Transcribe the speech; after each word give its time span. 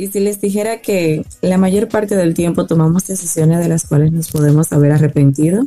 Y 0.00 0.06
si 0.06 0.18
les 0.18 0.40
dijera 0.40 0.80
que 0.80 1.26
la 1.42 1.58
mayor 1.58 1.86
parte 1.88 2.16
del 2.16 2.32
tiempo 2.32 2.64
tomamos 2.64 3.06
decisiones 3.06 3.58
de 3.58 3.68
las 3.68 3.84
cuales 3.84 4.12
nos 4.12 4.30
podemos 4.30 4.72
haber 4.72 4.92
arrepentido, 4.92 5.66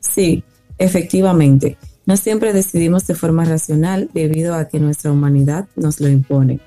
sí, 0.00 0.44
efectivamente, 0.76 1.78
no 2.04 2.18
siempre 2.18 2.52
decidimos 2.52 3.06
de 3.06 3.14
forma 3.14 3.46
racional 3.46 4.10
debido 4.12 4.54
a 4.54 4.68
que 4.68 4.80
nuestra 4.80 5.10
humanidad 5.10 5.66
nos 5.76 5.98
lo 5.98 6.08
impone. 6.08 6.60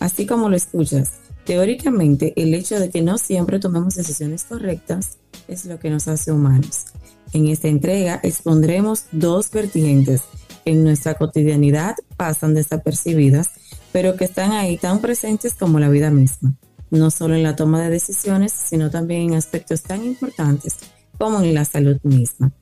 Así 0.00 0.26
como 0.26 0.48
lo 0.48 0.56
escuchas, 0.56 1.12
teóricamente 1.44 2.32
el 2.34 2.52
hecho 2.52 2.80
de 2.80 2.90
que 2.90 3.00
no 3.00 3.16
siempre 3.16 3.60
tomemos 3.60 3.94
decisiones 3.94 4.42
correctas 4.42 5.18
es 5.46 5.66
lo 5.66 5.78
que 5.78 5.90
nos 5.90 6.08
hace 6.08 6.32
humanos. 6.32 6.86
En 7.32 7.46
esta 7.46 7.68
entrega 7.68 8.18
expondremos 8.24 9.04
dos 9.12 9.52
vertientes 9.52 10.22
que 10.64 10.72
en 10.72 10.82
nuestra 10.82 11.14
cotidianidad 11.14 11.94
pasan 12.16 12.54
desapercibidas, 12.54 13.50
pero 13.96 14.14
que 14.14 14.26
están 14.26 14.52
ahí 14.52 14.76
tan 14.76 15.00
presentes 15.00 15.54
como 15.54 15.80
la 15.80 15.88
vida 15.88 16.10
misma, 16.10 16.54
no 16.90 17.10
solo 17.10 17.34
en 17.34 17.42
la 17.42 17.56
toma 17.56 17.82
de 17.82 17.88
decisiones, 17.88 18.52
sino 18.52 18.90
también 18.90 19.22
en 19.22 19.34
aspectos 19.36 19.82
tan 19.84 20.04
importantes 20.04 20.76
como 21.16 21.40
en 21.40 21.54
la 21.54 21.64
salud 21.64 21.96
misma. 22.02 22.52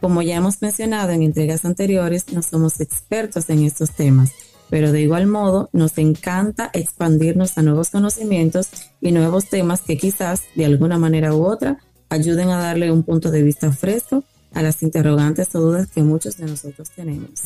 Como 0.00 0.22
ya 0.22 0.36
hemos 0.36 0.62
mencionado 0.62 1.10
en 1.10 1.24
entregas 1.24 1.64
anteriores, 1.64 2.32
no 2.32 2.42
somos 2.42 2.78
expertos 2.78 3.50
en 3.50 3.64
estos 3.64 3.90
temas, 3.90 4.30
pero 4.70 4.92
de 4.92 5.00
igual 5.00 5.26
modo 5.26 5.68
nos 5.72 5.98
encanta 5.98 6.70
expandirnos 6.72 7.58
a 7.58 7.62
nuevos 7.62 7.90
conocimientos 7.90 8.68
y 9.00 9.10
nuevos 9.10 9.48
temas 9.48 9.80
que 9.80 9.98
quizás 9.98 10.44
de 10.54 10.64
alguna 10.64 10.96
manera 10.96 11.34
u 11.34 11.44
otra 11.44 11.78
ayuden 12.08 12.50
a 12.50 12.62
darle 12.62 12.92
un 12.92 13.02
punto 13.02 13.32
de 13.32 13.42
vista 13.42 13.72
fresco 13.72 14.22
a 14.54 14.62
las 14.62 14.80
interrogantes 14.84 15.52
o 15.56 15.60
dudas 15.60 15.88
que 15.88 16.04
muchos 16.04 16.36
de 16.36 16.46
nosotros 16.46 16.88
tenemos. 16.90 17.42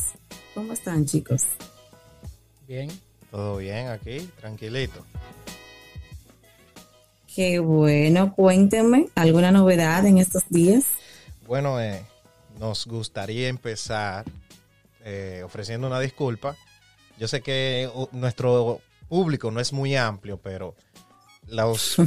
¿Cómo 0.53 0.73
están 0.73 1.07
chicos? 1.07 1.41
Bien. 2.67 2.91
Todo 3.33 3.57
bien 3.57 3.87
aquí, 3.87 4.29
tranquilito. 4.39 5.03
Qué 7.33 7.57
bueno, 7.57 8.31
cuéntenme 8.35 9.07
alguna 9.15 9.51
novedad 9.51 10.05
en 10.05 10.19
estos 10.19 10.43
días. 10.49 10.85
Bueno, 11.47 11.81
eh, 11.81 12.05
nos 12.59 12.85
gustaría 12.85 13.47
empezar 13.47 14.25
eh, 15.03 15.41
ofreciendo 15.43 15.87
una 15.87 15.99
disculpa. 15.99 16.55
Yo 17.17 17.27
sé 17.27 17.41
que 17.41 17.89
nuestro 18.11 18.81
público 19.09 19.49
no 19.49 19.59
es 19.59 19.73
muy 19.73 19.95
amplio, 19.95 20.37
pero 20.37 20.75
las 21.47 21.97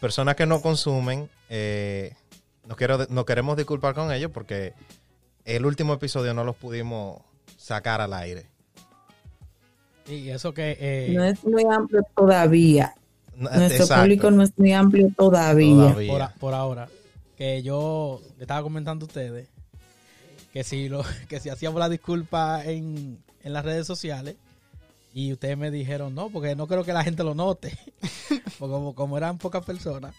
personas 0.00 0.34
que 0.34 0.46
no 0.46 0.60
consumen, 0.60 1.30
eh, 1.48 2.12
nos, 2.66 2.76
quiero, 2.76 3.06
nos 3.08 3.24
queremos 3.24 3.56
disculpar 3.56 3.94
con 3.94 4.10
ellos 4.10 4.32
porque 4.34 4.74
el 5.44 5.64
último 5.64 5.92
episodio 5.92 6.34
no 6.34 6.42
los 6.42 6.56
pudimos 6.56 7.22
sacar 7.56 8.00
al 8.00 8.14
aire. 8.14 8.51
Y 10.08 10.28
eso 10.30 10.52
que... 10.52 10.76
Eh, 10.80 11.12
no 11.14 11.24
es 11.24 11.44
muy 11.44 11.64
amplio 11.64 12.02
todavía. 12.14 12.94
Nuestro 13.36 13.86
público 13.96 14.30
no 14.30 14.42
es 14.42 14.52
muy 14.56 14.72
amplio 14.72 15.10
todavía. 15.16 15.96
Por, 16.38 16.54
ahora. 16.54 16.88
Que 17.36 17.62
yo 17.62 18.20
le 18.36 18.42
estaba 18.42 18.62
comentando 18.62 19.04
a 19.04 19.08
ustedes 19.08 19.48
que 20.52 20.64
si, 20.64 20.88
lo, 20.88 21.02
que 21.28 21.40
si 21.40 21.48
hacíamos 21.48 21.80
la 21.80 21.88
disculpa 21.88 22.62
en, 22.64 23.18
en 23.42 23.52
las 23.52 23.64
redes 23.64 23.86
sociales 23.86 24.36
y 25.14 25.32
ustedes 25.32 25.58
me 25.58 25.70
dijeron 25.70 26.14
no, 26.14 26.30
porque 26.30 26.56
no 26.56 26.66
creo 26.66 26.84
que 26.84 26.92
la 26.92 27.04
gente 27.04 27.24
lo 27.24 27.34
note, 27.34 27.76
porque 28.58 28.72
como, 28.72 28.94
como 28.94 29.18
eran 29.18 29.38
pocas 29.38 29.64
personas. 29.64 30.14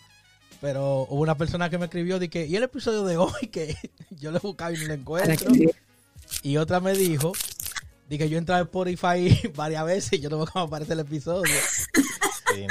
Pero 0.61 1.07
hubo 1.09 1.21
una 1.21 1.35
persona 1.35 1.69
que 1.69 1.77
me 1.77 1.85
escribió 1.85 2.19
de 2.19 2.29
que, 2.29 2.45
y 2.45 2.55
el 2.55 2.63
episodio 2.63 3.03
de 3.03 3.17
hoy 3.17 3.47
que 3.51 3.75
yo 4.11 4.31
le 4.31 4.39
buscaba 4.39 4.71
y 4.71 4.77
no 4.77 4.87
lo 4.87 4.93
encuentro. 4.93 5.51
Y 6.41 6.57
otra 6.57 6.79
me 6.79 6.93
dijo, 6.93 7.33
de 8.13 8.25
que 8.25 8.29
yo 8.29 8.37
entraba 8.37 8.61
en 8.61 8.67
Spotify 8.67 9.51
varias 9.55 9.85
veces 9.85 10.13
y 10.13 10.19
yo 10.19 10.29
no 10.29 10.37
veo 10.37 10.47
cómo 10.47 10.65
aparece 10.65 10.93
el 10.93 10.99
episodio. 10.99 11.53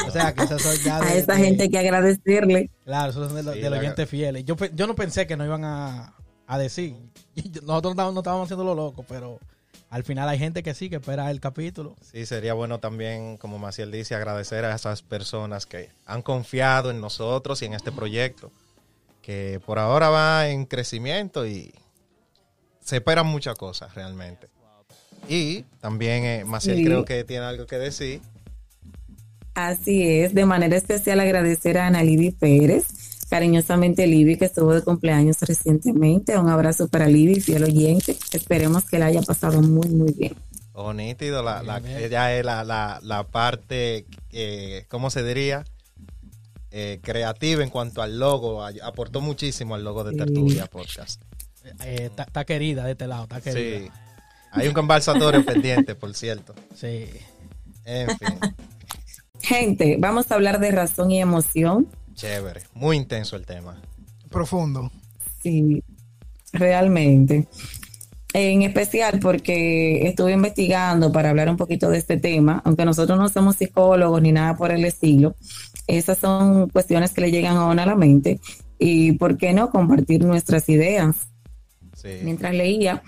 O 0.07 0.11
sea, 0.11 0.33
que 0.33 0.45
eso 0.45 0.59
son 0.59 0.77
ya 0.85 0.99
A 0.99 1.15
esa 1.15 1.37
gente 1.37 1.65
hay 1.65 1.71
que 1.71 1.79
agradecerle. 1.79 2.71
Claro, 2.85 3.11
esos 3.11 3.27
son 3.27 3.37
de, 3.37 3.43
los, 3.43 3.79
oyentes 3.79 4.09
fieles. 4.09 4.45
Yo, 4.45 4.57
yo 4.75 4.87
no 4.87 4.95
pensé 4.95 5.27
que 5.27 5.37
no 5.37 5.45
iban 5.45 5.65
a, 5.65 6.15
a 6.47 6.59
decir. 6.59 6.95
Nosotros 7.65 7.97
no 7.97 8.19
estábamos 8.19 8.47
haciendo 8.47 8.65
lo 8.65 8.75
loco, 8.75 9.05
pero 9.09 9.41
al 9.91 10.05
final 10.05 10.29
hay 10.29 10.39
gente 10.39 10.63
que 10.63 10.75
sí, 10.75 10.89
que 10.89 10.97
espera 10.97 11.31
el 11.31 11.41
capítulo. 11.41 11.97
Sí, 12.01 12.25
sería 12.27 12.55
bueno 12.55 12.79
también, 12.79 13.37
como 13.37 13.59
Maciel 13.59 13.91
dice, 13.91 14.15
agradecer 14.15 14.65
a 14.65 14.75
esas 14.75 15.03
personas 15.03 15.67
que 15.67 15.91
han 16.07 16.23
confiado 16.23 16.91
en 16.91 17.01
nosotros 17.01 17.61
y 17.63 17.65
en 17.65 17.75
este 17.75 17.91
proyecto, 17.91 18.53
que 19.21 19.61
por 19.67 19.79
ahora 19.79 20.09
va 20.11 20.49
en 20.49 20.65
crecimiento 20.65 21.47
y 21.47 21.75
se 22.81 22.97
esperan 22.97 23.27
muchas 23.27 23.57
cosas 23.57 23.95
realmente. 23.95 24.49
Y 25.29 25.63
también 25.81 26.25
eh, 26.25 26.45
Maciel 26.45 26.85
creo 26.85 27.05
que 27.05 27.25
tiene 27.25 27.45
algo 27.45 27.67
que 27.67 27.79
decir. 27.79 28.21
Así 29.55 30.03
es, 30.09 30.35
de 30.35 30.47
manera 30.47 30.77
especial 30.77 31.21
agradecer 31.21 31.77
a 31.77 31.87
Ana 31.87 32.03
Livi 32.03 32.31
Pérez, 32.31 32.87
cariñosamente 33.29 34.07
Libby, 34.07 34.37
que 34.37 34.47
estuvo 34.47 34.73
de 34.73 34.83
cumpleaños 34.83 35.41
recientemente. 35.41 36.39
Un 36.39 36.49
abrazo 36.49 36.89
para 36.89 37.07
Libby, 37.07 37.41
fiel 37.41 37.65
oyente. 37.65 38.17
Esperemos 38.33 38.85
que 38.85 38.99
la 38.99 39.07
haya 39.07 39.23
pasado 39.23 39.61
muy, 39.61 39.89
muy 39.89 40.13
bien. 40.13 40.35
Oh, 40.75 40.95
nítido, 40.95 41.43
la, 41.43 41.83
ella 41.99 42.35
es 42.35 42.45
la, 42.45 42.65
la, 43.03 43.25
parte, 43.25 44.07
eh, 44.31 44.87
¿cómo 44.89 45.11
se 45.11 45.23
diría? 45.23 45.65
Eh, 46.71 47.01
creativa 47.03 47.63
en 47.63 47.69
cuanto 47.69 48.01
al 48.01 48.19
logo, 48.19 48.65
aportó 48.65 49.21
muchísimo 49.21 49.75
al 49.75 49.85
logo 49.85 50.03
de 50.05 50.17
Tertulia 50.17 50.67
Podcast. 50.67 51.21
Está 51.85 52.41
eh, 52.41 52.45
querida 52.47 52.85
de 52.87 52.93
este 52.93 53.07
lado, 53.07 53.25
está 53.25 53.43
querida. 53.43 53.87
Sí. 53.87 54.02
Hay 54.53 54.69
un 54.69 54.75
conversatorio 54.75 55.45
pendiente, 55.45 55.95
por 55.95 56.15
cierto. 56.15 56.55
Sí. 56.75 57.07
En 57.85 58.09
fin. 58.17 58.39
Gente, 59.41 59.97
vamos 59.99 60.31
a 60.31 60.37
hablar 60.37 60.61
de 60.61 60.71
razón 60.71 61.11
y 61.11 61.21
emoción 61.21 61.89
Chévere, 62.15 62.63
muy 62.75 62.97
intenso 62.97 63.37
el 63.37 63.47
tema. 63.47 63.81
Profundo. 64.31 64.91
Sí, 65.43 65.83
realmente. 66.53 67.49
En 68.35 68.63
especial 68.63 69.19
porque 69.21 70.07
estuve 70.07 70.33
investigando 70.33 71.13
para 71.13 71.31
hablar 71.31 71.51
un 71.51 71.57
poquito 71.57 71.91
de 71.91 71.99
este 71.99 72.17
tema, 72.17 72.63
aunque 72.65 72.85
nosotros 72.85 73.19
no 73.19 73.29
somos 73.29 73.57
psicólogos 73.57 74.23
ni 74.23 74.33
nada 74.33 74.57
por 74.57 74.71
el 74.71 74.85
estilo, 74.85 75.35
esas 75.87 76.19
son 76.19 76.71
cuestiones 76.71 77.13
que 77.13 77.21
le 77.21 77.31
llegan 77.31 77.57
a 77.57 77.67
uno 77.67 77.83
a 77.83 77.87
la 77.87 77.97
mente 77.97 78.41
y 78.79 79.13
por 79.13 79.37
qué 79.37 79.53
no 79.53 79.71
compartir 79.71 80.25
nuestras 80.25 80.69
ideas. 80.69 81.17
Mientras 82.23 82.55
leía, 82.55 83.03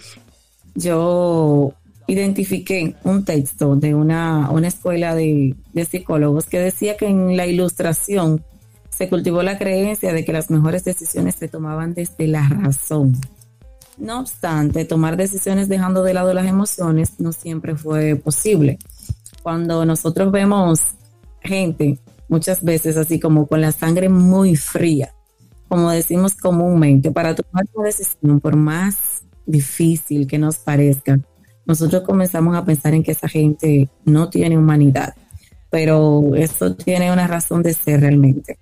yo 0.74 1.74
identifiqué 2.06 2.94
un 3.04 3.24
texto 3.24 3.76
de 3.76 3.94
una, 3.94 4.50
escuela 4.64 5.14
de, 5.14 5.54
de 5.72 5.84
psicólogos 5.84 6.46
que 6.46 6.58
decía 6.58 6.96
que 6.96 7.06
en 7.06 7.36
la 7.36 7.46
ilustración 7.46 8.44
se 8.90 9.08
cultivó 9.08 9.42
la 9.42 9.58
creencia 9.58 10.12
de 10.12 10.24
que 10.24 10.32
las 10.32 10.50
mejores 10.50 10.84
decisiones 10.84 11.34
se 11.34 11.48
tomaban 11.48 11.94
desde 11.94 12.26
la 12.28 12.48
razón. 12.48 13.18
No 13.96 14.20
obstante, 14.20 14.84
tomar 14.84 15.16
decisiones 15.16 15.68
dejando 15.68 16.02
de 16.02 16.14
lado 16.14 16.34
las 16.34 16.46
emociones 16.46 17.20
no 17.20 17.32
siempre 17.32 17.76
fue 17.76 18.16
posible. 18.16 18.78
Cuando 19.42 19.84
nosotros 19.84 20.32
vemos 20.32 20.80
gente, 21.40 21.98
muchas 22.28 22.62
veces 22.62 22.96
así 22.96 23.20
como 23.20 23.46
con 23.46 23.60
la 23.60 23.72
sangre 23.72 24.08
muy 24.08 24.56
fría, 24.56 25.14
como 25.68 25.90
decimos 25.90 26.34
comúnmente, 26.34 27.10
para 27.10 27.34
tomar 27.34 27.64
una 27.74 27.86
decisión, 27.86 28.40
por 28.40 28.56
más 28.56 29.13
difícil 29.46 30.26
que 30.26 30.38
nos 30.38 30.56
parezca, 30.56 31.18
nosotros 31.66 32.02
comenzamos 32.02 32.56
a 32.56 32.64
pensar 32.64 32.94
en 32.94 33.02
que 33.02 33.12
esa 33.12 33.28
gente 33.28 33.88
no 34.04 34.28
tiene 34.28 34.58
humanidad, 34.58 35.14
pero 35.70 36.34
eso 36.36 36.74
tiene 36.74 37.12
una 37.12 37.26
razón 37.26 37.62
de 37.62 37.74
ser 37.74 38.00
realmente. 38.00 38.58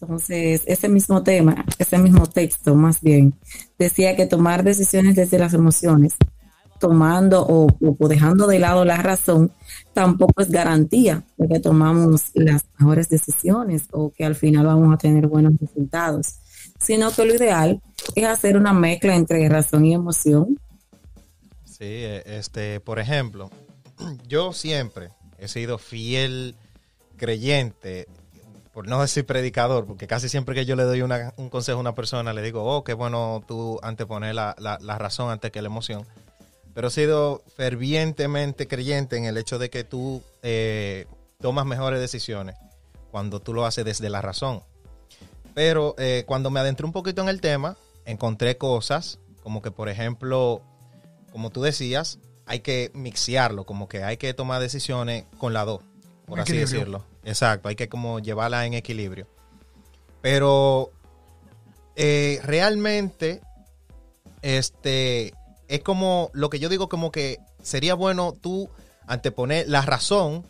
Entonces, 0.00 0.62
ese 0.66 0.88
mismo 0.88 1.22
tema, 1.22 1.64
ese 1.78 1.98
mismo 1.98 2.26
texto 2.26 2.74
más 2.74 3.02
bien, 3.02 3.34
decía 3.78 4.16
que 4.16 4.26
tomar 4.26 4.64
decisiones 4.64 5.14
desde 5.14 5.38
las 5.38 5.52
emociones, 5.52 6.14
tomando 6.78 7.46
o, 7.46 7.68
dejando 8.08 8.46
de 8.46 8.58
lado 8.58 8.86
la 8.86 8.96
razón, 8.96 9.52
tampoco 9.92 10.40
es 10.40 10.50
garantía 10.50 11.22
de 11.36 11.48
que 11.48 11.60
tomamos 11.60 12.30
las 12.32 12.64
mejores 12.78 13.10
decisiones 13.10 13.84
o 13.92 14.10
que 14.10 14.24
al 14.24 14.34
final 14.34 14.66
vamos 14.66 14.94
a 14.94 14.96
tener 14.96 15.26
buenos 15.26 15.52
resultados, 15.60 16.36
sino 16.80 17.12
que 17.12 17.24
lo 17.24 17.34
ideal 17.34 17.80
es 18.14 18.24
hacer 18.24 18.56
una 18.56 18.72
mezcla 18.72 19.14
entre 19.14 19.48
razón 19.48 19.84
y 19.84 19.94
emoción. 19.94 20.58
Sí, 21.64 22.04
este, 22.26 22.80
por 22.80 22.98
ejemplo, 22.98 23.50
yo 24.28 24.52
siempre 24.52 25.10
he 25.38 25.48
sido 25.48 25.78
fiel 25.78 26.54
creyente 27.16 28.06
por 28.72 28.86
no 28.86 29.00
decir 29.00 29.26
predicador, 29.26 29.84
porque 29.84 30.06
casi 30.06 30.28
siempre 30.28 30.54
que 30.54 30.64
yo 30.64 30.76
le 30.76 30.84
doy 30.84 31.02
un 31.02 31.48
consejo 31.50 31.78
a 31.78 31.80
una 31.80 31.94
persona, 31.94 32.32
le 32.32 32.40
digo, 32.40 32.64
oh, 32.64 32.84
qué 32.84 32.94
bueno 32.94 33.42
tú 33.46 33.80
anteponer 33.82 34.34
la, 34.34 34.54
la, 34.58 34.98
razón 34.98 35.30
antes 35.30 35.50
que 35.50 35.60
la 35.60 35.66
emoción. 35.66 36.06
Pero 36.72 36.88
he 36.88 36.90
sido 36.90 37.42
fervientemente 37.56 38.68
creyente 38.68 39.16
en 39.16 39.24
el 39.24 39.36
hecho 39.36 39.58
de 39.58 39.70
que 39.70 39.82
tú 39.82 40.22
eh, 40.42 41.06
tomas 41.40 41.66
mejores 41.66 42.00
decisiones 42.00 42.56
cuando 43.10 43.40
tú 43.40 43.52
lo 43.52 43.66
haces 43.66 43.84
desde 43.84 44.08
la 44.08 44.22
razón. 44.22 44.62
Pero 45.54 45.94
eh, 45.98 46.24
cuando 46.26 46.50
me 46.50 46.60
adentré 46.60 46.86
un 46.86 46.92
poquito 46.92 47.22
en 47.22 47.28
el 47.28 47.40
tema, 47.40 47.76
encontré 48.04 48.56
cosas 48.56 49.18
como 49.42 49.62
que, 49.62 49.70
por 49.70 49.88
ejemplo, 49.88 50.62
como 51.32 51.50
tú 51.50 51.62
decías, 51.62 52.18
hay 52.46 52.60
que 52.60 52.90
mixearlo, 52.94 53.64
como 53.64 53.88
que 53.88 54.04
hay 54.04 54.16
que 54.16 54.34
tomar 54.34 54.60
decisiones 54.60 55.24
con 55.38 55.52
la 55.52 55.64
dos, 55.64 55.82
por 56.26 56.40
así 56.40 56.56
decirlo. 56.56 57.04
Exacto, 57.24 57.68
hay 57.68 57.76
que 57.76 57.88
como 57.88 58.18
llevarla 58.18 58.66
en 58.66 58.74
equilibrio. 58.74 59.26
Pero 60.20 60.90
eh, 61.96 62.40
realmente, 62.44 63.40
este, 64.42 65.32
es 65.68 65.80
como 65.82 66.30
lo 66.32 66.50
que 66.50 66.58
yo 66.58 66.68
digo, 66.68 66.88
como 66.88 67.10
que 67.10 67.38
sería 67.62 67.94
bueno 67.94 68.32
tú 68.32 68.68
anteponer 69.06 69.68
la 69.68 69.82
razón, 69.82 70.44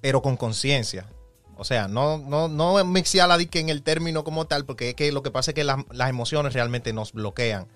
pero 0.00 0.22
con 0.22 0.36
conciencia. 0.36 1.06
O 1.56 1.64
sea, 1.64 1.88
no, 1.88 2.18
no, 2.18 2.48
no 2.48 2.78
la 2.78 3.38
que 3.46 3.60
en 3.60 3.68
el 3.68 3.82
término 3.82 4.24
como 4.24 4.46
tal, 4.46 4.64
porque 4.64 4.90
es 4.90 4.94
que 4.94 5.12
lo 5.12 5.22
que 5.22 5.30
pasa 5.30 5.52
es 5.52 5.54
que 5.54 5.64
las 5.64 6.08
emociones 6.08 6.52
realmente 6.52 6.92
nos 6.92 7.12
bloquean. 7.12 7.66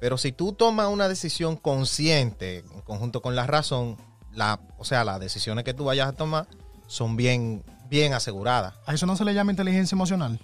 Pero 0.00 0.18
si 0.18 0.32
tú 0.32 0.52
tomas 0.52 0.88
una 0.88 1.08
decisión 1.08 1.56
consciente 1.56 2.58
en 2.58 2.80
conjunto 2.80 3.22
con 3.22 3.36
la 3.36 3.46
razón, 3.46 3.96
la, 4.32 4.60
o 4.78 4.84
sea, 4.84 5.04
las 5.04 5.20
decisiones 5.20 5.64
que 5.64 5.74
tú 5.74 5.84
vayas 5.84 6.08
a 6.08 6.12
tomar 6.12 6.48
son 6.88 7.16
bien, 7.16 7.62
bien 7.88 8.12
aseguradas. 8.12 8.74
¿A 8.86 8.94
eso 8.94 9.06
no 9.06 9.16
se 9.16 9.24
le 9.24 9.34
llama 9.34 9.52
inteligencia 9.52 9.94
emocional? 9.94 10.40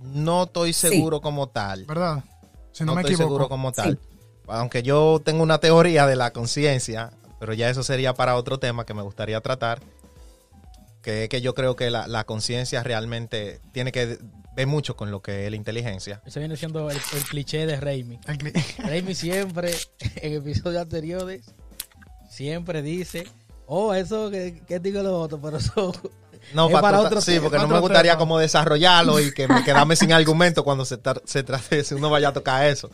No 0.00 0.44
estoy 0.44 0.72
seguro 0.72 1.20
como 1.20 1.48
tal. 1.48 1.84
¿Verdad? 1.84 2.24
Si 2.72 2.84
no, 2.84 2.94
me 2.94 3.02
estoy 3.02 3.16
seguro 3.16 3.48
como 3.48 3.70
tal. 3.70 4.00
Aunque 4.48 4.82
yo 4.82 5.20
tengo 5.24 5.44
una 5.44 5.58
teoría 5.58 6.06
de 6.06 6.16
la 6.16 6.32
conciencia, 6.32 7.12
pero 7.38 7.54
ya 7.54 7.70
eso 7.70 7.84
sería 7.84 8.14
para 8.14 8.34
otro 8.34 8.58
tema 8.58 8.84
que 8.84 8.94
me 8.94 9.02
gustaría 9.02 9.40
tratar 9.40 9.80
que, 11.02 11.28
que 11.28 11.40
yo 11.40 11.54
creo 11.54 11.76
que 11.76 11.90
la, 11.90 12.24
conciencia 12.24 12.82
realmente 12.82 13.60
tiene 13.72 13.92
que 13.92 14.18
ver 14.54 14.66
mucho 14.66 14.96
con 14.96 15.10
lo 15.10 15.20
que 15.20 15.44
es 15.44 15.50
la 15.50 15.56
inteligencia. 15.56 16.22
Ese 16.24 16.38
viene 16.38 16.56
siendo 16.56 16.90
el, 16.90 16.98
cliché 17.28 17.66
de 17.66 17.78
Raimi. 17.78 18.20
Raimi 18.78 19.14
siempre, 19.14 19.74
en 20.16 20.34
episodios 20.34 20.80
anteriores, 20.80 21.42
siempre 22.30 22.82
dice, 22.82 23.26
oh, 23.66 23.92
eso 23.94 24.30
que, 24.30 24.62
que 24.66 24.78
digo 24.78 25.02
lo 25.02 25.20
otro, 25.20 25.40
pero 25.40 25.58
eso... 25.58 25.92
No, 26.54 26.68
para, 26.68 27.00
otro 27.00 27.20
Sí, 27.20 27.38
porque 27.40 27.56
no 27.58 27.68
me 27.68 27.78
gustaría 27.78 28.16
como 28.18 28.38
desarrollarlo 28.38 29.20
y 29.20 29.32
que 29.32 29.46
me 29.46 29.62
quedame 29.62 29.94
sin 29.94 30.12
argumento 30.12 30.64
cuando 30.64 30.84
se, 30.84 30.98
se 31.24 31.42
trate, 31.44 31.84
si 31.84 31.94
uno 31.94 32.10
vaya 32.10 32.28
a 32.28 32.32
tocar 32.32 32.66
eso. 32.66 32.90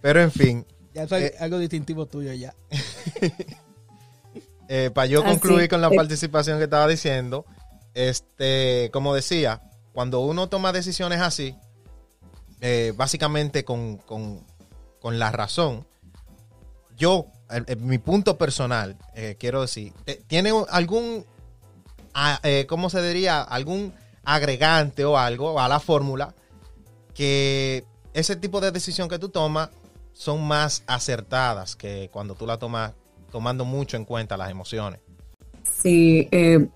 Pero 0.00 0.22
en 0.22 0.32
fin. 0.32 0.66
Ya 0.94 1.02
eso 1.02 1.16
es 1.16 1.32
eh, 1.32 1.34
algo 1.38 1.58
distintivo 1.58 2.06
tuyo 2.06 2.32
ya. 2.32 2.54
Eh, 4.68 4.90
para 4.92 5.06
yo 5.06 5.24
concluir 5.24 5.68
con 5.68 5.80
la 5.80 5.90
participación 5.90 6.58
que 6.58 6.64
estaba 6.64 6.86
diciendo, 6.86 7.46
este, 7.94 8.90
como 8.92 9.14
decía, 9.14 9.62
cuando 9.92 10.20
uno 10.20 10.48
toma 10.50 10.72
decisiones 10.72 11.20
así, 11.20 11.56
eh, 12.60 12.92
básicamente 12.94 13.64
con, 13.64 14.00
la 15.02 15.32
razón, 15.32 15.86
yo, 16.96 17.26
en, 17.48 17.86
mi 17.86 17.96
punto 17.96 18.36
personal, 18.36 18.98
eh, 19.14 19.36
quiero 19.40 19.62
decir, 19.62 19.94
¿tiene 20.26 20.52
algún, 20.68 21.24
¿cómo 22.68 22.90
se 22.90 23.02
diría? 23.02 23.40
Algún 23.40 23.94
agregante 24.22 25.06
o 25.06 25.16
algo 25.16 25.58
a 25.58 25.68
la 25.68 25.80
fórmula 25.80 26.34
que 27.14 27.86
ese 28.12 28.36
tipo 28.36 28.60
de 28.60 28.70
decisión 28.70 29.08
que 29.08 29.18
tú 29.18 29.30
tomas 29.30 29.70
son 30.12 30.46
más 30.46 30.82
acertadas 30.86 31.74
que 31.74 32.10
cuando 32.12 32.34
tú 32.34 32.46
la 32.46 32.58
tomas 32.58 32.92
tomando 33.30 33.64
mucho 33.64 33.96
en 33.96 34.04
cuenta 34.04 34.36
las 34.36 34.50
emociones. 34.50 35.00
Sí, 35.82 36.28
eh, 36.30 36.66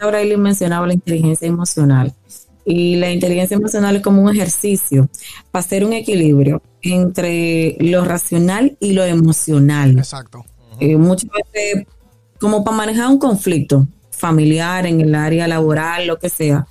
ahora 0.00 0.20
Eileen 0.20 0.42
mencionaba 0.42 0.86
la 0.86 0.94
inteligencia 0.94 1.48
emocional. 1.48 2.14
Y 2.68 2.96
la 2.96 3.12
inteligencia 3.12 3.56
emocional 3.56 3.94
es 3.94 4.02
como 4.02 4.22
un 4.22 4.34
ejercicio 4.34 5.08
para 5.52 5.64
hacer 5.64 5.84
un 5.84 5.92
equilibrio 5.92 6.62
entre 6.82 7.76
lo 7.78 8.04
racional 8.04 8.76
y 8.80 8.92
lo 8.92 9.04
emocional. 9.04 9.96
Exacto. 9.96 10.44
Eh, 10.80 10.96
muchas 10.96 11.30
veces, 11.30 11.86
como 12.40 12.64
para 12.64 12.76
manejar 12.76 13.08
un 13.08 13.18
conflicto 13.18 13.86
familiar, 14.10 14.84
en 14.86 15.00
el 15.00 15.14
área 15.14 15.46
laboral, 15.46 16.08
lo 16.08 16.18
que 16.18 16.28
sea, 16.28 16.66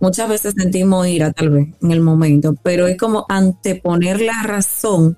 muchas 0.00 0.28
veces 0.28 0.54
sentimos 0.56 1.06
ira 1.06 1.32
tal 1.32 1.50
vez 1.50 1.68
en 1.80 1.92
el 1.92 2.00
momento, 2.00 2.54
pero 2.62 2.86
es 2.86 2.98
como 2.98 3.24
anteponer 3.28 4.20
la 4.20 4.42
razón 4.42 5.16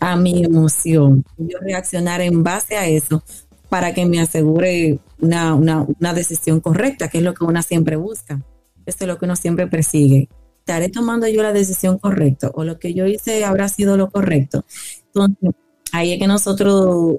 a 0.00 0.16
mi 0.16 0.44
emoción. 0.44 1.24
Yo 1.38 1.58
reaccionar 1.60 2.20
en 2.20 2.42
base 2.42 2.76
a 2.76 2.86
eso 2.86 3.22
para 3.68 3.94
que 3.94 4.06
me 4.06 4.20
asegure 4.20 4.98
una, 5.20 5.54
una, 5.54 6.14
decisión 6.14 6.60
correcta, 6.60 7.08
que 7.08 7.18
es 7.18 7.24
lo 7.24 7.34
que 7.34 7.44
uno 7.44 7.62
siempre 7.62 7.96
busca. 7.96 8.40
Esto 8.84 9.04
es 9.04 9.08
lo 9.08 9.18
que 9.18 9.24
uno 9.24 9.36
siempre 9.36 9.66
persigue. 9.66 10.28
¿Estaré 10.60 10.88
tomando 10.88 11.26
yo 11.28 11.42
la 11.42 11.52
decisión 11.52 11.98
correcta 11.98 12.50
o 12.54 12.64
lo 12.64 12.78
que 12.78 12.94
yo 12.94 13.06
hice 13.06 13.44
habrá 13.44 13.68
sido 13.68 13.96
lo 13.96 14.10
correcto? 14.10 14.64
Entonces, 15.06 15.50
ahí 15.92 16.12
es 16.12 16.18
que 16.18 16.26
nosotros, 16.26 17.16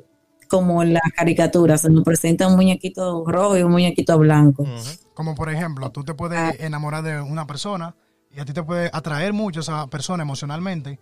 como 0.49 0.83
en 0.83 0.93
las 0.93 1.03
caricaturas, 1.15 1.81
se 1.81 1.89
nos 1.89 2.03
presenta 2.03 2.47
un 2.47 2.55
muñequito 2.55 3.23
rojo 3.25 3.57
y 3.57 3.63
un 3.63 3.71
muñequito 3.71 4.17
blanco. 4.17 4.65
Como 5.13 5.35
por 5.35 5.49
ejemplo, 5.49 5.91
tú 5.91 6.03
te 6.03 6.13
puedes 6.13 6.39
ah. 6.39 6.53
enamorar 6.59 7.03
de 7.03 7.19
una 7.19 7.47
persona 7.47 7.95
y 8.31 8.39
a 8.39 8.45
ti 8.45 8.53
te 8.53 8.63
puede 8.63 8.89
atraer 8.93 9.33
mucho 9.33 9.61
esa 9.61 9.87
persona 9.87 10.23
emocionalmente, 10.23 10.99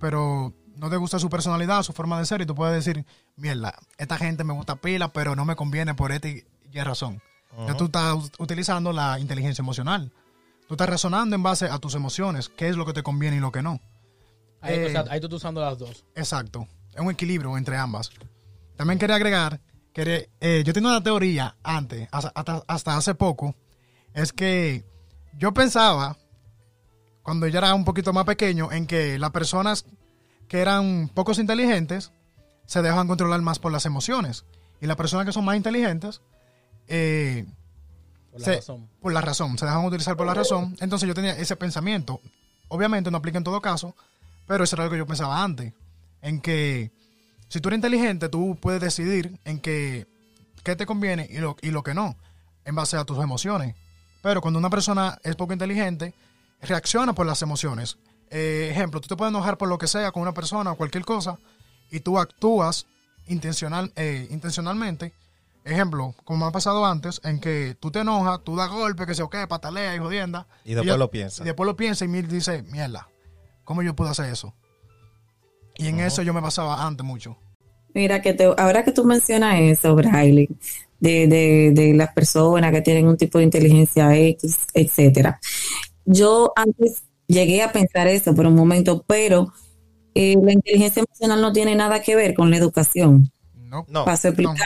pero 0.00 0.54
no 0.78 0.88
te 0.88 0.96
gusta 0.96 1.18
su 1.18 1.28
personalidad, 1.28 1.82
su 1.82 1.92
forma 1.92 2.18
de 2.18 2.26
ser, 2.26 2.40
y 2.40 2.46
tú 2.46 2.54
puedes 2.54 2.84
decir, 2.84 3.04
mierda, 3.36 3.74
esta 3.98 4.16
gente 4.16 4.44
me 4.44 4.52
gusta 4.52 4.76
pila, 4.76 5.12
pero 5.12 5.34
no 5.34 5.44
me 5.44 5.56
conviene 5.56 5.94
por 5.94 6.12
esta 6.12 6.28
y, 6.28 6.44
razón. 6.72 7.20
Ya 7.66 7.76
tú 7.76 7.86
estás 7.86 8.30
utilizando 8.38 8.92
la 8.92 9.18
inteligencia 9.18 9.62
emocional. 9.62 10.12
Tú 10.68 10.74
estás 10.74 10.88
razonando 10.88 11.34
en 11.34 11.42
base 11.42 11.66
a 11.66 11.78
tus 11.78 11.94
emociones, 11.94 12.48
qué 12.48 12.68
es 12.68 12.76
lo 12.76 12.86
que 12.86 12.92
te 12.92 13.02
conviene 13.02 13.38
y 13.38 13.40
lo 13.40 13.50
que 13.50 13.62
no. 13.62 13.80
Ahí, 14.60 14.74
eh, 14.74 14.92
tú 15.20 15.26
estás 15.26 15.32
usando 15.32 15.60
las 15.60 15.78
dos. 15.78 16.04
Exacto. 16.14 16.68
Es 16.92 17.00
un 17.00 17.10
equilibrio 17.10 17.56
entre 17.56 17.76
ambas. 17.76 18.10
También 18.76 18.98
quería 18.98 19.16
agregar 19.16 19.60
que 19.92 20.30
eh, 20.40 20.62
yo 20.64 20.72
tengo 20.72 20.88
una 20.88 21.02
teoría 21.02 21.56
antes, 21.64 22.08
hasta, 22.12 22.62
hasta 22.68 22.96
hace 22.96 23.14
poco, 23.14 23.56
es 24.14 24.32
que 24.32 24.84
yo 25.36 25.52
pensaba, 25.52 26.16
cuando 27.22 27.48
yo 27.48 27.58
era 27.58 27.74
un 27.74 27.84
poquito 27.84 28.12
más 28.12 28.24
pequeño, 28.24 28.70
en 28.70 28.86
que 28.86 29.18
las 29.18 29.30
personas 29.30 29.84
que 30.48 30.60
eran 30.60 31.10
pocos 31.14 31.38
inteligentes 31.38 32.10
se 32.66 32.82
dejan 32.82 33.06
controlar 33.06 33.40
más 33.42 33.58
por 33.58 33.72
las 33.72 33.86
emociones. 33.86 34.44
Y 34.80 34.86
las 34.86 34.96
personas 34.96 35.26
que 35.26 35.32
son 35.32 35.44
más 35.44 35.56
inteligentes, 35.56 36.20
eh, 36.86 37.46
por, 38.30 38.40
la 38.40 38.44
se, 38.44 38.56
razón. 38.56 38.88
por 39.00 39.12
la 39.12 39.20
razón, 39.20 39.58
se 39.58 39.66
dejan 39.66 39.84
utilizar 39.84 40.16
por 40.16 40.26
la 40.26 40.34
razón. 40.34 40.76
Entonces 40.80 41.06
yo 41.06 41.14
tenía 41.14 41.32
ese 41.32 41.56
pensamiento. 41.56 42.20
Obviamente 42.68 43.10
no 43.10 43.18
aplica 43.18 43.38
en 43.38 43.44
todo 43.44 43.60
caso, 43.60 43.94
pero 44.46 44.64
eso 44.64 44.76
era 44.76 44.84
lo 44.84 44.90
que 44.90 44.98
yo 44.98 45.06
pensaba 45.06 45.42
antes. 45.42 45.72
En 46.22 46.40
que 46.40 46.92
si 47.48 47.60
tú 47.60 47.68
eres 47.68 47.78
inteligente, 47.78 48.28
tú 48.28 48.56
puedes 48.60 48.80
decidir 48.80 49.38
en 49.44 49.60
que 49.60 50.06
qué 50.62 50.76
te 50.76 50.86
conviene 50.86 51.26
y 51.30 51.38
lo, 51.38 51.56
y 51.62 51.70
lo 51.70 51.82
que 51.82 51.94
no, 51.94 52.16
en 52.64 52.74
base 52.74 52.96
a 52.96 53.04
tus 53.04 53.18
emociones. 53.18 53.74
Pero 54.22 54.40
cuando 54.40 54.58
una 54.58 54.70
persona 54.70 55.18
es 55.22 55.36
poco 55.36 55.52
inteligente, 55.52 56.14
reacciona 56.60 57.14
por 57.14 57.26
las 57.26 57.42
emociones. 57.42 57.96
Eh, 58.30 58.68
ejemplo, 58.70 59.00
tú 59.00 59.08
te 59.08 59.16
puedes 59.16 59.32
enojar 59.32 59.58
por 59.58 59.68
lo 59.68 59.78
que 59.78 59.86
sea 59.86 60.12
con 60.12 60.22
una 60.22 60.34
persona 60.34 60.72
o 60.72 60.76
cualquier 60.76 61.04
cosa 61.04 61.38
y 61.90 62.00
tú 62.00 62.18
actúas 62.18 62.86
intencional, 63.26 63.92
eh, 63.96 64.26
intencionalmente. 64.30 65.12
Ejemplo, 65.64 66.14
como 66.24 66.44
me 66.44 66.48
ha 66.48 66.52
pasado 66.52 66.86
antes, 66.86 67.20
en 67.24 67.40
que 67.40 67.76
tú 67.78 67.90
te 67.90 68.00
enojas, 68.00 68.40
tú 68.42 68.56
das 68.56 68.70
golpe, 68.70 69.06
que 69.06 69.14
se 69.14 69.22
o 69.22 69.28
qué, 69.28 69.46
patalea 69.46 69.94
y 69.94 69.98
jodienda. 69.98 70.46
Y 70.64 70.74
después 70.74 70.98
lo 70.98 71.10
piensas. 71.10 71.40
Y 71.40 71.44
después 71.44 71.66
lo 71.66 71.76
piensa 71.76 72.04
y 72.04 72.08
me 72.08 72.22
dice, 72.22 72.62
mierda, 72.62 73.08
¿cómo 73.64 73.82
yo 73.82 73.94
puedo 73.94 74.10
hacer 74.10 74.26
eso? 74.26 74.54
Y 75.76 75.88
en 75.88 76.00
eso 76.00 76.22
yo 76.22 76.32
me 76.32 76.40
pasaba 76.40 76.86
antes 76.86 77.04
mucho. 77.04 77.36
Mira, 77.94 78.22
que 78.22 78.34
te, 78.34 78.44
ahora 78.44 78.82
que 78.84 78.92
tú 78.92 79.04
mencionas 79.04 79.60
eso, 79.60 79.94
Braille, 79.94 80.48
de, 81.00 81.26
de, 81.26 81.72
de 81.74 81.94
las 81.94 82.12
personas 82.12 82.72
que 82.72 82.80
tienen 82.80 83.06
un 83.06 83.16
tipo 83.16 83.38
de 83.38 83.44
inteligencia 83.44 84.14
X, 84.16 84.60
etcétera. 84.72 85.38
Yo 86.04 86.52
antes 86.56 87.02
llegué 87.28 87.62
a 87.62 87.70
pensar 87.70 88.08
eso 88.08 88.34
por 88.34 88.46
un 88.46 88.54
momento, 88.54 89.04
pero 89.06 89.52
eh, 90.14 90.36
la 90.42 90.52
inteligencia 90.52 91.02
emocional 91.02 91.40
no 91.40 91.52
tiene 91.52 91.76
nada 91.76 92.02
que 92.02 92.16
ver 92.16 92.34
con 92.34 92.50
la 92.50 92.56
educación. 92.56 93.30
No, 93.54 93.86
no. 93.88 94.04
explicar. 94.10 94.56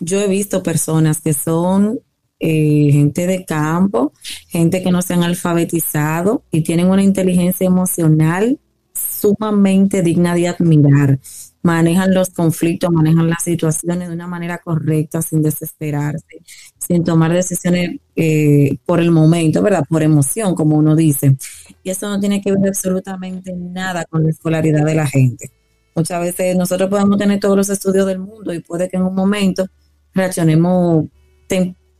yo 0.00 0.20
he 0.20 0.28
visto 0.28 0.62
personas 0.62 1.20
que 1.20 1.32
son 1.32 2.00
eh, 2.40 2.88
gente 2.92 3.26
de 3.26 3.44
campo, 3.44 4.12
gente 4.48 4.82
que 4.82 4.90
no 4.90 5.02
se 5.02 5.14
han 5.14 5.22
alfabetizado 5.22 6.44
y 6.50 6.62
tienen 6.62 6.88
una 6.88 7.02
inteligencia 7.02 7.66
emocional 7.66 8.58
sumamente 8.92 10.02
digna 10.02 10.34
de 10.34 10.48
admirar 10.48 11.20
manejan 11.62 12.14
los 12.14 12.30
conflictos, 12.30 12.90
manejan 12.90 13.28
las 13.28 13.42
situaciones 13.42 14.08
de 14.08 14.14
una 14.14 14.26
manera 14.26 14.58
correcta, 14.58 15.20
sin 15.22 15.42
desesperarse, 15.42 16.42
sin 16.78 17.04
tomar 17.04 17.32
decisiones 17.32 18.00
eh, 18.16 18.78
por 18.86 19.00
el 19.00 19.10
momento, 19.10 19.62
¿verdad? 19.62 19.84
Por 19.88 20.02
emoción, 20.02 20.54
como 20.54 20.76
uno 20.76 20.96
dice. 20.96 21.36
Y 21.82 21.90
eso 21.90 22.08
no 22.08 22.18
tiene 22.18 22.40
que 22.40 22.52
ver 22.52 22.68
absolutamente 22.68 23.52
nada 23.54 24.04
con 24.06 24.24
la 24.24 24.30
escolaridad 24.30 24.84
de 24.84 24.94
la 24.94 25.06
gente. 25.06 25.50
Muchas 25.94 26.20
veces 26.20 26.56
nosotros 26.56 26.88
podemos 26.88 27.18
tener 27.18 27.40
todos 27.40 27.56
los 27.56 27.68
estudios 27.68 28.06
del 28.06 28.20
mundo 28.20 28.54
y 28.54 28.60
puede 28.60 28.88
que 28.88 28.96
en 28.96 29.02
un 29.02 29.14
momento 29.14 29.66
reaccionemos 30.14 31.06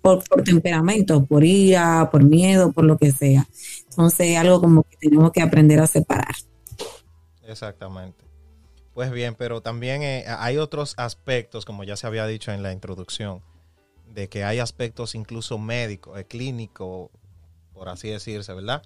por, 0.00 0.24
por, 0.24 0.42
temperamento, 0.42 1.24
por 1.26 1.44
ira, 1.44 2.08
por 2.10 2.22
miedo, 2.22 2.72
por 2.72 2.84
lo 2.84 2.96
que 2.96 3.10
sea. 3.10 3.46
Entonces, 3.90 4.36
algo 4.36 4.60
como 4.60 4.84
que 4.84 4.96
tenemos 4.96 5.32
que 5.32 5.42
aprender 5.42 5.80
a 5.80 5.86
separar. 5.86 6.34
Exactamente. 7.46 8.29
Pues 8.94 9.11
bien, 9.12 9.35
pero 9.35 9.61
también 9.61 10.02
eh, 10.02 10.25
hay 10.26 10.59
otros 10.59 10.94
aspectos, 10.97 11.64
como 11.64 11.85
ya 11.85 11.97
se 11.97 12.06
había 12.06 12.26
dicho 12.26 12.52
en 12.52 12.62
la 12.62 12.73
introducción, 12.73 13.42
de 14.09 14.28
que 14.28 14.44
hay 14.44 14.59
aspectos 14.59 15.14
incluso 15.14 15.59
médicos, 15.59 16.18
eh, 16.18 16.25
clínicos, 16.25 17.11
por 17.73 17.88
así 17.88 18.09
decirse, 18.09 18.52
¿verdad? 18.52 18.82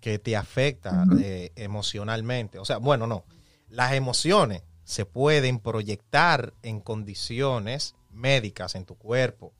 Que 0.00 0.18
te 0.18 0.36
afecta 0.36 1.04
eh, 1.20 1.50
emocionalmente. 1.56 2.58
O 2.58 2.64
sea, 2.64 2.78
bueno, 2.78 3.06
no. 3.06 3.24
Las 3.68 3.92
emociones 3.92 4.62
se 4.84 5.06
pueden 5.06 5.58
proyectar 5.58 6.52
en 6.62 6.80
condiciones 6.80 7.94
médicas 8.12 8.74
en 8.74 8.84
tu 8.84 8.94
cuerpo. 8.94 9.52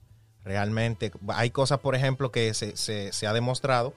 Realmente 0.44 1.12
hay 1.28 1.50
cosas, 1.50 1.80
por 1.80 1.94
ejemplo, 1.94 2.30
que 2.30 2.54
se, 2.54 2.76
se, 2.76 3.12
se 3.12 3.26
ha 3.26 3.32
demostrado 3.32 3.94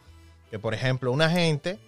que, 0.50 0.60
por 0.60 0.74
ejemplo, 0.74 1.12
una 1.12 1.30
gente, 1.30 1.80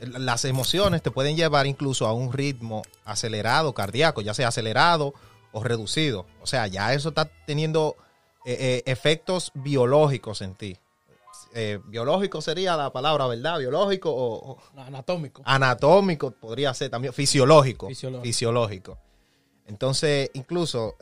las 0.00 0.44
emociones 0.44 1.02
te 1.02 1.10
pueden 1.10 1.36
llevar 1.36 1.66
incluso 1.66 2.06
a 2.06 2.12
un 2.12 2.32
ritmo 2.32 2.82
acelerado 3.04 3.74
cardíaco, 3.74 4.20
ya 4.20 4.34
sea 4.34 4.48
acelerado 4.48 5.14
o 5.52 5.62
reducido. 5.62 6.26
O 6.40 6.46
sea, 6.46 6.66
ya 6.66 6.94
eso 6.94 7.10
está 7.10 7.30
teniendo 7.46 7.96
eh, 8.44 8.56
eh, 8.58 8.82
efectos 8.86 9.50
biológicos 9.54 10.40
en 10.40 10.54
ti. 10.54 10.76
Eh, 11.52 11.80
biológico 11.86 12.40
sería 12.40 12.76
la 12.76 12.92
palabra, 12.92 13.26
¿verdad? 13.26 13.58
Biológico 13.58 14.10
o, 14.10 14.52
o 14.52 14.58
Anatómico. 14.76 15.42
anatómico 15.44 16.30
podría 16.30 16.72
ser 16.74 16.90
también, 16.90 17.12
fisiológico. 17.12 17.88
Fisiológico. 17.88 18.24
Fisiológico. 18.24 18.98
Entonces, 19.66 20.30
incluso, 20.34 20.96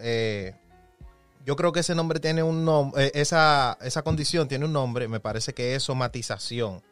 yo 1.45 1.57
creo 1.57 1.73
que 1.73 1.81
ese 1.81 1.95
nombre 1.95 2.21
tiene 2.21 2.43
un 2.43 2.64
nombre, 2.64 3.11
esa, 3.14 3.78
esa 3.81 4.02
condición 4.02 4.49
tiene 4.49 4.67
un 4.67 4.73
nombre, 4.73 5.09
me 5.09 5.21
parece 5.21 5.55
que 5.55 5.75
es 5.75 5.83
somatización, 5.83 6.83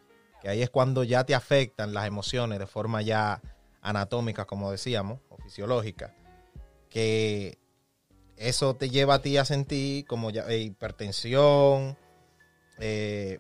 ahí 0.48 0.62
es 0.62 0.70
cuando 0.70 1.04
ya 1.04 1.24
te 1.24 1.34
afectan 1.34 1.92
las 1.94 2.06
emociones 2.06 2.58
de 2.58 2.66
forma 2.66 3.02
ya 3.02 3.40
anatómica, 3.82 4.44
como 4.46 4.70
decíamos, 4.70 5.20
o 5.28 5.36
fisiológica, 5.38 6.14
que 6.90 7.58
eso 8.36 8.74
te 8.74 8.90
lleva 8.90 9.14
a 9.14 9.22
ti 9.22 9.36
a 9.38 9.44
sentir 9.44 10.06
como 10.06 10.30
eh, 10.30 10.58
hipertensión, 10.58 11.96
eh, 12.78 13.38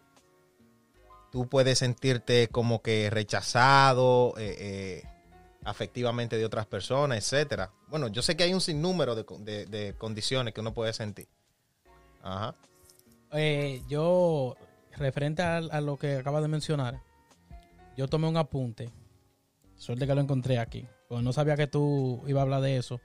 tú 1.30 1.48
puedes 1.48 1.78
sentirte 1.78 2.48
como 2.48 2.80
que 2.80 3.10
rechazado 3.10 4.34
eh, 4.38 5.02
afectivamente 5.64 6.38
de 6.38 6.44
otras 6.44 6.66
personas, 6.66 7.18
etcétera. 7.18 7.70
Bueno, 7.88 8.08
yo 8.08 8.22
sé 8.22 8.36
que 8.36 8.44
hay 8.44 8.54
un 8.54 8.60
sinnúmero 8.60 9.14
de, 9.14 9.66
de- 9.66 9.94
condiciones 9.98 10.54
que 10.54 10.60
uno 10.60 10.72
puede 10.72 10.92
sentir. 10.92 11.28
Ajá. 12.22 12.54
Yo, 13.88 14.56
referente 14.98 15.42
a, 15.42 15.56
a 15.58 15.80
lo 15.80 15.96
que 15.96 16.16
acabas 16.16 16.42
de 16.42 16.48
mencionar, 16.48 17.00
yo 17.96 18.08
tomé 18.08 18.28
un 18.28 18.36
apunte. 18.36 18.90
Suerte 19.76 20.06
que 20.06 20.14
lo 20.14 20.20
encontré 20.20 20.58
aquí. 20.58 20.86
Porque 21.08 21.22
no 21.22 21.32
sabía 21.32 21.56
que 21.56 21.66
tú 21.66 22.22
ibas 22.26 22.40
a 22.40 22.42
hablar 22.42 22.60
de 22.62 22.76
eso. 22.78 23.00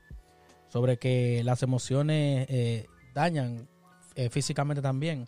Sobre 0.69 0.97
que 0.97 1.43
las 1.43 1.63
emociones 1.63 2.47
eh, 2.49 2.87
dañan 3.13 3.67
eh, 4.15 4.29
físicamente 4.29 4.81
también. 4.81 5.27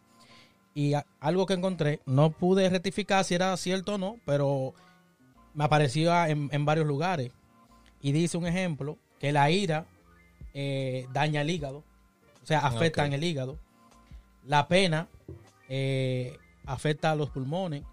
Y 0.74 0.93
a- 0.93 1.05
algo 1.20 1.46
que 1.46 1.53
encontré, 1.53 2.00
no 2.05 2.32
pude 2.32 2.70
rectificar 2.70 3.24
si 3.25 3.36
era 3.36 3.55
cierto 3.58 3.96
o 3.96 3.98
no, 3.98 4.17
pero 4.25 4.74
me 5.53 5.65
aparecía 5.65 6.29
en, 6.29 6.50
en 6.51 6.65
varios 6.65 6.88
lugares. 6.88 7.32
Y 8.01 8.12
dice 8.12 8.38
un 8.38 8.48
ejemplo 8.48 8.98
que 9.20 9.32
la 9.32 9.51
ira 9.51 9.86
eh, 10.53 11.08
daña 11.13 11.41
el 11.41 11.50
hígado. 11.50 11.84
O 12.41 12.46
sea, 12.46 12.60
afecta 12.60 13.05
en 13.05 13.13
el 13.13 13.24
hígado. 13.24 13.60
La 14.46 14.67
pena 14.67 15.08
eh, 15.70 16.38
afecta 16.65 17.12
a 17.12 17.15
los 17.15 17.29
pulmones. 17.29 17.84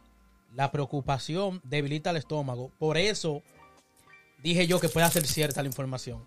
La 0.54 0.70
preocupación 0.72 1.60
debilita 1.64 2.10
el 2.10 2.16
estómago. 2.16 2.70
Por 2.78 2.96
eso 2.96 3.42
dije 4.42 4.66
yo 4.66 4.80
que 4.80 4.88
puede 4.88 5.08
ser 5.10 5.26
cierta 5.26 5.62
la 5.62 5.68
información. 5.68 6.24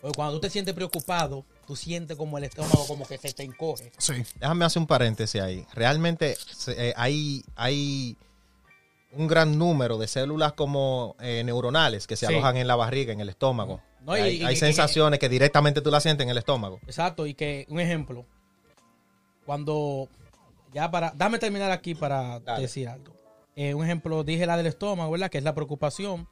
Porque 0.00 0.14
cuando 0.14 0.34
tú 0.34 0.40
te 0.40 0.50
sientes 0.50 0.74
preocupado, 0.74 1.44
tú 1.66 1.74
sientes 1.74 2.16
como 2.16 2.38
el 2.38 2.44
estómago 2.44 2.86
como 2.86 3.04
que 3.06 3.18
se 3.18 3.32
te 3.32 3.42
encoge. 3.42 3.90
Sí. 3.98 4.14
Déjame 4.38 4.64
hacer 4.64 4.80
un 4.80 4.86
paréntesis 4.86 5.40
ahí. 5.40 5.66
Realmente 5.74 6.36
eh, 6.68 6.94
hay, 6.96 7.44
hay 7.56 8.16
un 9.12 9.26
gran 9.26 9.58
número 9.58 9.98
de 9.98 10.06
células 10.06 10.52
como 10.52 11.16
eh, 11.20 11.42
neuronales 11.44 12.06
que 12.06 12.14
se 12.16 12.26
Sí. 12.26 12.32
alojan 12.32 12.56
en 12.58 12.68
la 12.68 12.76
barriga, 12.76 13.12
en 13.12 13.20
el 13.20 13.28
estómago. 13.28 13.80
No, 14.02 14.16
y- 14.16 14.20
hay 14.20 14.36
y- 14.36 14.44
hay 14.44 14.54
y- 14.54 14.56
sensaciones 14.56 15.18
que 15.18 15.28
directamente 15.28 15.80
tú 15.82 15.90
las 15.90 16.04
sientes 16.04 16.24
en 16.24 16.30
el 16.30 16.38
estómago. 16.38 16.78
Exacto, 16.86 17.26
y 17.26 17.34
que 17.34 17.66
un 17.68 17.80
ejemplo, 17.80 18.24
cuando 19.44 20.08
ya 20.72 20.90
para, 20.90 21.12
dame 21.16 21.38
terminar 21.38 21.70
aquí 21.70 21.94
para 21.94 22.40
Dale. 22.40 22.62
decir 22.62 22.88
algo. 22.88 23.14
Eh, 23.56 23.74
un 23.74 23.84
ejemplo, 23.84 24.22
dije 24.24 24.46
la 24.46 24.56
del 24.56 24.66
estómago, 24.66 25.10
¿verdad? 25.10 25.30
Que 25.30 25.38
es 25.38 25.44
la 25.44 25.54
preocupación 25.54 26.28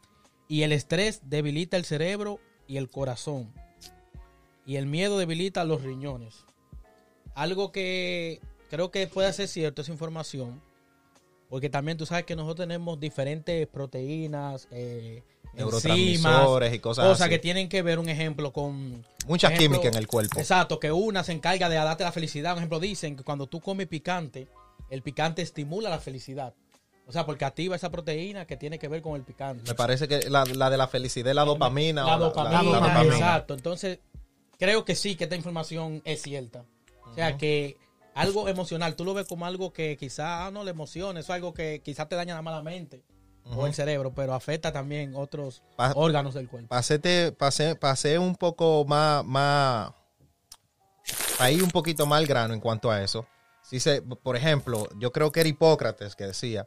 y 0.48 0.62
el 0.62 0.72
estrés 0.72 1.20
debilita 1.24 1.76
el 1.76 1.84
cerebro 1.84 2.38
y 2.66 2.76
el 2.76 2.88
corazón. 2.88 3.52
Y 4.64 4.76
el 4.76 4.86
miedo 4.86 5.18
debilita 5.18 5.64
los 5.64 5.82
riñones. 5.82 6.44
Algo 7.34 7.72
que 7.72 8.40
creo 8.70 8.90
que 8.90 9.06
puede 9.06 9.32
ser 9.32 9.48
cierto 9.48 9.82
esa 9.82 9.92
información, 9.92 10.62
porque 11.48 11.70
también 11.70 11.96
tú 11.96 12.06
sabes 12.06 12.24
que 12.24 12.36
nosotros 12.36 12.66
tenemos 12.66 12.98
diferentes 12.98 13.66
proteínas, 13.68 14.68
eh, 14.70 15.22
enzimas, 15.54 15.54
Neurotransmisores 15.54 16.74
y 16.74 16.78
cosas 16.80 17.04
cosas 17.06 17.20
así. 17.22 17.30
que 17.30 17.38
tienen 17.38 17.68
que 17.68 17.82
ver, 17.82 17.98
un 17.98 18.08
ejemplo, 18.08 18.52
con 18.52 19.04
Mucha 19.26 19.48
ejemplo, 19.48 19.78
química 19.78 19.88
en 19.88 19.94
el 19.96 20.06
cuerpo. 20.06 20.38
Exacto, 20.38 20.78
que 20.80 20.92
una 20.92 21.24
se 21.24 21.32
encarga 21.32 21.68
de 21.68 21.76
darte 21.76 22.04
la 22.04 22.12
felicidad. 22.12 22.52
Por 22.52 22.58
ejemplo, 22.58 22.80
dicen 22.80 23.16
que 23.16 23.24
cuando 23.24 23.46
tú 23.46 23.60
comes 23.60 23.86
picante, 23.86 24.48
el 24.90 25.02
picante 25.02 25.42
estimula 25.42 25.88
la 25.88 25.98
felicidad. 25.98 26.54
O 27.08 27.12
sea, 27.12 27.24
porque 27.24 27.44
activa 27.44 27.76
esa 27.76 27.90
proteína 27.90 28.46
que 28.46 28.56
tiene 28.56 28.80
que 28.80 28.88
ver 28.88 29.00
con 29.00 29.14
el 29.14 29.22
picante. 29.22 29.62
Me 29.68 29.74
parece 29.74 30.08
que 30.08 30.28
la, 30.28 30.44
la 30.44 30.70
de 30.70 30.76
la 30.76 30.88
felicidad 30.88 31.28
es 31.28 31.36
la 31.36 31.44
dopamina. 31.44 32.04
La 32.04 32.16
o 32.16 32.18
dopamina, 32.18 32.62
la 32.64 32.80
dopamina. 32.80 33.14
exacto. 33.14 33.54
Entonces, 33.54 34.00
creo 34.58 34.84
que 34.84 34.96
sí, 34.96 35.14
que 35.14 35.24
esta 35.24 35.36
información 35.36 36.02
es 36.04 36.22
cierta. 36.22 36.64
O 37.08 37.14
sea, 37.14 37.36
que 37.36 37.76
algo 38.16 38.48
emocional, 38.48 38.96
tú 38.96 39.04
lo 39.04 39.14
ves 39.14 39.26
como 39.28 39.46
algo 39.46 39.72
que 39.72 39.96
quizás 39.96 40.52
no 40.52 40.64
le 40.64 40.70
emociona, 40.72 41.20
eso 41.20 41.32
es 41.32 41.36
algo 41.36 41.54
que 41.54 41.80
quizás 41.84 42.08
te 42.08 42.16
daña 42.16 42.32
nada 42.32 42.42
más 42.42 42.54
la 42.54 42.62
mente 42.62 43.04
o 43.44 43.66
el 43.66 43.74
cerebro, 43.74 44.12
pero 44.12 44.34
afecta 44.34 44.72
también 44.72 45.14
otros 45.14 45.62
Pa- 45.76 45.92
órganos 45.94 46.34
del 46.34 46.48
cuerpo. 46.48 46.68
pasé, 46.68 46.98
pasé, 47.32 47.76
pasé 47.76 48.18
un 48.18 48.34
poco 48.34 48.84
más, 48.84 49.24
más, 49.24 49.92
ahí 51.38 51.60
un 51.60 51.70
poquito 51.70 52.06
más 52.06 52.18
al 52.18 52.26
grano 52.26 52.54
en 52.54 52.60
cuanto 52.60 52.90
a 52.90 53.02
eso. 53.02 53.26
Si 53.62 53.80
se, 53.80 54.02
por 54.02 54.36
ejemplo, 54.36 54.88
yo 54.98 55.12
creo 55.12 55.30
que 55.32 55.40
era 55.40 55.48
Hipócrates 55.48 56.14
que 56.16 56.24
decía 56.26 56.66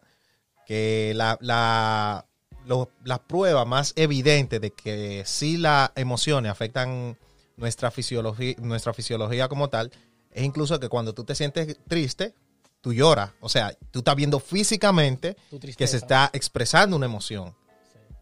que 0.65 1.13
la, 1.15 1.37
la, 1.41 2.25
lo- 2.65 2.91
las 3.03 3.19
pruebas 3.19 3.65
más 3.67 3.93
evidentes 3.95 4.61
de 4.61 4.71
que 4.71 5.23
sí 5.25 5.57
las 5.57 5.91
emociones 5.95 6.51
afectan 6.51 7.17
nuestra 7.57 7.91
fisiología, 7.91 8.55
nuestra 8.59 8.93
fisiología 8.93 9.47
como 9.49 9.69
tal, 9.69 9.91
es 10.39 10.45
incluso 10.45 10.79
que 10.79 10.87
cuando 10.87 11.13
tú 11.13 11.25
te 11.25 11.35
sientes 11.35 11.77
triste, 11.87 12.33
tú 12.79 12.93
lloras. 12.93 13.31
O 13.41 13.49
sea, 13.49 13.75
tú 13.91 13.99
estás 13.99 14.15
viendo 14.15 14.39
físicamente 14.39 15.35
que 15.77 15.87
se 15.87 15.97
está 15.97 16.29
expresando 16.31 16.95
una 16.95 17.05
emoción. 17.05 17.53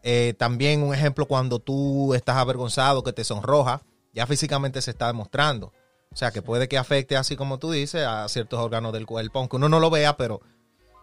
Eh, 0.02 0.34
también 0.38 0.82
un 0.82 0.96
ejemplo 0.96 1.28
cuando 1.28 1.60
tú 1.60 2.14
estás 2.16 2.38
avergonzado, 2.38 3.04
que 3.04 3.14
te 3.14 3.24
sonroja, 3.24 3.82
ya 4.14 4.26
físicamente 4.26 4.82
se 4.82 4.92
está 4.92 5.08
demostrando. 5.08 5.74
O 6.12 6.16
sea, 6.16 6.32
que 6.32 6.42
puede 6.42 6.68
que 6.68 6.80
afecte, 6.80 7.16
así 7.18 7.36
como 7.36 7.60
tú 7.60 7.72
dices, 7.72 8.04
a 8.04 8.28
ciertos 8.30 8.60
órganos 8.60 8.94
del 8.94 9.06
cuerpo, 9.06 9.40
aunque 9.40 9.58
uno 9.58 9.70
no 9.70 9.80
lo 9.80 9.92
vea, 9.92 10.18
pero 10.18 10.42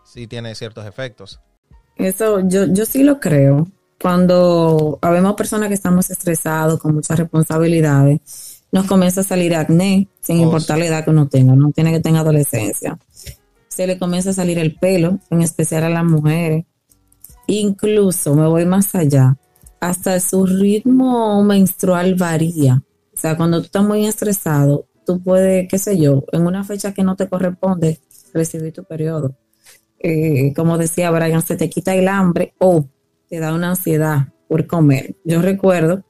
sí 0.04 0.26
tiene 0.26 0.54
ciertos 0.56 0.84
efectos. 0.86 1.40
Eso 1.94 2.40
yo, 2.40 2.64
yo 2.64 2.84
sí 2.86 3.04
lo 3.04 3.20
creo. 3.20 3.68
Cuando 4.00 4.98
habemos 5.00 5.34
personas 5.34 5.68
que 5.68 5.74
estamos 5.74 6.10
estresados, 6.10 6.80
con 6.80 6.94
muchas 6.94 7.18
responsabilidades, 7.18 8.53
nos 8.74 8.86
comienza 8.86 9.22
a 9.22 9.24
salir 9.24 9.54
acné, 9.54 10.08
sin 10.20 10.40
Oh, 10.40 10.42
importar 10.42 10.76
la 10.78 10.84
edad 10.84 11.04
que 11.04 11.10
uno 11.10 11.28
tenga, 11.28 11.56
no 11.56 11.70
tiene 11.72 11.92
que 11.92 12.00
tener 12.00 12.20
adolescencia. 12.20 12.98
Se 13.68 13.86
le 13.86 13.98
comienza 13.98 14.30
a 14.30 14.34
salir 14.34 14.58
el 14.58 14.74
pelo, 14.76 15.18
en 15.30 15.40
especial 15.40 15.84
a 15.84 15.88
las 15.88 16.04
mujeres. 16.04 16.66
Incluso, 17.46 18.34
me 18.34 18.46
voy 18.46 18.66
más 18.66 18.94
allá, 18.94 19.38
hasta 19.80 20.20
su 20.20 20.44
ritmo 20.44 21.42
menstrual 21.42 22.16
varía. 22.16 22.82
O 23.14 23.16
sea, 23.16 23.36
cuando 23.36 23.60
tú 23.60 23.66
estás 23.66 23.84
muy 23.84 24.06
estresado, 24.06 24.86
tú 25.06 25.22
puedes, 25.22 25.66
qué 25.68 25.78
sé 25.78 25.96
yo, 25.98 26.24
en 26.32 26.46
una 26.46 26.64
fecha 26.64 26.92
que 26.92 27.02
no 27.02 27.16
te 27.16 27.28
corresponde, 27.28 27.98
recibir 28.34 28.74
tu 28.74 28.84
periodo 28.84 29.34
eh, 30.06 30.52
como 30.54 30.76
decía 30.76 31.10
Brian, 31.10 31.40
se 31.40 31.56
te 31.56 31.70
quita 31.70 31.94
el 31.94 32.08
hambre 32.08 32.52
o 32.58 32.84
te 33.26 33.40
da 33.40 33.54
una 33.54 33.70
ansiedad 33.70 34.28
por 34.48 34.66
comer. 34.66 35.16
Yo 35.24 35.40
recuerdo 35.40 36.04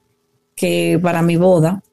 que 0.56 0.98
para 1.00 1.22
mi 1.22 1.36
boda, 1.36 1.83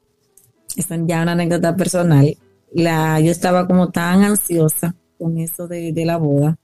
esta 0.75 0.95
es 0.95 1.01
ya 1.05 1.21
una 1.21 1.33
anécdota 1.33 1.75
personal, 1.75 2.35
la, 2.73 3.19
yo 3.19 3.31
estaba 3.31 3.67
como 3.67 3.91
tan 3.91 4.23
ansiosa 4.23 4.95
con 5.17 5.37
eso 5.37 5.67
de, 5.67 5.91
de 5.91 6.05
la 6.05 6.17
boda 6.17 6.57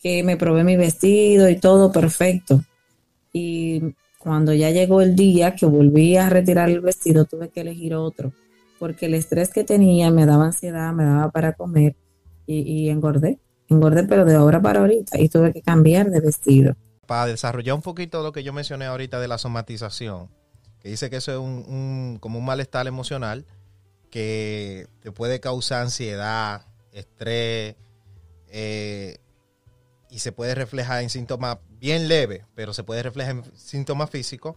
que 0.00 0.22
me 0.22 0.36
probé 0.36 0.64
mi 0.64 0.76
vestido 0.76 1.48
y 1.48 1.58
todo 1.58 1.90
perfecto. 1.90 2.62
Y 3.32 3.94
cuando 4.18 4.52
ya 4.52 4.70
llegó 4.70 5.00
el 5.00 5.16
día 5.16 5.54
que 5.54 5.66
volví 5.66 6.16
a 6.16 6.28
retirar 6.28 6.68
el 6.68 6.80
vestido, 6.80 7.24
tuve 7.24 7.48
que 7.48 7.62
elegir 7.62 7.94
otro, 7.94 8.32
porque 8.78 9.06
el 9.06 9.14
estrés 9.14 9.50
que 9.50 9.64
tenía 9.64 10.10
me 10.10 10.26
daba 10.26 10.46
ansiedad, 10.46 10.92
me 10.92 11.04
daba 11.04 11.30
para 11.30 11.52
comer 11.52 11.96
y, 12.46 12.60
y 12.60 12.90
engordé 12.90 13.38
engordé, 13.68 14.04
pero 14.04 14.24
de 14.24 14.34
ahora 14.34 14.60
para 14.60 14.80
ahorita, 14.80 15.18
y 15.18 15.28
tuve 15.28 15.52
que 15.52 15.62
cambiar 15.62 16.10
de 16.10 16.20
vestido. 16.20 16.74
Para 17.06 17.26
desarrollar 17.26 17.74
un 17.74 17.82
poquito 17.82 18.22
lo 18.22 18.32
que 18.32 18.42
yo 18.42 18.52
mencioné 18.52 18.86
ahorita 18.86 19.20
de 19.20 19.28
la 19.28 19.38
somatización, 19.38 20.28
que 20.84 20.90
dice 20.90 21.08
que 21.08 21.16
eso 21.16 21.32
es 21.32 21.38
un, 21.38 22.18
como 22.20 22.38
un 22.38 22.44
malestar 22.44 22.86
emocional 22.86 23.46
que 24.10 24.86
te 25.00 25.12
puede 25.12 25.40
causar 25.40 25.80
ansiedad, 25.80 26.66
estrés, 26.92 27.74
eh, 28.48 29.16
y 30.10 30.18
se 30.18 30.30
puede 30.30 30.54
reflejar 30.54 31.02
en 31.02 31.08
síntomas 31.08 31.56
bien 31.80 32.06
leves, 32.06 32.44
pero 32.54 32.74
se 32.74 32.84
puede 32.84 33.02
reflejar 33.02 33.36
en 33.36 33.58
síntomas 33.58 34.10
físicos, 34.10 34.56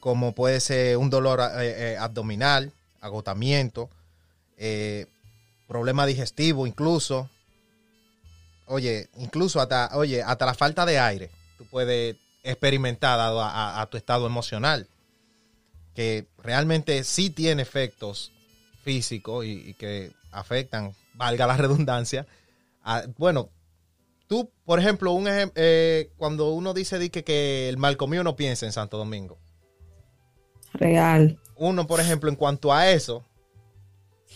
como 0.00 0.34
puede 0.34 0.58
ser 0.58 0.96
un 0.96 1.08
dolor 1.08 1.38
eh, 1.40 1.92
eh, 1.92 1.96
abdominal, 1.98 2.72
agotamiento, 3.00 3.88
eh, 4.56 5.06
problema 5.68 6.04
digestivo 6.04 6.66
incluso. 6.66 7.30
Oye, 8.66 9.08
incluso 9.18 9.60
hasta, 9.60 9.90
oye, 9.96 10.20
hasta 10.20 10.46
la 10.46 10.54
falta 10.54 10.84
de 10.84 10.98
aire, 10.98 11.30
tú 11.58 11.64
puedes 11.66 12.16
experimentar 12.42 13.18
dado 13.18 13.40
a 13.40 13.86
tu 13.88 13.96
estado 13.96 14.26
emocional, 14.26 14.88
que 15.94 16.26
realmente 16.42 17.04
sí 17.04 17.30
tiene 17.30 17.62
efectos 17.62 18.32
físicos 18.82 19.44
y, 19.46 19.70
y 19.70 19.74
que 19.74 20.12
afectan, 20.32 20.92
valga 21.14 21.46
la 21.46 21.56
redundancia. 21.56 22.26
a- 22.82 23.04
bueno, 23.16 23.48
tú, 24.26 24.50
por 24.64 24.78
ejemplo, 24.80 25.12
un 25.12 25.26
ejem- 25.26 25.52
eh, 25.54 26.10
cuando 26.16 26.50
uno 26.52 26.74
dice 26.74 26.98
di 26.98 27.10
que, 27.10 27.22
que 27.24 27.68
el 27.68 27.76
mal 27.78 27.96
comido 27.96 28.24
no 28.24 28.36
piensa 28.36 28.66
en 28.66 28.72
Santo 28.72 28.98
Domingo, 28.98 29.38
Real. 30.72 31.38
uno, 31.56 31.86
por 31.86 32.00
ejemplo, 32.00 32.28
en 32.28 32.36
cuanto 32.36 32.72
a 32.72 32.90
eso, 32.90 33.24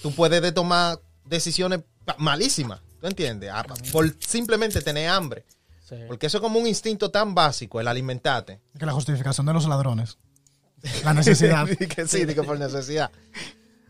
tú 0.02 0.14
puedes 0.14 0.40
de 0.40 0.52
tomar 0.52 1.00
decisiones 1.24 1.80
malísimas, 2.18 2.80
¿tú 3.00 3.06
entiendes? 3.08 3.50
A- 3.50 3.64
por 3.92 4.14
simplemente 4.24 4.80
tener 4.80 5.08
hambre. 5.08 5.44
Sí. 5.84 5.96
Porque 6.06 6.26
eso 6.26 6.38
es 6.38 6.42
como 6.42 6.58
un 6.60 6.66
instinto 6.66 7.10
tan 7.10 7.34
básico, 7.34 7.80
el 7.80 7.88
alimentarte. 7.88 8.60
Que 8.78 8.86
la 8.86 8.92
justificación 8.92 9.46
de 9.46 9.54
los 9.54 9.66
ladrones. 9.66 10.18
La 11.04 11.14
necesidad. 11.14 11.66
Que 11.88 12.06
sí, 12.06 12.25
di 12.25 12.35
que 12.35 12.42
por 12.42 12.58
necesidad. 12.58 13.11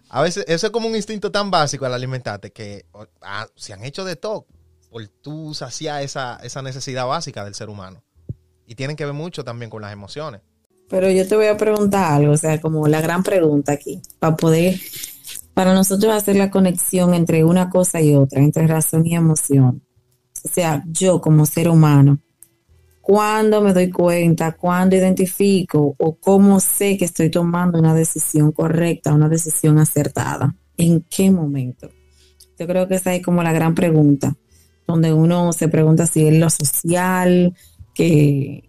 A 0.09 0.23
veces, 0.23 0.45
eso 0.49 0.67
es 0.67 0.73
como 0.73 0.89
un 0.89 0.97
instinto 0.97 1.31
tan 1.31 1.51
básico, 1.51 1.87
el 1.87 1.93
alimentarte, 1.93 2.51
que 2.51 2.87
ah, 3.21 3.47
se 3.57 3.75
han 3.75 3.85
hecho 3.85 4.05
de 4.05 4.17
todo 4.17 4.47
por 4.91 5.07
tú 5.07 5.55
saciar 5.55 6.03
esa, 6.03 6.37
esa 6.43 6.63
necesidad 6.63 7.07
básica 7.07 7.45
del 7.45 7.55
ser 7.55 7.69
humano. 7.69 8.03
Y 8.67 8.75
tienen 8.75 8.97
que 8.97 9.05
ver 9.05 9.15
mucho 9.15 9.45
también 9.45 9.71
con 9.71 9.83
las 9.83 9.93
emociones. 9.93 10.41
Pero 10.89 11.11
yo 11.11 11.27
te 11.29 11.37
voy 11.37 11.47
a 11.47 11.57
preguntar 11.57 12.13
algo, 12.13 12.33
o 12.33 12.37
sea, 12.37 12.61
como 12.61 12.89
la 12.89 13.01
gran 13.01 13.23
pregunta 13.23 13.73
aquí, 13.73 14.01
para 14.19 14.37
poder, 14.37 14.77
para 15.53 15.75
nosotros 15.75 16.15
hacer 16.15 16.37
la 16.37 16.51
conexión 16.51 17.13
entre 17.13 17.45
una 17.45 17.69
cosa 17.69 18.01
y 18.01 18.15
otra, 18.15 18.41
entre 18.41 18.67
razón 18.67 19.07
y 19.07 19.15
emoción. 19.15 19.83
O 20.43 20.49
sea, 20.49 20.83
yo 20.87 21.21
como 21.21 21.45
ser 21.45 21.69
humano, 21.69 22.21
¿cuándo 23.09 23.63
me 23.63 23.73
doy 23.73 23.91
cuenta, 23.91 24.53
cuándo 24.53 24.95
identifico 24.95 25.95
o 25.97 26.17
cómo 26.21 26.61
sé 26.61 26.99
que 26.99 27.07
estoy 27.07 27.31
tomando 27.31 27.79
una 27.79 27.95
decisión 27.95 28.53
correcta, 28.53 29.15
una 29.15 29.31
decisión 29.31 29.79
acertada? 29.79 30.55
¿En 30.77 31.01
qué 31.09 31.31
momento? 31.31 31.89
Yo 32.59 32.67
creo 32.67 32.87
que 32.87 32.97
esa 32.97 33.15
es 33.15 33.25
como 33.25 33.43
la 33.43 33.55
gran 33.55 33.75
pregunta, 33.75 34.37
donde 34.87 35.15
uno 35.15 35.55
se 35.55 35.69
pregunta 35.69 36.05
si 36.05 36.27
es 36.27 36.37
lo 36.37 36.51
social, 36.51 37.55
que, 37.95 38.69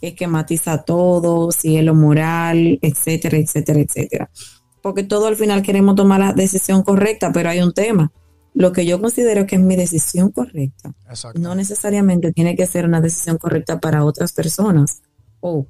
que 0.00 0.08
esquematiza 0.08 0.84
todo, 0.84 1.50
si 1.50 1.76
es 1.76 1.82
lo 1.84 1.96
moral, 1.96 2.78
etcétera, 2.80 3.36
etcétera, 3.36 3.80
etcétera. 3.80 4.30
Porque 4.80 5.02
todo 5.02 5.26
al 5.26 5.34
final 5.34 5.62
queremos 5.62 5.96
tomar 5.96 6.20
la 6.20 6.32
decisión 6.32 6.84
correcta, 6.84 7.32
pero 7.32 7.48
hay 7.48 7.62
un 7.62 7.74
tema. 7.74 8.12
Lo 8.56 8.72
que 8.72 8.86
yo 8.86 8.98
considero 9.02 9.46
que 9.46 9.56
es 9.56 9.60
mi 9.60 9.76
decisión 9.76 10.32
correcta, 10.32 10.94
Exacto. 11.10 11.38
no 11.38 11.54
necesariamente 11.54 12.32
tiene 12.32 12.56
que 12.56 12.66
ser 12.66 12.86
una 12.86 13.02
decisión 13.02 13.36
correcta 13.36 13.80
para 13.80 14.02
otras 14.02 14.32
personas. 14.32 15.02
O 15.40 15.66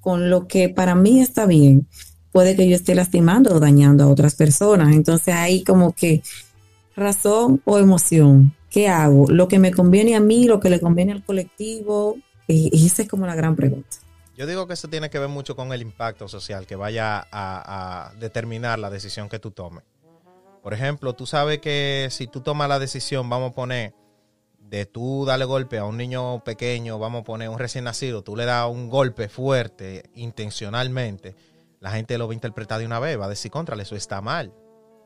con 0.00 0.28
lo 0.28 0.48
que 0.48 0.68
para 0.68 0.96
mí 0.96 1.20
está 1.20 1.46
bien, 1.46 1.86
puede 2.32 2.56
que 2.56 2.68
yo 2.68 2.74
esté 2.74 2.96
lastimando 2.96 3.54
o 3.54 3.60
dañando 3.60 4.02
a 4.02 4.08
otras 4.08 4.34
personas. 4.34 4.92
Entonces 4.92 5.36
hay 5.36 5.62
como 5.62 5.92
que 5.92 6.20
razón 6.96 7.62
o 7.64 7.78
emoción. 7.78 8.56
¿Qué 8.70 8.88
hago? 8.88 9.26
¿Lo 9.28 9.46
que 9.46 9.60
me 9.60 9.70
conviene 9.70 10.16
a 10.16 10.20
mí, 10.20 10.48
lo 10.48 10.58
que 10.58 10.70
le 10.70 10.80
conviene 10.80 11.12
al 11.12 11.24
colectivo? 11.24 12.16
Y, 12.48 12.76
y 12.76 12.86
esa 12.86 13.02
es 13.02 13.08
como 13.08 13.24
la 13.24 13.36
gran 13.36 13.54
pregunta. 13.54 13.98
Yo 14.36 14.48
digo 14.48 14.66
que 14.66 14.74
eso 14.74 14.88
tiene 14.88 15.10
que 15.10 15.20
ver 15.20 15.28
mucho 15.28 15.54
con 15.54 15.72
el 15.72 15.80
impacto 15.80 16.26
social 16.26 16.66
que 16.66 16.74
vaya 16.74 17.18
a, 17.18 18.08
a 18.10 18.14
determinar 18.16 18.80
la 18.80 18.90
decisión 18.90 19.28
que 19.28 19.38
tú 19.38 19.52
tomes. 19.52 19.84
Por 20.64 20.72
ejemplo, 20.72 21.12
tú 21.12 21.26
sabes 21.26 21.58
que 21.58 22.08
si 22.10 22.26
tú 22.26 22.40
tomas 22.40 22.70
la 22.70 22.78
decisión, 22.78 23.28
vamos 23.28 23.50
a 23.50 23.54
poner, 23.54 23.94
de 24.58 24.86
tú 24.86 25.26
darle 25.26 25.44
golpe 25.44 25.76
a 25.76 25.84
un 25.84 25.98
niño 25.98 26.42
pequeño, 26.42 26.98
vamos 26.98 27.20
a 27.20 27.24
poner 27.24 27.50
un 27.50 27.58
recién 27.58 27.84
nacido, 27.84 28.24
tú 28.24 28.34
le 28.34 28.46
das 28.46 28.66
un 28.70 28.88
golpe 28.88 29.28
fuerte 29.28 30.08
intencionalmente, 30.14 31.36
la 31.80 31.90
gente 31.90 32.16
lo 32.16 32.26
va 32.28 32.32
a 32.32 32.34
interpretar 32.34 32.80
de 32.80 32.86
una 32.86 32.98
vez, 32.98 33.20
va 33.20 33.26
a 33.26 33.28
decir 33.28 33.50
contra, 33.50 33.76
eso 33.80 33.94
está 33.94 34.22
mal. 34.22 34.54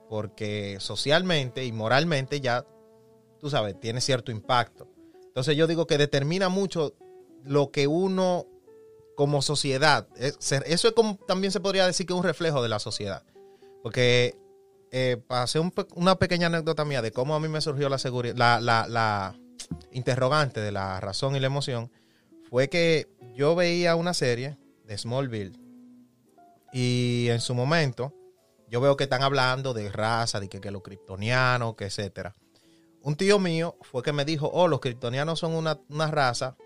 Porque 0.08 0.76
socialmente 0.78 1.64
y 1.64 1.72
moralmente 1.72 2.40
ya, 2.40 2.64
tú 3.40 3.50
sabes, 3.50 3.80
tiene 3.80 4.00
cierto 4.00 4.30
impacto. 4.30 4.86
Entonces 5.26 5.56
yo 5.56 5.66
digo 5.66 5.88
que 5.88 5.98
determina 5.98 6.48
mucho 6.48 6.94
lo 7.42 7.72
que 7.72 7.88
uno 7.88 8.46
como 9.16 9.42
sociedad, 9.42 10.06
eso 10.14 10.62
es 10.88 10.94
como 10.94 11.16
también 11.26 11.50
se 11.50 11.58
podría 11.58 11.84
decir 11.84 12.06
que 12.06 12.12
es 12.12 12.16
un 12.16 12.24
reflejo 12.24 12.62
de 12.62 12.68
la 12.68 12.78
sociedad. 12.78 13.24
Porque 13.82 14.38
eh, 14.90 15.16
para 15.26 15.42
hacer 15.42 15.62
una 15.94 16.16
pequeña 16.16 16.46
anécdota 16.46 16.84
mía 16.84 17.02
de 17.02 17.12
cómo 17.12 17.34
a 17.34 17.40
mí 17.40 17.48
me 17.48 17.60
surgió 17.60 17.88
la, 17.88 17.96
seguri- 17.96 18.34
la, 18.34 19.34
interrogante 19.92 20.60
de 20.60 20.72
la 20.72 21.00
razón 21.00 21.36
y 21.36 21.40
la 21.40 21.46
emoción, 21.46 21.90
fue 22.48 22.68
que 22.68 23.08
yo 23.34 23.54
veía 23.54 23.96
una 23.96 24.14
serie 24.14 24.58
de 24.84 24.96
Smallville 24.96 25.58
y 26.72 27.26
en 27.30 27.40
su 27.40 27.54
momento 27.54 28.14
yo 28.68 28.80
veo 28.80 28.96
que 28.96 29.04
están 29.04 29.22
hablando 29.22 29.74
de 29.74 29.90
raza, 29.90 30.40
de 30.40 30.48
que, 30.48 30.60
que 30.60 30.70
los 30.70 30.82
kryptonianos, 30.82 31.74
que 31.74 31.86
etcétera. 31.86 32.34
Un 33.02 33.16
tío 33.16 33.38
mío 33.38 33.76
fue 33.80 34.02
que 34.02 34.12
me 34.12 34.24
dijo, 34.24 34.50
oh, 34.52 34.68
los 34.68 34.80
kryptonianos 34.80 35.38
son 35.38 35.54
una, 35.54 35.78
una 35.88 36.10
raza 36.10 36.56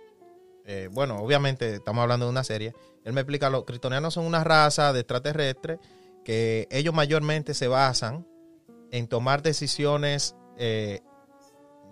eh, 0.64 0.88
bueno, 0.92 1.16
obviamente 1.16 1.74
estamos 1.74 2.02
hablando 2.02 2.26
de 2.26 2.30
una 2.30 2.44
serie. 2.44 2.74
Él 3.04 3.12
me 3.12 3.22
explica, 3.22 3.50
los 3.50 3.64
kryptonianos 3.64 4.14
son 4.14 4.26
una 4.26 4.44
raza 4.44 4.92
de 4.92 5.00
extraterrestres 5.00 5.78
que 6.24 6.68
ellos 6.70 6.94
mayormente 6.94 7.54
se 7.54 7.68
basan 7.68 8.26
en 8.90 9.08
tomar 9.08 9.42
decisiones 9.42 10.36
eh, 10.56 11.00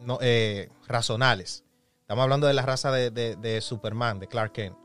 no, 0.02 0.18
eh, 0.20 0.68
razonales. 0.86 1.64
Estamos 2.02 2.22
hablando 2.24 2.46
de 2.46 2.54
la 2.54 2.62
raza 2.62 2.90
de, 2.90 3.10
de- 3.10 3.60
Superman, 3.60 4.18
de 4.18 4.26
Clark 4.28 4.52
Kent. 4.52 4.76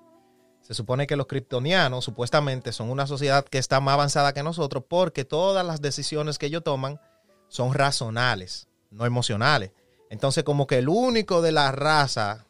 Se 0.62 0.74
supone 0.74 1.08
que 1.08 1.16
los 1.16 1.28
kryptonianos 1.28 2.04
supuestamente 2.06 2.72
son 2.72 2.90
una 2.90 3.06
sociedad 3.08 3.46
que 3.46 3.58
está 3.58 3.80
más 3.80 3.94
avanzada 3.94 4.34
que 4.34 4.44
nosotros 4.44 4.84
porque 4.88 5.26
todas 5.26 5.66
las 5.66 5.82
decisiones 5.82 6.38
que 6.40 6.48
ellos 6.48 6.64
toman 6.64 7.00
son 7.48 7.74
razonales, 7.74 8.68
no 8.90 9.06
emocionales. 9.06 9.72
Entonces 10.10 10.44
como 10.44 10.66
que 10.68 10.80
el 10.80 10.90
único 10.90 11.42
de 11.42 11.52
la 11.52 11.72
raza 11.72 12.48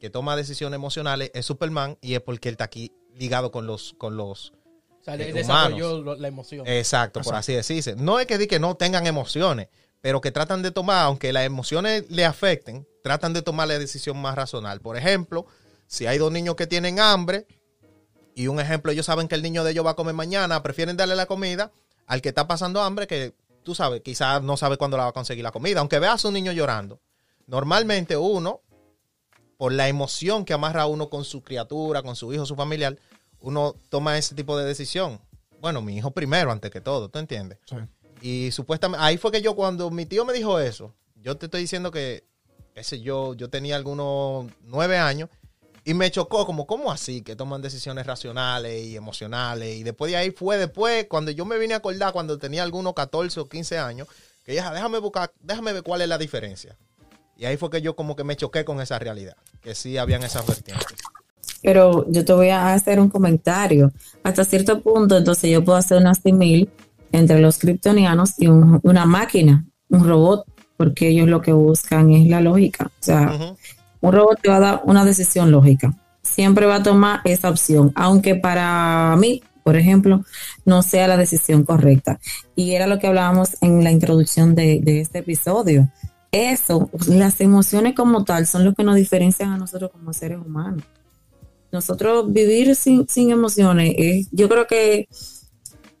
que 0.00 0.10
toma 0.10 0.36
decisiones 0.36 0.76
emocionales 0.76 1.30
es 1.34 1.44
Superman 1.46 1.98
y 2.00 2.14
es 2.14 2.20
porque 2.20 2.48
él 2.48 2.54
está 2.54 2.64
aquí 2.64 2.92
ligado 3.14 3.50
con 3.50 3.66
los, 3.66 3.94
con 3.98 4.16
los 4.16 4.52
sea, 5.16 5.42
humanos. 5.44 6.04
lo- 6.04 6.14
la 6.16 6.28
emoción. 6.28 6.66
Exacto, 6.66 7.20
por 7.20 7.34
así 7.34 7.52
decirse. 7.54 7.96
No 7.96 8.18
es 8.20 8.26
que, 8.26 8.38
di 8.38 8.46
que 8.46 8.58
no 8.58 8.74
tengan 8.76 9.06
emociones, 9.06 9.68
pero 10.00 10.20
que 10.20 10.30
tratan 10.30 10.62
de 10.62 10.70
tomar, 10.70 11.04
aunque 11.06 11.32
las 11.32 11.44
emociones 11.44 12.04
le 12.10 12.24
afecten, 12.24 12.86
tratan 13.02 13.32
de 13.32 13.42
tomar 13.42 13.68
la 13.68 13.78
decisión 13.78 14.16
más 14.20 14.34
racional. 14.36 14.80
Por 14.80 14.96
ejemplo, 14.96 15.46
si 15.86 16.06
hay 16.06 16.18
dos 16.18 16.30
niños 16.32 16.54
que 16.56 16.66
tienen 16.66 17.00
hambre 17.00 17.46
y 18.34 18.46
un 18.48 18.60
ejemplo, 18.60 18.92
ellos 18.92 19.06
saben 19.06 19.26
que 19.28 19.34
el 19.34 19.42
niño 19.42 19.64
de 19.64 19.72
ellos 19.72 19.84
va 19.86 19.90
a 19.92 19.96
comer 19.96 20.14
mañana, 20.14 20.62
prefieren 20.62 20.96
darle 20.96 21.16
la 21.16 21.26
comida 21.26 21.72
al 22.06 22.20
que 22.22 22.28
está 22.28 22.46
pasando 22.46 22.80
hambre, 22.82 23.06
que 23.06 23.34
tú 23.64 23.74
sabes, 23.74 24.00
quizás 24.02 24.42
no 24.42 24.56
sabe 24.56 24.76
cuándo 24.78 24.96
la 24.96 25.04
va 25.04 25.08
a 25.10 25.12
conseguir 25.12 25.42
la 25.44 25.50
comida, 25.52 25.80
aunque 25.80 25.98
veas 25.98 26.24
a 26.24 26.28
un 26.28 26.34
niño 26.34 26.52
llorando. 26.52 27.00
Normalmente 27.46 28.16
uno, 28.16 28.60
por 29.56 29.72
la 29.72 29.88
emoción 29.88 30.44
que 30.44 30.52
amarra 30.52 30.82
a 30.82 30.86
uno 30.86 31.10
con 31.10 31.24
su 31.24 31.42
criatura, 31.42 32.02
con 32.02 32.14
su 32.14 32.32
hijo, 32.32 32.46
su 32.46 32.54
familiar, 32.54 32.96
uno 33.40 33.74
toma 33.88 34.18
ese 34.18 34.34
tipo 34.34 34.56
de 34.58 34.64
decisión. 34.64 35.20
Bueno, 35.60 35.82
mi 35.82 35.96
hijo 35.96 36.10
primero, 36.10 36.52
antes 36.52 36.70
que 36.70 36.80
todo, 36.80 37.08
¿tú 37.08 37.18
entiendes? 37.18 37.58
Sí. 37.66 37.76
Y 38.20 38.50
supuestamente, 38.52 39.04
ahí 39.04 39.16
fue 39.16 39.30
que 39.30 39.42
yo, 39.42 39.54
cuando 39.54 39.90
mi 39.90 40.06
tío 40.06 40.24
me 40.24 40.32
dijo 40.32 40.58
eso, 40.60 40.94
yo 41.16 41.36
te 41.36 41.46
estoy 41.46 41.62
diciendo 41.62 41.90
que, 41.90 42.24
sé 42.82 43.00
yo, 43.00 43.34
yo 43.34 43.50
tenía 43.50 43.76
algunos 43.76 44.46
nueve 44.62 44.98
años 44.98 45.28
y 45.84 45.94
me 45.94 46.10
chocó 46.10 46.44
como, 46.46 46.66
¿cómo 46.66 46.92
así? 46.92 47.22
Que 47.22 47.34
toman 47.34 47.62
decisiones 47.62 48.06
racionales 48.06 48.84
y 48.84 48.96
emocionales. 48.96 49.76
Y 49.76 49.82
después 49.82 50.10
de 50.10 50.18
ahí 50.18 50.30
fue 50.30 50.58
después, 50.58 51.06
cuando 51.08 51.30
yo 51.30 51.44
me 51.44 51.58
vine 51.58 51.74
a 51.74 51.78
acordar, 51.78 52.12
cuando 52.12 52.38
tenía 52.38 52.62
algunos 52.62 52.94
14 52.94 53.40
o 53.40 53.48
15 53.48 53.78
años, 53.78 54.06
que 54.44 54.52
dije, 54.52 54.64
"Ah, 54.64 54.72
déjame 54.72 54.98
buscar, 54.98 55.32
déjame 55.40 55.72
ver 55.72 55.82
cuál 55.82 56.02
es 56.02 56.08
la 56.08 56.18
diferencia. 56.18 56.76
Y 57.36 57.44
ahí 57.44 57.56
fue 57.56 57.70
que 57.70 57.80
yo 57.80 57.94
como 57.94 58.16
que 58.16 58.24
me 58.24 58.36
choqué 58.36 58.64
con 58.64 58.80
esa 58.80 58.98
realidad, 58.98 59.36
que 59.62 59.74
sí 59.74 59.96
habían 59.96 60.22
esas 60.24 60.46
vertientes. 60.46 60.98
Pero 61.62 62.06
yo 62.10 62.24
te 62.24 62.32
voy 62.32 62.48
a 62.50 62.72
hacer 62.74 63.00
un 63.00 63.08
comentario. 63.08 63.92
Hasta 64.22 64.44
cierto 64.44 64.80
punto, 64.80 65.16
entonces 65.16 65.50
yo 65.50 65.64
puedo 65.64 65.76
hacer 65.78 65.98
una 65.98 66.14
simil 66.14 66.68
entre 67.12 67.40
los 67.40 67.58
kryptonianos 67.58 68.34
y 68.38 68.46
un- 68.48 68.80
una 68.82 69.06
máquina, 69.06 69.64
un 69.88 70.06
robot, 70.06 70.44
porque 70.76 71.08
ellos 71.08 71.28
lo 71.28 71.40
que 71.40 71.52
buscan 71.52 72.10
es 72.12 72.28
la 72.28 72.40
lógica. 72.40 72.86
O 72.86 73.02
sea, 73.02 73.30
un 74.00 74.12
robot 74.12 74.40
te 74.40 74.48
va 74.48 74.56
a 74.56 74.60
dar 74.60 74.82
una 74.84 75.04
decisión 75.04 75.50
lógica. 75.50 75.94
Siempre 76.22 76.66
va 76.66 76.76
a 76.76 76.82
tomar 76.82 77.20
esa 77.24 77.48
opción, 77.50 77.90
aunque 77.96 78.34
para 78.36 79.16
mí, 79.18 79.42
por 79.64 79.76
ejemplo, 79.76 80.24
no 80.64 80.82
sea 80.82 81.08
la 81.08 81.16
decisión 81.16 81.64
correcta. 81.64 82.20
Y 82.54 82.72
era 82.72 82.86
lo 82.86 82.98
que 82.98 83.06
hablábamos 83.08 83.56
en 83.60 83.82
la 83.82 83.90
introducción 83.90 84.54
de, 84.54 84.80
de 84.82 85.00
este 85.00 85.18
episodio. 85.18 85.88
Eso, 86.30 86.90
las 87.08 87.40
emociones 87.40 87.94
como 87.94 88.22
tal, 88.24 88.46
son 88.46 88.64
lo 88.64 88.74
que 88.74 88.84
nos 88.84 88.96
diferencian 88.96 89.50
a 89.50 89.56
nosotros 89.56 89.90
como 89.90 90.12
seres 90.12 90.38
humanos. 90.38 90.84
Nosotros 91.72 92.32
vivir 92.32 92.74
sin, 92.76 93.08
sin 93.08 93.30
emociones, 93.30 93.94
es, 93.98 94.28
yo 94.32 94.48
creo 94.48 94.66
que 94.66 95.08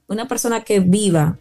una 0.06 0.26
persona 0.26 0.62
que 0.64 0.80
viva 0.80 1.38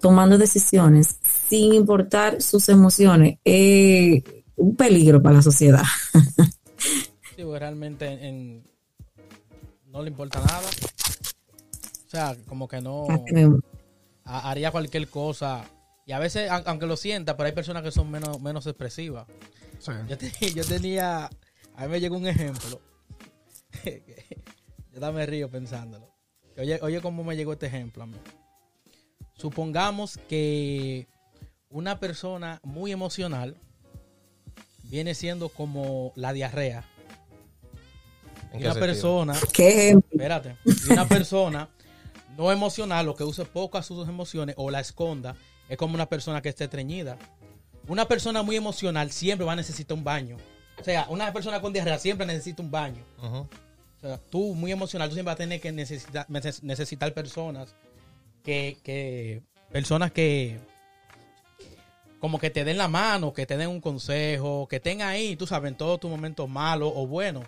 tomando 0.00 0.36
decisiones 0.38 1.16
sin 1.48 1.72
importar 1.74 2.40
sus 2.42 2.68
emociones 2.68 3.38
es 3.44 4.22
un 4.56 4.74
peligro 4.76 5.22
para 5.22 5.36
la 5.36 5.42
sociedad. 5.42 5.82
Sí, 7.36 7.44
porque 7.44 7.60
realmente 7.60 8.06
en- 8.06 8.64
no 9.86 10.02
le 10.02 10.08
importa 10.10 10.40
nada. 10.40 10.68
O 10.68 12.10
sea, 12.10 12.36
como 12.48 12.66
que 12.66 12.80
no 12.80 13.06
ha- 14.24 14.50
haría 14.50 14.72
cualquier 14.72 15.06
cosa. 15.08 15.64
Y 16.04 16.10
a 16.10 16.18
veces, 16.18 16.50
a- 16.50 16.64
aunque 16.66 16.86
lo 16.86 16.96
sienta, 16.96 17.36
pero 17.36 17.46
hay 17.46 17.52
personas 17.52 17.84
que 17.84 17.92
son 17.92 18.10
menos, 18.10 18.40
menos 18.40 18.66
expresivas. 18.66 19.28
Sí. 19.78 19.92
Yo, 20.08 20.18
te- 20.18 20.32
yo 20.54 20.64
tenía, 20.64 21.26
a 21.76 21.82
mí 21.84 21.88
me 21.88 22.00
llegó 22.00 22.16
un 22.16 22.26
ejemplo. 22.26 22.80
yo 24.92 25.00
también 25.00 25.14
me 25.14 25.26
río 25.26 25.50
pensándolo. 25.50 26.08
Oye, 26.56 26.78
oye 26.82 27.00
cómo 27.00 27.22
me 27.24 27.36
llegó 27.36 27.52
este 27.52 27.66
ejemplo 27.66 28.02
a 28.02 28.06
mí. 28.06 28.16
Supongamos 29.34 30.18
que 30.28 31.06
una 31.70 32.00
persona 32.00 32.60
muy 32.64 32.90
emocional 32.92 33.56
viene 34.84 35.14
siendo 35.14 35.48
como 35.48 36.12
la 36.16 36.32
diarrea. 36.32 36.84
¿En 38.52 38.58
Y 38.58 38.62
qué 38.62 38.70
una 38.70 38.80
persona, 38.80 39.38
¿Qué 39.52 39.90
espérate, 39.90 40.56
una 40.90 41.06
persona 41.06 41.68
no 42.38 42.52
emocional 42.52 43.08
o 43.08 43.16
que 43.16 43.24
use 43.24 43.44
poco 43.44 43.78
a 43.78 43.82
sus 43.82 44.08
emociones 44.08 44.54
o 44.58 44.70
la 44.70 44.80
esconda, 44.80 45.36
es 45.68 45.76
como 45.76 45.94
una 45.94 46.06
persona 46.06 46.40
que 46.40 46.48
esté 46.48 46.64
estreñida. 46.64 47.18
Una 47.88 48.06
persona 48.06 48.42
muy 48.42 48.56
emocional 48.56 49.10
siempre 49.10 49.44
va 49.44 49.52
a 49.52 49.56
necesitar 49.56 49.96
un 49.96 50.04
baño. 50.04 50.36
O 50.80 50.84
sea, 50.84 51.06
una 51.10 51.32
persona 51.32 51.60
con 51.60 51.72
diarrea 51.72 51.98
siempre 51.98 52.26
necesita 52.26 52.62
un 52.62 52.70
baño. 52.70 53.04
Ujú. 53.22 53.48
O 53.98 54.00
sea, 54.00 54.18
tú 54.30 54.54
muy 54.54 54.70
emocional, 54.72 55.08
tú 55.08 55.14
siempre 55.14 55.30
vas 55.32 55.36
a 55.36 55.38
tener 55.38 55.60
que 55.60 55.72
necesitar, 55.72 56.26
neces- 56.28 56.62
necesitar 56.62 57.12
personas 57.14 57.74
que, 58.44 58.76
que, 58.84 59.42
personas 59.72 60.12
que 60.12 60.58
como 62.20 62.38
que 62.38 62.50
te 62.50 62.64
den 62.64 62.78
la 62.78 62.88
mano, 62.88 63.32
que 63.32 63.46
te 63.46 63.56
den 63.56 63.68
un 63.68 63.80
consejo, 63.80 64.66
que 64.68 64.76
estén 64.76 65.02
ahí, 65.02 65.36
tú 65.36 65.46
sabes, 65.46 65.70
en 65.70 65.76
todos 65.76 66.00
tus 66.00 66.10
momentos 66.10 66.48
malos 66.48 66.92
o 66.94 67.06
buenos. 67.06 67.44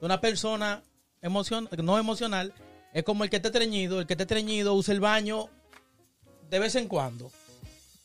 Una 0.00 0.20
persona 0.20 0.82
emocion 1.22 1.68
no 1.82 1.98
emocional 1.98 2.52
es 2.92 3.04
como 3.04 3.24
el 3.24 3.30
que 3.30 3.36
esté 3.36 3.50
treñido, 3.50 4.00
el 4.00 4.06
que 4.06 4.14
esté 4.14 4.26
treñido 4.26 4.74
usa 4.74 4.94
el 4.94 5.00
baño 5.00 5.48
de 6.50 6.58
vez 6.58 6.74
en 6.76 6.88
cuando. 6.88 7.30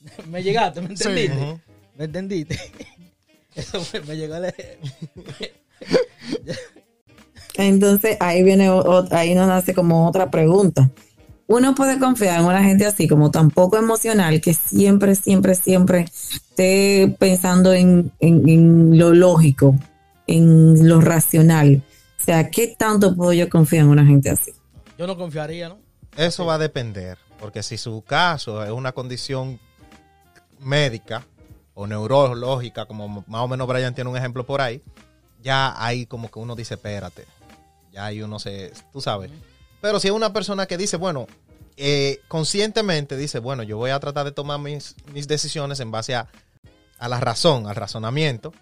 me 0.28 0.44
llegaste, 0.44 0.82
¿me 0.82 0.96
Sí. 0.98 1.04
entendiste? 1.10 1.62
¿Me 1.96 2.06
entendiste? 2.06 2.60
Eso 3.56 3.84
me, 3.94 4.00
me 4.02 4.18
llegó 4.18 4.36
el... 4.38 4.54
Entonces 7.56 8.18
ahí 8.20 8.44
viene, 8.44 8.70
ahí 9.12 9.36
nos 9.36 9.48
nace 9.48 9.74
como 9.74 10.08
otra 10.08 10.30
pregunta. 10.32 10.90
Uno 11.48 11.76
puede 11.76 12.00
confiar 12.00 12.40
en 12.40 12.46
una 12.46 12.64
gente 12.64 12.86
así 12.86 13.08
como 13.08 13.30
tan 13.30 13.52
poco 13.52 13.78
emocional 13.78 14.40
que 14.42 14.54
siempre, 14.54 15.14
siempre, 15.16 15.56
siempre 15.56 16.06
esté 16.06 17.16
pensando 17.20 17.74
en, 17.74 18.12
en- 18.20 18.48
en 18.48 18.98
lo 18.98 19.14
lógico, 19.14 19.76
en 20.26 20.88
lo 20.88 21.02
racional. 21.02 21.84
O 22.20 22.24
sea, 22.26 22.50
¿qué 22.50 22.68
tanto 22.78 23.14
puedo 23.16 23.34
yo 23.34 23.50
confiar 23.50 23.84
en 23.84 23.90
una 23.90 24.06
gente 24.06 24.30
así? 24.30 24.54
Yo 24.98 25.06
no 25.06 25.18
confiaría, 25.18 25.68
¿no? 25.70 25.78
Eso 26.16 26.46
va 26.46 26.56
a 26.56 26.58
depender, 26.60 27.18
porque 27.40 27.62
si 27.62 27.78
su 27.78 28.02
caso 28.04 28.64
es 28.64 28.72
una 28.72 28.94
condición 28.94 29.60
médica 30.60 31.26
o 31.74 31.88
neurológica, 31.88 32.86
como 32.86 33.24
más 33.28 33.42
o 33.42 33.48
menos 33.48 33.68
Brian 33.68 33.94
tiene 33.94 34.10
un 34.10 34.18
ejemplo 34.18 34.46
por 34.46 34.62
ahí, 34.62 34.82
ya 35.42 35.74
ahí 35.84 36.06
como 36.06 36.30
que 36.32 36.40
uno 36.40 36.56
dice, 36.56 36.76
espérate, 36.76 37.26
ya 37.94 38.06
ahí 38.06 38.22
uno 38.22 38.40
se, 38.40 38.74
tú 38.92 39.00
sabes. 39.00 39.32
Pero 39.82 40.00
si 40.00 40.08
es 40.08 40.14
una 40.14 40.34
persona 40.34 40.66
que 40.66 40.78
dice, 40.78 40.98
bueno, 40.98 41.28
eh, 41.78 42.20
conscientemente 42.28 43.16
dice, 43.16 43.40
bueno, 43.40 43.64
yo 43.64 43.78
voy 43.78 43.92
a 43.92 44.00
tratar 44.00 44.26
de 44.26 44.32
tomar 44.32 44.60
mis, 44.60 44.96
mis 45.14 45.28
decisiones 45.28 45.80
en 45.80 45.92
base 45.92 46.16
a, 46.16 46.28
a 46.98 47.08
la 47.08 47.20
razón, 47.20 47.68
al 47.68 47.76
razonamiento, 47.76 48.54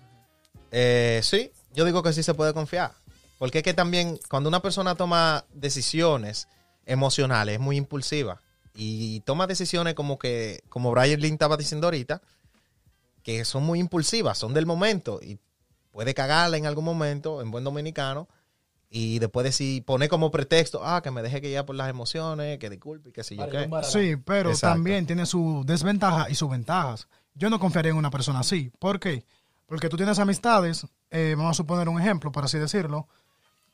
eh, 0.71 1.21
sí, 1.23 1.51
yo 1.73 1.85
digo 1.85 2.03
que 2.03 2.13
sí 2.13 2.23
se 2.23 2.33
puede 2.33 2.53
confiar. 2.53 2.93
Porque 3.37 3.59
es 3.59 3.63
que 3.63 3.73
también 3.73 4.19
cuando 4.29 4.49
una 4.49 4.61
persona 4.61 4.95
toma 4.95 5.45
decisiones 5.53 6.47
emocionales 6.85 7.55
es 7.55 7.59
muy 7.59 7.77
impulsiva 7.77 8.39
y 8.75 9.21
toma 9.21 9.47
decisiones 9.47 9.95
como 9.95 10.19
que, 10.19 10.63
como 10.69 10.91
Brian 10.91 11.19
Lynn 11.19 11.33
estaba 11.33 11.57
diciendo 11.57 11.87
ahorita, 11.87 12.21
que 13.23 13.43
son 13.45 13.63
muy 13.63 13.79
impulsivas, 13.79 14.37
son 14.37 14.53
del 14.53 14.65
momento 14.65 15.19
y 15.21 15.39
puede 15.91 16.13
cagarla 16.13 16.57
en 16.57 16.65
algún 16.65 16.85
momento, 16.85 17.41
en 17.41 17.51
buen 17.51 17.63
dominicano, 17.63 18.27
y 18.93 19.19
después 19.19 19.45
decir, 19.45 19.85
poner 19.85 20.09
como 20.09 20.31
pretexto, 20.31 20.81
ah, 20.83 21.01
que 21.01 21.11
me 21.11 21.21
deje 21.21 21.39
que 21.39 21.49
ya 21.49 21.65
por 21.65 21.75
las 21.77 21.89
emociones, 21.89 22.59
que 22.59 22.69
disculpe, 22.69 23.09
y 23.09 23.11
que 23.13 23.23
si 23.23 23.37
yo 23.37 23.47
qué. 23.49 23.69
Sí, 23.83 24.17
pero 24.17 24.49
Exacto. 24.49 24.75
también 24.75 25.07
tiene 25.07 25.25
su 25.25 25.63
desventaja 25.65 26.29
y 26.29 26.35
sus 26.35 26.49
ventajas. 26.49 27.07
Yo 27.33 27.49
no 27.49 27.57
confiaría 27.57 27.91
en 27.91 27.97
una 27.97 28.11
persona 28.11 28.41
así. 28.41 28.69
¿Por 28.79 28.99
qué? 28.99 29.23
Porque 29.65 29.87
tú 29.87 29.95
tienes 29.95 30.19
amistades, 30.19 30.85
eh, 31.09 31.35
vamos 31.37 31.51
a 31.51 31.53
suponer 31.53 31.87
un 31.87 32.01
ejemplo, 32.01 32.33
por 32.33 32.43
así 32.43 32.57
decirlo, 32.57 33.07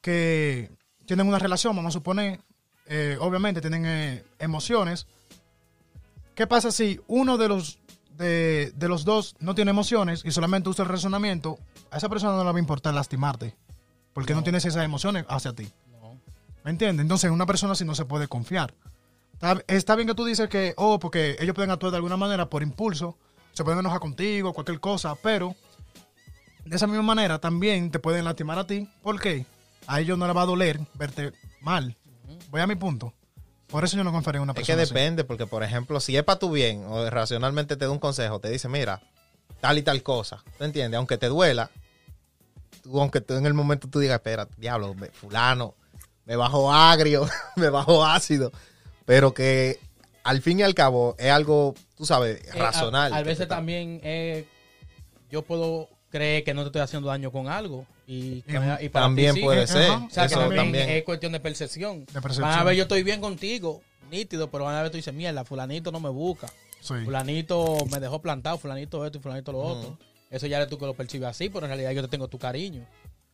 que 0.01 0.69
tienen 1.08 1.27
una 1.27 1.39
relación, 1.39 1.75
vamos 1.75 1.95
a 1.95 1.97
suponer, 1.97 2.39
eh, 2.86 3.17
obviamente 3.19 3.60
tienen 3.60 3.88
eh, 3.88 4.23
emociones. 4.38 5.08
¿Qué 6.36 6.45
pasa 6.45 6.69
si 6.71 7.01
uno 7.08 7.39
de 7.39 7.47
los, 7.47 7.80
de, 8.15 8.71
de 8.75 8.88
los 8.88 9.03
dos 9.03 9.36
no 9.39 9.56
tiene 9.56 9.71
emociones 9.71 10.21
y 10.23 10.30
solamente 10.30 10.69
usa 10.69 10.84
el 10.84 10.89
razonamiento? 10.89 11.58
A 11.89 11.97
esa 11.97 12.08
persona 12.08 12.34
no 12.34 12.43
le 12.43 12.51
va 12.51 12.58
a 12.58 12.60
importar 12.60 12.93
lastimarte, 12.93 13.56
porque 14.17 14.34
no, 14.34 14.39
No. 14.39 14.43
tienes 14.43 14.65
esas 14.65 14.84
emociones 14.84 15.25
hacia 15.30 15.53
ti. 15.53 15.71
No. 15.91 16.19
¿Me 16.63 16.71
entiendes? 16.71 17.03
Entonces, 17.03 17.27
en 17.27 17.34
una 17.34 17.45
persona 17.45 17.73
así 17.73 17.86
no 17.86 17.93
se 17.93 18.03
puede 18.06 18.27
confiar. 18.27 18.73
Está, 19.34 19.62
está 19.67 19.95
bien 19.95 20.08
que 20.08 20.15
tú 20.15 20.25
dices 20.25 20.49
que, 20.49 20.73
oh, 20.75 20.97
porque 20.97 21.36
ellos 21.39 21.53
pueden 21.53 21.69
actuar 21.69 21.91
de 21.91 21.97
alguna 21.97 22.17
manera 22.17 22.49
por 22.49 22.63
impulso, 22.63 23.15
se 23.53 23.63
pueden 23.63 23.80
enojar 23.80 23.99
contigo, 23.99 24.53
cualquier 24.53 24.80
cosa, 24.80 25.13
pero 25.21 25.56
de 26.65 26.75
esa 26.75 26.88
misma 26.88 27.03
manera 27.03 27.38
también 27.38 27.91
te 27.91 27.99
pueden 27.99 28.25
lastimar 28.25 28.58
a 28.58 28.65
ti. 28.65 28.89
¿Por 29.03 29.21
qué? 29.21 29.45
A 29.86 29.99
ellos 30.01 30.17
no 30.17 30.25
les 30.25 30.36
va 30.36 30.41
a 30.41 30.45
doler 30.47 30.80
verte 30.95 31.32
mal. 31.62 31.95
Voy 32.49 32.62
a 32.62 32.65
mi 32.65 32.73
punto. 32.75 33.13
Por 33.67 33.84
eso 33.84 33.97
yo 33.97 34.03
no 34.03 34.12
confiaría 34.12 34.38
en 34.39 34.43
una 34.43 34.53
Es 34.53 34.56
que 34.56 34.62
persona 34.62 34.82
así. 34.82 34.93
depende, 34.95 35.25
porque 35.25 35.45
por 35.45 35.62
ejemplo, 35.62 35.99
si 35.99 36.17
es 36.17 36.23
para 36.23 36.39
tu 36.39 36.49
bien 36.49 36.86
o 36.88 37.08
racionalmente 37.12 37.77
te 37.77 37.86
da 37.86 37.91
un 37.91 37.99
consejo, 37.99 38.39
te 38.39 38.49
dice, 38.49 38.67
mira, 38.67 38.99
tal 39.62 39.77
y 39.77 39.84
tal 39.84 40.01
cosa, 40.01 40.43
¿tú 40.58 40.63
entiendes? 40.63 40.97
Aunque 40.97 41.19
te 41.19 41.27
duela, 41.27 41.69
tú, 42.88 43.00
aunque 43.02 43.21
tú 43.21 43.34
en 43.36 43.45
el 43.45 43.54
momento 43.54 43.88
tú 43.89 44.00
digas, 44.00 44.15
espera, 44.15 44.47
diablo, 44.58 44.93
me- 44.93 45.10
fulano, 45.10 45.76
me 46.26 46.36
bajó 46.36 46.71
agrio, 46.73 47.28
me 47.56 47.69
bajó 47.69 48.06
ácido, 48.06 48.52
pero 49.06 49.34
que 49.34 49.80
al 50.23 50.41
fin 50.41 50.60
y 50.60 50.63
al 50.63 50.73
cabo 50.73 51.15
es 51.17 51.32
algo, 51.32 51.76
tú 51.95 52.06
sabes, 52.06 52.41
Eh, 52.45 52.52
racional. 52.58 53.13
A, 53.13 53.21
veces 53.23 53.47
también 53.47 54.00
eh, 54.04 54.45
yo 55.30 55.41
puedo 55.41 55.89
creer 56.10 56.43
que 56.43 56.54
no 56.54 56.62
te 56.62 56.67
estoy 56.67 56.82
haciendo 56.82 57.10
daño 57.10 57.32
con 57.32 57.47
algo. 57.47 57.86
Y, 58.10 58.41
para 58.41 59.06
También 59.06 59.34
ti 59.34 59.41
sí. 59.41 59.45
puede 59.45 59.67
ser. 59.67 59.91
O 59.91 60.10
sea, 60.10 60.28
que 60.28 60.34
eso 60.34 60.39
también, 60.39 60.63
también. 60.63 60.89
es 60.89 61.04
cuestión 61.04 61.34
de 61.34 61.41
percepción. 61.41 62.06
De 62.06 62.21
percepción. 62.21 62.50
Van 62.50 62.60
a 62.60 62.63
ver, 62.63 62.76
yo 62.76 62.84
estoy 62.84 63.04
bien 63.04 63.19
contigo, 63.19 63.82
nítido, 64.10 64.50
pero 64.50 64.63
van 64.63 64.76
a 64.76 64.82
ver, 64.82 64.91
tú 64.91 64.97
dices, 64.97 65.13
mierda, 65.13 65.43
fulanito 65.43 65.91
no 65.91 66.00
me 66.00 66.10
busca. 66.10 66.47
Sí. 66.80 66.93
Fulanito 67.04 67.78
me 67.91 68.00
dejó 68.00 68.21
plantado, 68.21 68.58
fulanito 68.58 69.06
esto 69.06 69.17
y 69.17 69.21
fulanito 69.21 69.52
lo 69.52 69.60
otro. 69.60 69.97
Eso 70.30 70.48
ya 70.48 70.58
eres 70.58 70.70
tú 70.70 70.78
que 70.78 70.86
lo 70.86 70.94
percibes 70.94 71.30
así, 71.30 71.50
pero 71.50 71.66
en 71.66 71.70
realidad 71.70 71.92
yo 71.92 72.02
te 72.02 72.08
tengo 72.10 72.28
tu 72.28 72.38
cariño. 72.38 72.86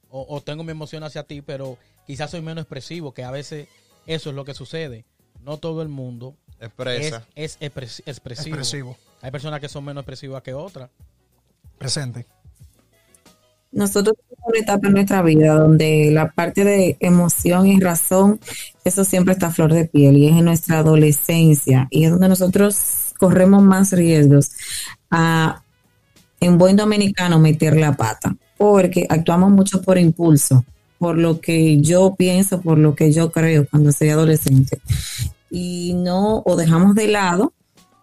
O, 0.10 0.25
o 0.29 0.41
tengo 0.41 0.63
mi 0.63 0.71
emoción 0.71 1.03
hacia 1.03 1.23
ti, 1.23 1.41
pero 1.41 1.77
quizás 2.06 2.29
soy 2.32 2.41
menos 2.41 2.63
expresivo, 2.63 3.13
que 3.13 3.23
a 3.23 3.32
veces 3.32 3.67
eso 4.06 4.29
es 4.29 4.36
lo 4.36 4.45
que 4.45 4.53
sucede. 4.53 5.06
No 5.43 5.58
todo 5.58 5.82
el 5.82 5.89
mundo 5.89 6.36
es, 6.60 6.67
Expresa. 6.67 7.25
es 7.36 7.60
expres- 7.60 8.03
expresivo. 8.06 8.56
Expresivo. 8.56 8.97
Hay 9.21 9.32
personas 9.32 9.60
que 9.60 9.69
son 9.69 9.84
menos 9.86 10.01
expresivas 10.01 10.43
que 10.43 10.53
otras. 10.53 10.89
Presente. 11.77 12.25
Nosotros 13.71 14.15
tenemos 14.29 14.47
una 14.49 14.60
etapa 14.60 14.88
en 14.88 14.93
nuestra 14.93 15.21
vida 15.23 15.56
donde 15.56 16.12
la 16.12 16.29
parte 16.32 16.63
de 16.63 16.95
emoción 16.99 17.65
y 17.65 17.79
razón, 17.79 18.39
eso 18.84 19.03
siempre 19.03 19.34
está 19.34 19.47
a 19.47 19.51
flor 19.51 19.73
de 19.73 19.86
piel 19.86 20.15
y 20.17 20.27
es 20.27 20.34
en 20.34 20.45
nuestra 20.45 20.79
adolescencia 20.79 21.88
y 21.89 22.06
es 22.06 22.12
donde 22.12 22.29
nosotros 22.29 23.13
corremos 23.17 23.63
más 23.63 23.91
riesgos 23.91 24.51
a, 25.10 25.62
en 26.43 26.58
buen 26.58 26.75
dominicano, 26.75 27.39
meter 27.39 27.77
la 27.77 27.93
pata, 27.93 28.36
porque 28.58 29.06
actuamos 29.10 29.51
mucho 29.51 29.82
por 29.82 29.97
impulso, 29.97 30.63
por 30.97 31.17
lo 31.17 31.39
que 31.41 31.82
yo 31.82 32.15
pienso, 32.17 32.62
por 32.62 32.77
lo 32.77 32.95
que 32.95 33.12
yo 33.12 33.32
creo 33.32 33.65
cuando 33.69 33.91
soy 33.91 34.10
adolescente 34.10 34.79
y 35.49 35.93
no, 35.95 36.41
o 36.45 36.56
dejamos 36.56 36.95
de 36.95 37.08
lado 37.08 37.53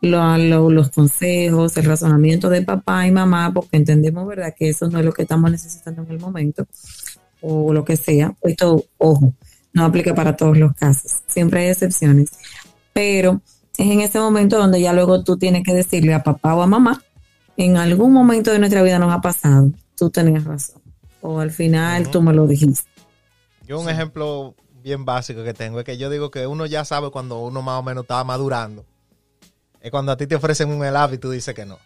lo- 0.02 0.38
lo- 0.38 0.70
los 0.70 0.90
consejos, 0.90 1.76
el 1.76 1.84
razonamiento 1.84 2.48
de 2.48 2.62
papá 2.62 3.06
y 3.06 3.10
mamá, 3.10 3.52
porque 3.52 3.76
entendemos, 3.76 4.26
¿verdad?, 4.26 4.54
que 4.58 4.70
eso 4.70 4.88
no 4.88 4.98
es 4.98 5.04
lo 5.04 5.12
que 5.12 5.22
estamos 5.22 5.50
necesitando 5.50 6.02
en 6.02 6.10
el 6.10 6.18
momento, 6.20 6.66
o 7.42 7.72
lo 7.72 7.84
que 7.84 7.96
sea. 7.96 8.34
Esto, 8.42 8.84
ojo, 8.98 9.34
no 9.74 9.84
aplica 9.84 10.14
para 10.14 10.36
todos 10.36 10.56
los 10.58 10.74
casos, 10.74 11.12
siempre 11.26 11.60
hay 11.64 11.68
excepciones, 11.70 12.30
pero 12.92 13.40
es 13.76 13.86
en 13.90 14.00
ese 14.00 14.18
momento 14.18 14.58
donde 14.58 14.80
ya 14.80 14.92
luego 14.92 15.22
tú 15.24 15.36
tienes 15.36 15.62
que 15.64 15.74
decirle 15.74 16.14
a 16.14 16.22
papá 16.22 16.54
o 16.54 16.62
a 16.62 16.66
mamá, 16.66 17.02
en 17.56 17.76
algún 17.76 18.12
momento 18.12 18.50
de 18.50 18.58
nuestra 18.58 18.82
vida 18.82 18.98
nos 18.98 19.12
ha 19.12 19.20
pasado, 19.20 19.70
tú 19.96 20.10
tenías 20.10 20.44
razón, 20.44 20.80
o 21.20 21.40
al 21.40 21.50
final 21.50 22.10
tú 22.10 22.22
me 22.22 22.32
lo 22.32 22.46
dijiste. 22.46 22.82
Yo 23.66 23.78
un 23.80 23.88
ejemplo 23.88 24.54
bien 24.82 25.04
básico 25.04 25.44
que 25.44 25.54
tengo 25.54 25.78
es 25.78 25.84
que 25.84 25.98
yo 25.98 26.08
digo 26.10 26.30
que 26.30 26.46
uno 26.46 26.66
ya 26.66 26.84
sabe 26.84 27.10
cuando 27.10 27.38
uno 27.40 27.62
más 27.62 27.78
o 27.78 27.82
menos 27.82 28.04
está 28.04 28.22
madurando. 28.24 28.84
Es 29.80 29.90
cuando 29.90 30.12
a 30.12 30.16
ti 30.16 30.26
te 30.26 30.34
ofrecen 30.34 30.70
un 30.70 30.84
helado 30.84 31.14
y 31.14 31.18
tú 31.18 31.30
dices 31.30 31.54
que 31.54 31.64
no. 31.64 31.78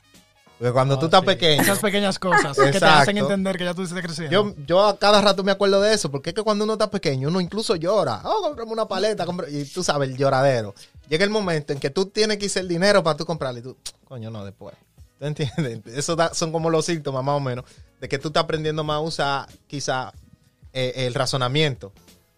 Porque 0.59 0.73
cuando 0.73 0.95
Oh, 0.95 0.99
tú 1.01 1.07
estás 1.07 1.21
sí. 1.21 1.27
pequeño, 1.27 1.63
Esas 1.63 1.81
pequeñas 1.81 2.19
cosas 2.21 2.57
que 2.57 2.71
te 2.79 2.85
hacen 2.85 3.19
entender 3.19 3.59
que 3.59 3.65
ya 3.65 3.75
tú 3.75 3.83
estás 3.83 4.01
creciendo. 4.01 4.33
Yo, 4.33 4.55
yo 4.67 4.87
a 4.87 4.97
cada 4.99 5.21
rato 5.21 5.43
me 5.43 5.51
acuerdo 5.53 5.81
de 5.81 5.93
eso, 5.93 6.11
porque 6.11 6.31
es 6.31 6.35
que 6.35 6.43
cuando 6.43 6.65
uno 6.65 6.75
está 6.75 6.89
pequeño, 6.91 7.29
uno 7.29 7.41
incluso 7.41 7.75
llora. 7.77 8.21
Oh, 8.25 8.41
comprame 8.43 8.71
una 8.73 8.87
paleta, 8.87 9.27
compra- 9.27 9.49
y 9.51 9.65
tú 9.65 9.83
sabes, 9.83 10.11
el 10.11 10.17
lloradero. 10.17 10.75
Llega 11.09 11.25
el 11.25 11.31
momento 11.31 11.73
en 11.73 11.81
que 11.81 11.91
tú 11.91 12.07
tienes 12.07 12.39
que 12.39 12.47
hacer 12.47 12.63
el 12.63 12.69
dinero 12.69 13.03
para 13.03 13.17
tú 13.17 13.27
comprarle 13.27 13.61
y 13.61 13.63
tú, 13.65 13.77
coño, 14.05 14.31
no, 14.31 14.45
después. 14.45 14.75
¿Tú 15.25 15.29
entiendes? 15.29 15.81
Eso 15.97 16.17
da- 16.17 16.35
son 16.35 16.53
como 16.53 16.69
los 16.69 16.85
síntomas, 16.85 17.25
más 17.25 17.37
o 17.37 17.41
menos, 17.41 17.65
de 17.99 18.09
que 18.11 18.19
tú 18.19 18.29
estás 18.29 18.45
aprendiendo 18.45 18.85
más 18.85 18.97
a 18.97 19.01
usar 19.01 19.49
quizá 19.67 20.13
eh, 20.75 20.93
el 21.07 21.15
razonamiento. 21.15 21.93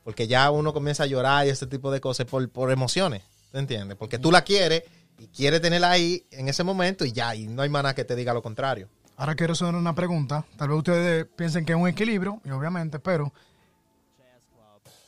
Porque 0.04 0.28
ya 0.28 0.48
uno 0.52 0.72
comienza 0.72 1.02
a 1.02 1.06
llorar 1.06 1.48
y 1.48 1.50
ese 1.50 1.66
tipo 1.66 1.90
de 1.90 2.00
cosas 2.00 2.26
por, 2.26 2.48
por 2.48 2.70
emociones. 2.70 3.22
¿Tú 3.50 3.58
entiendes? 3.58 3.96
Porque 3.96 4.20
tú 4.20 4.30
la 4.30 4.42
quieres 4.42 4.84
y 5.18 5.26
quieres 5.26 5.60
tenerla 5.60 5.90
ahí 5.90 6.24
en 6.30 6.48
ese 6.48 6.62
momento 6.62 7.04
y 7.04 7.10
ya, 7.10 7.34
y 7.34 7.48
no 7.48 7.62
hay 7.62 7.68
maná 7.68 7.92
que 7.92 8.04
te 8.04 8.14
diga 8.14 8.32
lo 8.32 8.40
contrario. 8.40 8.88
Ahora 9.16 9.34
quiero 9.34 9.54
hacer 9.54 9.74
una 9.74 9.94
pregunta. 9.96 10.44
Tal 10.56 10.68
vez 10.68 10.78
ustedes 10.78 11.26
piensen 11.34 11.64
que 11.64 11.72
es 11.72 11.78
un 11.78 11.88
equilibrio, 11.88 12.40
y 12.44 12.50
obviamente, 12.50 13.00
pero 13.00 13.32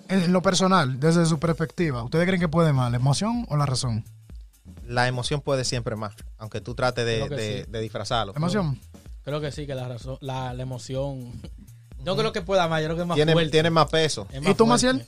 en 0.08 0.32
lo 0.32 0.42
personal, 0.42 0.98
desde 0.98 1.26
su 1.26 1.38
perspectiva, 1.38 2.02
¿ustedes 2.02 2.26
creen 2.26 2.40
que 2.40 2.48
puede 2.48 2.72
más, 2.72 2.90
la 2.90 2.96
emoción 2.96 3.46
o 3.50 3.56
la 3.56 3.66
razón? 3.66 4.04
La 4.88 5.06
emoción 5.06 5.40
puede 5.42 5.64
siempre 5.64 5.96
más, 5.96 6.14
aunque 6.38 6.60
tú 6.60 6.74
trates 6.74 7.04
de, 7.04 7.28
de- 7.28 7.64
sí. 7.64 7.70
de 7.70 7.80
disfrazarlo. 7.80 8.32
¿La 8.32 8.38
emoción? 8.38 8.78
Creo 9.22 9.40
que 9.40 9.52
sí, 9.52 9.66
que 9.66 9.74
la 9.74 9.86
razón, 9.86 10.16
la, 10.20 10.52
la 10.54 10.62
emoción. 10.62 11.32
No 12.04 12.16
creo 12.16 12.32
que 12.32 12.42
pueda 12.42 12.68
más, 12.68 12.80
yo 12.80 12.86
creo 12.86 12.96
que 12.96 13.02
es 13.02 13.08
más 13.08 13.16
Tiene, 13.16 13.32
fuerte. 13.32 13.50
tiene 13.50 13.70
más 13.70 13.88
peso. 13.90 14.28
Es 14.32 14.40
¿Y 14.46 14.54
tú. 14.54 14.66
Maciel? 14.66 15.04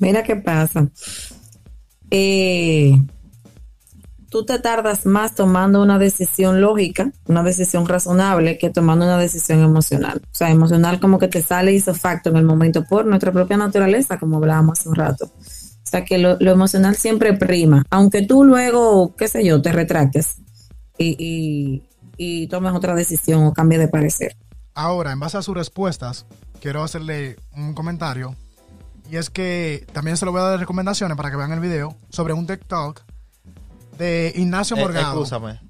Mira 0.00 0.24
qué 0.24 0.34
pasa. 0.34 0.88
Eh, 2.10 2.92
tú 4.30 4.44
te 4.44 4.58
tardas 4.58 5.06
más 5.06 5.34
tomando 5.36 5.80
una 5.80 5.98
decisión 5.98 6.60
lógica, 6.60 7.12
una 7.26 7.42
decisión 7.44 7.86
razonable, 7.86 8.58
que 8.58 8.68
tomando 8.70 9.04
una 9.04 9.16
decisión 9.16 9.62
emocional. 9.62 10.20
O 10.24 10.34
sea, 10.34 10.50
emocional 10.50 10.98
como 11.00 11.18
que 11.20 11.28
te 11.28 11.40
sale 11.40 11.72
hizo 11.72 11.94
facto 11.94 12.30
en 12.30 12.36
el 12.36 12.44
momento 12.44 12.84
por 12.84 13.06
nuestra 13.06 13.32
propia 13.32 13.56
naturaleza, 13.56 14.18
como 14.18 14.38
hablábamos 14.38 14.80
hace 14.80 14.88
un 14.88 14.96
rato. 14.96 15.30
O 15.86 15.88
sea, 15.88 16.04
que 16.04 16.18
lo, 16.18 16.36
lo 16.40 16.50
emocional 16.50 16.96
siempre 16.96 17.32
prima, 17.34 17.84
aunque 17.90 18.22
tú 18.26 18.42
luego, 18.44 19.14
qué 19.14 19.28
sé 19.28 19.44
yo, 19.44 19.62
te 19.62 19.70
retractes 19.70 20.36
y, 20.98 21.16
y, 21.18 21.82
y 22.16 22.48
tomes 22.48 22.72
otra 22.72 22.94
decisión 22.96 23.44
o 23.44 23.52
cambies 23.54 23.80
de 23.80 23.88
parecer. 23.88 24.36
Ahora, 24.74 25.12
en 25.12 25.20
base 25.20 25.38
a 25.38 25.42
sus 25.42 25.56
respuestas, 25.56 26.26
quiero 26.60 26.82
hacerle 26.82 27.36
un 27.56 27.72
comentario. 27.72 28.34
Y 29.08 29.16
es 29.16 29.30
que 29.30 29.86
también 29.92 30.16
se 30.16 30.26
lo 30.26 30.32
voy 30.32 30.40
a 30.40 30.44
dar 30.44 30.58
recomendaciones 30.58 31.16
para 31.16 31.30
que 31.30 31.36
vean 31.36 31.52
el 31.52 31.60
video 31.60 31.96
sobre 32.10 32.32
un 32.32 32.46
TikTok 32.48 33.02
de 33.96 34.32
Ignacio 34.34 34.76
Eh, 34.76 34.80
Morgado. 34.80 35.22
Escúchame. 35.22 35.60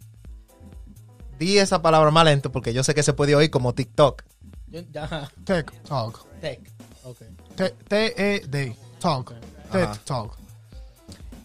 Di 1.39 1.59
esa 1.59 1.83
palabra 1.83 2.11
más 2.11 2.25
lento 2.25 2.51
porque 2.51 2.73
yo 2.73 2.83
sé 2.83 2.95
que 2.95 3.03
se 3.03 3.13
puede 3.13 3.35
oír 3.35 3.51
como 3.51 3.75
TikTok. 3.75 4.23
Yo- 4.69 4.81
ya, 4.91 5.31
TikTok. 5.45 6.27
tech. 6.41 6.61
Ok. 7.05 7.19
T- 7.57 7.75
T-E-D. 7.89 8.75
Talk. 8.99 9.35
TED 9.71 9.85
Ajá. 9.85 10.01
Talk. 10.05 10.37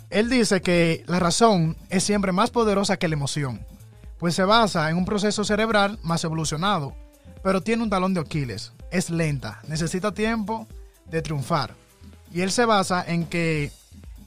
Él 0.10 0.30
dice 0.30 0.62
que 0.62 1.04
la 1.08 1.20
razón 1.20 1.78
es 1.90 2.04
siempre 2.04 2.32
más 2.32 2.50
poderosa 2.50 2.98
que 2.98 3.08
la 3.08 3.16
emoción, 3.16 3.66
pues 4.18 4.36
se 4.36 4.44
basa 4.44 4.90
en 4.90 4.98
un 4.98 5.06
proceso 5.06 5.44
cerebral 5.44 6.00
más 6.04 6.24
evolucionado, 6.24 6.94
pero 7.44 7.62
tiene 7.62 7.84
un 7.84 7.90
talón 7.90 8.14
de 8.14 8.20
Aquiles. 8.20 8.74
Es 8.92 9.10
lenta, 9.10 9.62
necesita 9.68 10.14
tiempo 10.14 10.68
de 11.06 11.22
triunfar. 11.22 11.76
Y 12.34 12.42
él 12.42 12.52
se 12.52 12.66
basa 12.66 13.04
en 13.08 13.26
que 13.26 13.72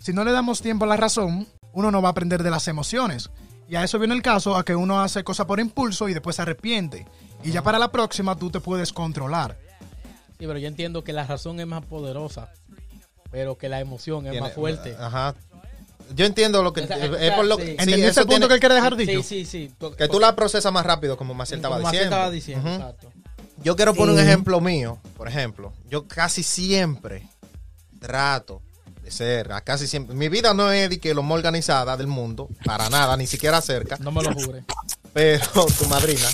si 0.01 0.13
no 0.13 0.25
le 0.25 0.33
damos 0.33 0.63
tiempo 0.63 0.85
a 0.85 0.89
la 0.89 0.97
razón, 0.97 1.47
uno 1.73 1.91
no 1.91 2.03
va 2.03 2.09
a 2.09 2.13
aprender 2.13 2.43
de 2.43 2.51
las 2.51 2.67
emociones. 2.69 3.31
Y 3.69 3.77
a 3.77 3.85
eso 3.85 3.99
viene 3.99 4.15
el 4.15 4.23
caso, 4.23 4.57
a 4.57 4.65
que 4.65 4.77
uno 4.77 5.01
hace 5.01 5.25
cosas 5.25 5.47
por 5.47 5.61
impulso 5.61 6.09
y 6.09 6.15
después 6.15 6.37
se 6.37 6.43
arrepiente. 6.43 7.07
Y 7.43 7.51
ya 7.53 7.63
para 7.63 7.79
la 7.79 7.93
próxima 7.93 8.37
tú 8.37 8.51
te 8.51 8.61
puedes 8.61 8.93
controlar. 8.93 9.59
Sí, 10.39 10.47
pero 10.47 10.59
yo 10.59 10.69
entiendo 10.69 11.05
que 11.05 11.13
la 11.13 11.27
razón 11.27 11.61
es 11.61 11.67
más 11.67 11.85
poderosa, 11.85 12.53
pero 13.35 13.59
que 13.59 13.69
la 13.69 13.81
emoción 13.81 14.29
es 14.29 14.41
más 14.41 14.53
fuerte. 14.53 14.97
Ajá. 14.97 15.35
Yo 16.15 16.25
entiendo 16.25 16.63
lo 16.63 16.73
que 16.73 16.83
O 16.83 16.87
sea, 16.87 16.97
es 17.05 17.33
por 17.33 17.45
lo 17.47 17.57
sí. 17.57 17.63
sí, 17.65 17.71
¿Entendiste 17.73 18.07
eso 18.09 18.21
el 18.21 18.27
punto 18.27 18.47
tiene- 18.47 18.49
que 18.49 18.55
él 18.55 18.61
quiere 18.61 18.75
dejar 18.77 18.95
dicho? 18.97 19.23
Sí, 19.25 19.45
sí, 19.45 19.69
sí. 19.69 19.75
que 19.99 20.07
tú 20.07 20.21
la 20.21 20.37
procesas 20.37 20.73
más 20.73 20.87
rápido, 20.87 21.17
como 21.17 21.35
Maciel 21.35 21.59
estaba 21.59 21.77
Como 21.77 21.85
Maciel 21.87 22.03
diciendo. 22.05 22.17
estaba 22.17 22.31
diciendo, 22.31 22.71
exacto. 22.71 23.13
Yo 23.65 23.75
quiero 23.75 23.93
poner 23.95 24.15
un 24.15 24.21
ejemplo 24.21 24.61
mío, 24.61 24.99
por 25.17 25.27
ejemplo. 25.27 25.73
Yo 25.89 26.07
casi 26.07 26.43
siempre 26.45 27.27
trato 27.99 28.63
de 29.03 29.11
ser, 29.11 29.53
a 29.53 29.63
casi 29.63 29.87
siempre. 29.89 30.15
Mi 30.15 30.29
vida 30.29 30.55
no 30.55 30.71
es 30.71 30.91
de 30.91 31.01
que 31.01 31.13
lo 31.15 31.23
más 31.25 31.37
organizada 31.39 31.97
del 31.97 32.07
mundo, 32.07 32.49
para 32.65 32.89
nada, 32.89 33.17
ni 33.17 33.27
siquiera 33.27 33.61
cerca. 33.61 33.97
No 33.99 34.13
me 34.13 34.23
lo 34.23 34.33
jure. 34.33 34.63
pero 35.13 35.45
tu 35.79 35.87
madrina. 35.87 36.29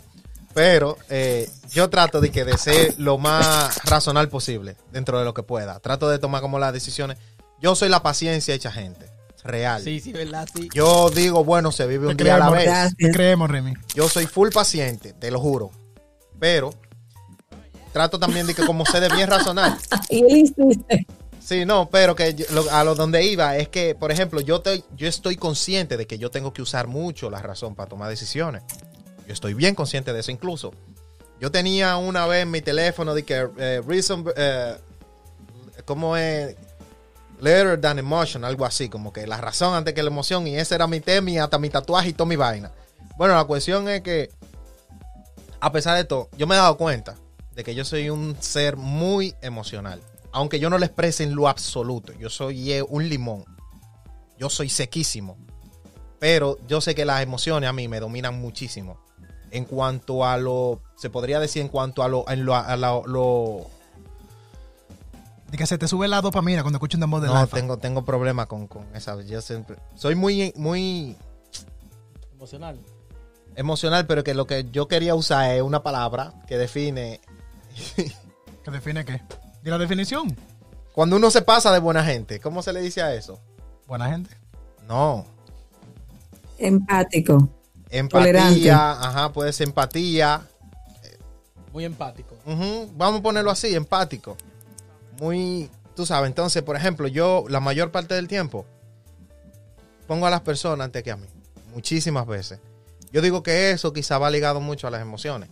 Pero 0.55 0.97
eh, 1.09 1.49
yo 1.71 1.89
trato 1.91 2.21
de 2.21 2.31
que 2.31 2.45
de 2.45 2.59
ser 2.59 2.95
lo 2.99 3.19
más 3.19 3.79
racional 3.85 4.29
posible 4.29 4.77
dentro 4.93 5.19
de 5.19 5.25
lo 5.25 5.33
que 5.35 5.43
pueda. 5.45 5.79
Trato 5.81 6.09
de 6.09 6.19
tomar 6.19 6.41
como 6.43 6.59
las 6.59 6.73
decisiones. 6.73 7.19
Yo 7.61 7.75
soy 7.75 7.89
la 7.89 8.03
paciencia 8.03 8.55
hecha 8.55 8.73
gente, 8.73 9.07
real. 9.45 9.83
Sí, 9.83 10.01
sí, 10.01 10.13
¿verdad? 10.13 10.49
Sí. 10.55 10.69
Yo 10.75 11.11
digo, 11.11 11.45
bueno, 11.45 11.71
se 11.73 11.87
vive 11.87 12.09
un 12.09 12.17
Te 12.17 12.25
día 12.25 12.37
a 12.37 12.39
la 12.39 12.51
vez. 12.51 12.65
Gracias. 12.65 12.97
Te 12.97 13.11
creemos, 13.13 13.49
Remy. 13.51 13.75
Yo 13.95 14.09
soy 14.09 14.27
full 14.27 14.49
paciente, 14.51 15.13
te 15.13 15.31
lo 15.31 15.39
juro. 15.39 15.71
Pero 16.41 16.71
trato 17.93 18.19
también 18.19 18.47
de 18.47 18.55
que 18.55 18.65
como 18.65 18.85
sé 18.87 18.99
de 19.01 19.09
bien 19.11 19.29
razonar. 19.29 19.77
Sí, 21.41 21.65
no, 21.65 21.89
pero 21.91 22.15
que 22.15 22.35
yo- 22.35 22.47
lo- 22.53 22.71
a 22.71 22.85
lo 22.85 22.95
donde 22.95 23.25
iba 23.25 23.57
es 23.57 23.69
que, 23.69 23.95
por 23.95 24.13
ejemplo, 24.13 24.41
yo, 24.41 24.57
estoy 24.57 24.85
yo 24.97 25.09
estoy 25.09 25.37
consciente 25.37 25.97
de 25.97 26.07
que 26.07 26.19
yo 26.19 26.31
tengo 26.31 26.53
que 26.53 26.63
usar 26.63 26.87
mucho 26.87 27.29
la 27.31 27.41
razón 27.43 27.75
para 27.75 27.89
tomar 27.89 28.09
decisiones. 28.09 28.63
Yo 29.31 29.35
estoy 29.35 29.55
bien 29.55 29.77
consciente 29.77 30.13
de 30.13 30.19
eso 30.19 30.33
incluso. 30.33 30.75
Yo 31.39 31.53
tenía 31.53 31.97
una 31.99 32.27
vez 32.27 32.43
en 32.43 32.51
mi 32.51 32.63
teléfono 32.63 33.15
de 33.15 33.25
que 33.25 33.49
eh, 33.59 33.81
reason, 33.87 34.25
eh, 34.35 34.77
¿cómo 35.85 36.17
es? 36.17 36.57
Later 37.39 37.81
than 37.81 38.01
emotion, 38.01 38.45
algo 38.45 38.67
así, 38.67 38.89
como 38.89 39.13
que 39.13 39.29
la 39.29 39.37
razón 39.37 39.73
antes 39.73 39.95
que 39.95 40.03
la 40.03 40.11
emoción, 40.11 40.49
y 40.49 40.57
ese 40.57 40.75
era 40.75 40.89
mi 40.89 40.99
tema 40.99 41.31
y 41.31 41.39
hasta 41.39 41.61
mi 41.61 41.71
tatuaje 41.71 42.09
y 42.09 42.13
toda 42.13 42.27
mi 42.27 42.35
vaina. 42.35 42.73
Bueno, 43.17 43.37
la 43.37 43.45
cuestión 43.45 43.89
es 43.89 44.01
que, 44.01 44.33
a 45.61 45.71
pesar 45.71 45.97
de 45.97 46.03
todo, 46.03 46.29
yo 46.37 46.49
me 46.49 46.57
he 46.57 46.59
dado 46.59 46.77
cuenta 46.77 47.15
de 47.53 47.63
que 47.63 47.77
yo 47.77 47.85
soy 47.85 48.11
un 48.11 48.37
ser 48.41 48.77
muy 48.77 49.37
emocional. 49.43 50.03
Aunque 50.33 50.59
yo 50.59 50.71
no 50.71 50.77
lo 50.77 50.85
exprese 50.85 51.23
en 51.23 51.37
lo 51.37 51.47
absoluto, 51.47 52.13
yo 52.15 52.31
soy 52.31 52.81
un 52.81 53.09
limón. 53.09 53.45
Yo 54.41 54.51
soy 54.51 54.69
sequísimo. 54.69 55.39
Pero 56.19 56.59
yo 56.67 56.81
sé 56.81 56.97
que 56.97 57.05
las 57.05 57.23
emociones 57.23 57.71
a 57.71 57.73
mí 57.73 57.87
me 57.87 58.01
dominan 58.01 58.41
muchísimo. 58.41 58.99
En 59.53 59.65
cuanto 59.65 60.25
a 60.25 60.37
lo, 60.37 60.81
se 60.97 61.11
podría 61.11 61.41
decir 61.41 61.63
en 61.63 61.69
cuanto 61.69 62.03
a 62.03 62.09
lo, 62.09 62.29
en 62.29 62.45
lo, 62.45 62.55
a 62.55 62.77
lo- 62.77 63.05
lo- 63.07 63.67
De 65.51 65.59
que 65.59 65.67
se 65.67 65.77
te 65.79 65.89
sube 65.89 66.07
la 66.07 66.21
dopamina 66.21 66.63
cuando 66.63 66.77
escuchas 66.77 66.95
un 66.97 67.01
dembow 67.01 67.21
del 67.21 67.31
no, 67.33 67.39
alfa. 67.39 67.57
tengo, 67.57 67.77
tengo 67.79 68.05
problemas 68.05 68.47
con, 68.47 68.67
con 68.69 68.85
esa. 68.95 69.21
Yo 69.23 69.41
siempre, 69.41 69.77
soy 69.97 70.15
muy, 70.15 70.53
muy 70.57 71.17
Emocional. 72.35 72.79
emocional, 73.57 74.07
pero 74.07 74.23
que 74.23 74.35
lo 74.35 74.47
que 74.47 74.67
yo 74.71 74.87
quería 74.87 75.15
usar 75.17 75.51
es 75.57 75.63
una 75.63 75.83
palabra 75.83 76.33
que 76.47 76.57
define 76.57 77.21
¿Que 77.97 78.71
define 78.71 79.05
qué? 79.05 79.21
¿De 79.63 79.71
la 79.71 79.79
definición? 79.79 80.37
cuando 80.93 81.17
uno 81.17 81.31
se 81.31 81.43
pasa 81.43 81.73
de 81.73 81.79
buena 81.79 82.05
gente. 82.05 82.41
¿Cómo 82.41 82.63
se 82.63 82.73
le 82.73 82.81
dice 82.81 83.01
a 83.03 83.15
eso? 83.15 83.41
Buena 83.87 84.09
gente. 84.11 84.31
No, 84.87 85.25
Empático. 86.59 87.49
Empatía, 87.91 88.33
Tolerante. 88.33 88.71
ajá, 88.71 89.33
puede 89.33 89.53
ser 89.53 89.69
empatía. 89.69 90.43
Muy 91.73 91.85
empático. 91.85 92.37
Vamos 92.97 93.21
a 93.21 93.23
ponerlo 93.23 93.51
así, 93.51 93.75
empático. 93.75 94.37
Muy, 95.21 95.71
tú 95.95 96.05
sabes, 96.07 96.29
entonces, 96.29 96.63
por 96.63 96.77
ejemplo, 96.77 97.07
yo 97.09 97.45
la 97.49 97.61
mayor 97.61 97.91
parte 97.93 98.15
del 98.15 98.27
tiempo 98.29 98.67
pongo 100.07 100.27
a 100.27 100.31
las 100.31 100.41
personas 100.41 100.87
antes 100.87 101.03
que 101.03 101.11
a 101.13 101.17
mí. 101.17 101.27
Muchísimas 101.75 102.27
veces. 102.27 102.59
Yo 103.13 103.23
digo 103.23 103.43
que 103.43 103.71
eso 103.71 103.93
quizá 103.93 104.19
va 104.19 104.31
ligado 104.31 104.61
mucho 104.61 104.87
a 104.87 104.91
las 104.91 105.03
emociones. 105.03 105.49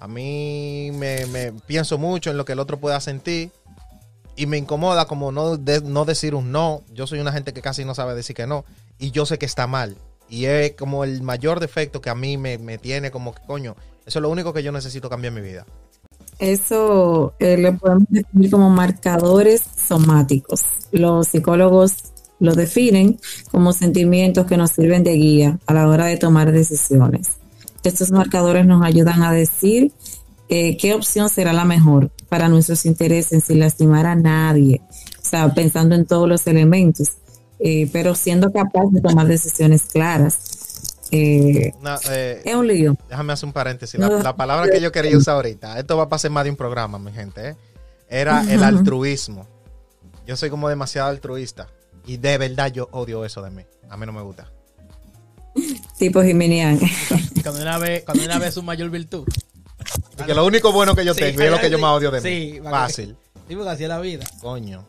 A 0.00 0.08
mí 0.08 0.90
me, 0.94 1.26
me 1.26 1.52
pienso 1.52 1.98
mucho 1.98 2.30
en 2.30 2.36
lo 2.36 2.44
que 2.44 2.52
el 2.52 2.58
otro 2.58 2.78
pueda 2.80 3.00
sentir 3.00 3.52
y 4.34 4.46
me 4.46 4.56
incomoda 4.56 5.04
como 5.06 5.30
no, 5.30 5.56
de- 5.56 5.82
no 5.82 6.04
decir 6.04 6.34
un 6.34 6.50
no. 6.50 6.82
Yo 6.92 7.06
soy 7.06 7.20
una 7.20 7.32
gente 7.32 7.52
que 7.52 7.62
casi 7.62 7.84
no 7.84 7.94
sabe 7.94 8.14
decir 8.14 8.34
que 8.34 8.46
no 8.46 8.64
y 8.98 9.10
yo 9.12 9.26
sé 9.26 9.38
que 9.38 9.46
está 9.46 9.66
mal. 9.66 9.96
Y 10.30 10.46
es 10.46 10.72
como 10.72 11.04
el 11.04 11.22
mayor 11.22 11.60
defecto 11.60 12.00
que 12.00 12.08
a 12.08 12.14
mí 12.14 12.38
me, 12.38 12.56
me 12.56 12.78
tiene 12.78 13.10
como 13.10 13.34
que, 13.34 13.42
coño, 13.46 13.74
eso 14.06 14.18
es 14.18 14.22
lo 14.22 14.30
único 14.30 14.52
que 14.52 14.62
yo 14.62 14.72
necesito 14.72 15.10
cambiar 15.10 15.34
en 15.34 15.42
mi 15.42 15.48
vida. 15.48 15.66
Eso 16.38 17.34
eh, 17.38 17.58
lo 17.58 17.76
podemos 17.76 18.04
definir 18.08 18.50
como 18.50 18.70
marcadores 18.70 19.62
somáticos. 19.86 20.62
Los 20.90 21.28
psicólogos 21.28 21.94
lo 22.38 22.54
definen 22.54 23.20
como 23.50 23.72
sentimientos 23.74 24.46
que 24.46 24.56
nos 24.56 24.70
sirven 24.70 25.04
de 25.04 25.12
guía 25.12 25.58
a 25.66 25.74
la 25.74 25.86
hora 25.86 26.06
de 26.06 26.16
tomar 26.16 26.50
decisiones. 26.50 27.36
Estos 27.84 28.10
marcadores 28.10 28.66
nos 28.66 28.82
ayudan 28.84 29.22
a 29.22 29.32
decir 29.32 29.92
eh, 30.48 30.76
qué 30.78 30.94
opción 30.94 31.28
será 31.28 31.52
la 31.52 31.64
mejor 31.64 32.10
para 32.28 32.48
nuestros 32.48 32.86
intereses 32.86 33.44
sin 33.44 33.60
lastimar 33.60 34.06
a 34.06 34.14
nadie, 34.14 34.80
o 35.18 35.24
sea, 35.24 35.52
pensando 35.54 35.94
en 35.94 36.06
todos 36.06 36.28
los 36.28 36.46
elementos, 36.46 37.10
eh, 37.62 37.88
pero 37.92 38.14
siendo 38.14 38.52
capaz 38.52 38.86
de 38.90 39.00
tomar 39.00 39.26
decisiones 39.26 39.82
claras. 39.82 40.38
Eh, 41.10 41.72
es 42.44 42.54
un 42.54 42.66
lío. 42.66 42.96
Déjame 43.08 43.32
hacer 43.32 43.46
un 43.46 43.52
paréntesis. 43.52 43.98
La, 43.98 44.36
palabra 44.36 44.70
que 44.70 44.80
yo 44.80 44.92
quería 44.92 45.16
usar 45.16 45.34
ahorita, 45.36 45.78
esto 45.78 45.96
va 45.96 46.04
a 46.04 46.08
pasar 46.08 46.30
más 46.30 46.44
de 46.44 46.50
un 46.50 46.56
programa, 46.56 46.98
mi 46.98 47.12
gente, 47.12 47.56
era 48.08 48.42
el 48.50 48.62
altruismo. 48.62 49.46
Yo 50.26 50.36
soy 50.36 50.50
como 50.50 50.68
demasiado 50.68 51.08
altruista. 51.08 51.68
Y 52.06 52.16
de 52.16 52.38
verdad 52.38 52.72
yo 52.72 52.88
odio 52.92 53.24
eso 53.24 53.42
de 53.42 53.50
mí. 53.50 53.62
A 53.88 53.96
mí 53.96 54.06
no 54.06 54.12
me 54.12 54.22
gusta. 54.22 54.50
Tipo 55.98 56.22
Jiminian. 56.22 56.78
Cuando 57.42 57.62
una 57.62 57.78
vez, 57.78 58.04
cuando 58.04 58.24
una 58.24 58.38
vez 58.38 58.54
su 58.54 58.62
mayor 58.62 58.90
virtud. 58.90 59.26
Porque 60.16 60.34
lo 60.34 60.44
único 60.44 60.72
bueno 60.72 60.94
que 60.94 61.04
yo 61.04 61.14
tengo 61.14 61.42
es 61.42 61.50
lo 61.50 61.58
que 61.58 61.70
yo 61.70 61.78
más 61.78 61.96
odio 61.96 62.10
de 62.10 62.20
mí. 62.20 62.28
Sí, 62.28 62.60
Fácil. 62.62 63.16
Sí, 63.48 63.56
porque 63.56 63.70
así 63.70 63.82
es 63.84 63.88
la 63.88 63.98
vida. 63.98 64.24
Coño. 64.40 64.84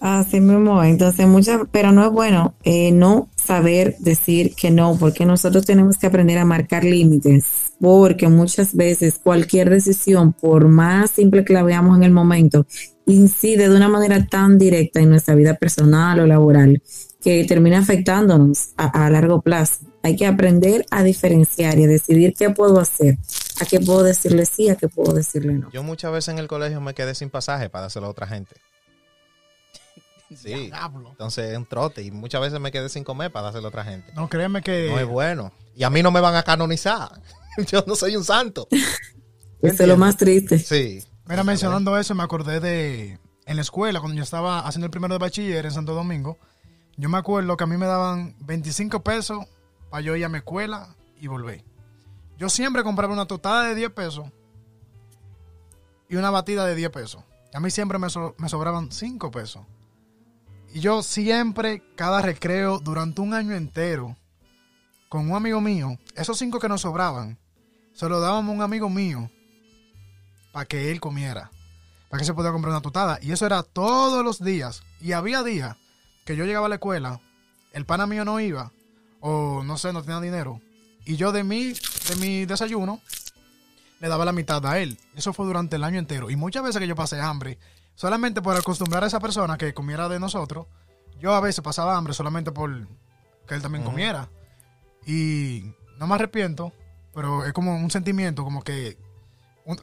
Así 0.00 0.40
mismo, 0.40 0.82
entonces 0.82 1.26
muchas, 1.26 1.60
pero 1.70 1.92
no 1.92 2.06
es 2.06 2.10
bueno 2.10 2.54
eh, 2.62 2.90
no 2.90 3.28
saber 3.36 3.96
decir 3.98 4.54
que 4.54 4.70
no, 4.70 4.96
porque 4.98 5.26
nosotros 5.26 5.66
tenemos 5.66 5.98
que 5.98 6.06
aprender 6.06 6.38
a 6.38 6.46
marcar 6.46 6.84
límites, 6.84 7.74
porque 7.78 8.26
muchas 8.28 8.74
veces 8.74 9.20
cualquier 9.22 9.68
decisión, 9.68 10.32
por 10.32 10.68
más 10.68 11.10
simple 11.10 11.44
que 11.44 11.52
la 11.52 11.62
veamos 11.62 11.98
en 11.98 12.04
el 12.04 12.12
momento, 12.12 12.66
incide 13.04 13.68
de 13.68 13.76
una 13.76 13.88
manera 13.88 14.26
tan 14.26 14.58
directa 14.58 15.00
en 15.00 15.10
nuestra 15.10 15.34
vida 15.34 15.54
personal 15.54 16.18
o 16.20 16.26
laboral 16.26 16.82
que 17.22 17.44
termina 17.44 17.80
afectándonos 17.80 18.70
a, 18.78 19.10
largo 19.10 19.42
plazo. 19.42 19.84
Hay 20.02 20.16
que 20.16 20.26
aprender 20.26 20.86
a 20.90 21.02
diferenciar 21.02 21.78
y 21.78 21.84
a 21.84 21.86
decidir 21.86 22.32
qué 22.32 22.48
puedo 22.48 22.80
hacer, 22.80 23.18
a 23.60 23.66
qué 23.66 23.80
puedo 23.80 24.02
decirle 24.02 24.46
sí, 24.46 24.70
a 24.70 24.76
qué 24.76 24.88
puedo 24.88 25.12
decirle 25.12 25.52
no. 25.52 25.70
Yo 25.70 25.82
muchas 25.82 26.10
veces 26.10 26.32
en 26.32 26.38
el 26.38 26.48
colegio 26.48 26.80
me 26.80 26.94
quedé 26.94 27.14
sin 27.14 27.28
pasaje 27.28 27.68
para 27.68 27.82
dárselo 27.82 28.06
a 28.06 28.10
otra 28.10 28.26
gente. 28.26 28.56
Sí. 30.36 30.70
Entonces 31.10 31.50
es 31.50 31.58
un 31.58 31.66
trote 31.66 32.02
y 32.02 32.10
muchas 32.10 32.40
veces 32.40 32.60
me 32.60 32.70
quedé 32.70 32.88
sin 32.88 33.04
comer 33.04 33.32
para 33.32 33.44
dárselo 33.46 33.66
a 33.66 33.68
otra 33.68 33.84
gente. 33.84 34.12
No, 34.14 34.28
créeme 34.28 34.62
que... 34.62 34.88
No 34.90 34.98
es 34.98 35.06
bueno. 35.06 35.52
Y 35.74 35.82
a 35.82 35.90
mí 35.90 36.02
no 36.02 36.10
me 36.10 36.20
van 36.20 36.34
a 36.34 36.42
canonizar. 36.42 37.20
Yo 37.70 37.84
no 37.86 37.94
soy 37.96 38.16
un 38.16 38.24
santo. 38.24 38.68
Eso 39.62 39.82
es 39.82 39.88
lo 39.88 39.96
más 39.96 40.16
triste. 40.16 40.58
Sí. 40.58 41.02
Mira, 41.26 41.44
mencionando 41.44 41.96
eso, 41.96 42.14
me 42.14 42.24
acordé 42.24 42.58
de 42.58 43.18
en 43.50 43.56
la 43.56 43.62
escuela, 43.62 44.00
cuando 44.00 44.16
yo 44.16 44.22
estaba 44.22 44.60
haciendo 44.60 44.86
el 44.86 44.90
primero 44.90 45.14
de 45.14 45.18
bachiller 45.18 45.66
en 45.66 45.72
Santo 45.72 45.92
Domingo, 45.92 46.38
yo 46.96 47.08
me 47.08 47.18
acuerdo 47.18 47.56
que 47.56 47.64
a 47.64 47.66
mí 47.66 47.76
me 47.76 47.86
daban 47.86 48.36
25 48.40 49.02
pesos 49.02 49.44
para 49.90 50.02
yo 50.02 50.14
ir 50.14 50.24
a 50.24 50.28
mi 50.28 50.38
escuela 50.38 50.94
y 51.20 51.26
volver. 51.26 51.64
Yo 52.36 52.48
siempre 52.48 52.84
compraba 52.84 53.12
una 53.12 53.26
totada 53.26 53.64
de 53.64 53.74
10 53.74 53.90
pesos 53.90 54.26
y 56.08 56.16
una 56.16 56.30
batida 56.30 56.64
de 56.64 56.74
10 56.74 56.90
pesos. 56.90 57.24
Y 57.52 57.56
a 57.56 57.60
mí 57.60 57.70
siempre 57.70 57.98
me, 57.98 58.06
me 58.38 58.48
sobraban 58.48 58.92
5 58.92 59.30
pesos. 59.30 59.62
Y 60.72 60.80
yo 60.80 61.02
siempre, 61.02 61.82
cada 61.96 62.22
recreo, 62.22 62.78
durante 62.78 63.20
un 63.20 63.34
año 63.34 63.54
entero, 63.54 64.16
con 65.08 65.28
un 65.28 65.36
amigo 65.36 65.60
mío, 65.60 65.98
esos 66.14 66.38
5 66.38 66.60
que 66.60 66.68
nos 66.68 66.82
sobraban, 66.82 67.38
se 67.92 68.08
los 68.08 68.22
dábamos 68.22 68.52
a 68.52 68.56
un 68.56 68.62
amigo 68.62 68.88
mío 68.88 69.30
para 70.52 70.66
que 70.66 70.92
él 70.92 71.00
comiera, 71.00 71.50
para 72.08 72.20
que 72.20 72.24
se 72.24 72.34
pudiera 72.34 72.52
comprar 72.52 72.70
una 72.70 72.82
totada. 72.82 73.18
Y 73.20 73.32
eso 73.32 73.46
era 73.46 73.64
todos 73.64 74.24
los 74.24 74.42
días. 74.42 74.82
Y 75.00 75.12
había 75.12 75.42
días 75.42 75.76
que 76.24 76.36
yo 76.36 76.44
llegaba 76.44 76.66
a 76.66 76.68
la 76.68 76.76
escuela, 76.76 77.20
el 77.72 77.84
pana 77.84 78.06
mío 78.06 78.24
no 78.24 78.38
iba, 78.38 78.72
o 79.20 79.64
no 79.64 79.76
sé, 79.76 79.92
no 79.92 80.02
tenía 80.02 80.20
dinero. 80.20 80.60
Y 81.04 81.16
yo 81.16 81.32
de 81.32 81.42
mi, 81.42 81.72
de 81.72 82.16
mi 82.20 82.46
desayuno 82.46 83.00
le 83.98 84.08
daba 84.08 84.24
la 84.24 84.32
mitad 84.32 84.64
a 84.64 84.78
él. 84.78 84.98
Eso 85.16 85.32
fue 85.32 85.46
durante 85.46 85.76
el 85.76 85.84
año 85.84 85.98
entero. 85.98 86.30
Y 86.30 86.36
muchas 86.36 86.62
veces 86.62 86.80
que 86.80 86.86
yo 86.86 86.94
pasé 86.94 87.20
hambre, 87.20 87.58
solamente 87.94 88.42
por 88.42 88.56
acostumbrar 88.56 89.04
a 89.04 89.06
esa 89.06 89.20
persona 89.20 89.58
que 89.58 89.74
comiera 89.74 90.08
de 90.08 90.20
nosotros, 90.20 90.66
yo 91.18 91.34
a 91.34 91.40
veces 91.40 91.62
pasaba 91.62 91.96
hambre 91.96 92.14
solamente 92.14 92.52
por 92.52 92.86
que 93.46 93.54
él 93.54 93.62
también 93.62 93.84
comiera. 93.84 94.28
Y 95.06 95.74
no 95.98 96.06
me 96.06 96.14
arrepiento, 96.14 96.72
pero 97.14 97.44
es 97.44 97.52
como 97.52 97.76
un 97.76 97.90
sentimiento, 97.90 98.44
como 98.44 98.62
que 98.62 98.96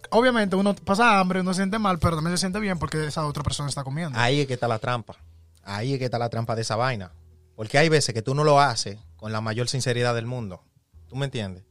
obviamente 0.10 0.56
uno 0.56 0.76
pasa 0.76 1.20
hambre, 1.20 1.42
uno 1.42 1.54
se 1.54 1.58
siente 1.58 1.80
mal, 1.80 2.00
pero 2.00 2.16
también 2.16 2.36
se 2.36 2.42
siente 2.42 2.60
bien 2.60 2.80
porque 2.80 3.08
esa 3.08 3.26
otra 3.26 3.44
persona 3.44 3.70
está 3.70 3.84
comiendo. 3.84 4.18
Ahí 4.18 4.42
es 4.42 4.48
que 4.48 4.54
está 4.54 4.68
la 4.68 4.80
trampa. 4.80 5.16
Ahí 5.64 5.94
es 5.94 6.00
que 6.00 6.06
está 6.06 6.18
la 6.18 6.30
trampa 6.30 6.56
de 6.56 6.62
esa 6.62 6.76
vaina. 6.76 7.12
Porque 7.56 7.78
hay 7.78 7.90
veces 7.90 8.14
que 8.14 8.22
tú 8.22 8.36
no 8.36 8.44
lo 8.44 8.60
haces 8.60 8.98
con 9.16 9.32
la 9.32 9.42
mayor 9.42 9.68
sinceridad 9.68 10.16
del 10.16 10.26
mundo. 10.26 10.64
¿Tú 11.08 11.16
me 11.16 11.26
entiendes? 11.26 11.64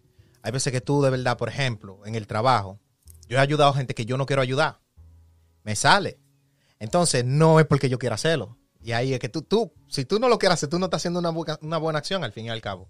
Hay 0.43 0.53
veces 0.53 0.73
que 0.73 0.81
tú 0.81 1.03
de 1.03 1.11
verdad, 1.11 1.37
por 1.37 1.49
ejemplo, 1.49 2.01
en 2.05 2.15
el 2.15 2.27
trabajo, 2.27 2.79
yo 3.29 3.39
he 3.39 3.41
ayudado 3.41 3.71
a 3.71 3.75
gente 3.75 3.95
que 3.95 4.05
yo 4.05 4.17
no 4.17 4.27
quiero 4.27 4.43
ayudar. 4.43 4.81
Me 5.63 5.77
sale. 5.77 6.19
Entonces, 6.79 7.25
no 7.25 7.61
es 7.61 7.67
porque 7.67 7.89
yo 7.89 7.99
quiera 7.99 8.15
hacerlo. 8.15 8.59
Y 8.83 8.93
ahí 8.93 9.15
es 9.15 9.19
que 9.19 9.29
tú, 9.29 9.43
tú, 9.43 9.73
si 9.89 10.05
tú 10.05 10.19
no 10.19 10.29
lo 10.29 10.39
quieres 10.39 10.55
hacer, 10.55 10.69
tú 10.69 10.79
no 10.79 10.87
estás 10.87 11.01
haciendo 11.01 11.21
una, 11.21 11.31
una 11.61 11.79
buena 11.79 11.99
acción 11.99 12.23
al 12.23 12.33
fin 12.33 12.47
y 12.47 12.51
al 12.51 12.61
cabo. 12.61 12.89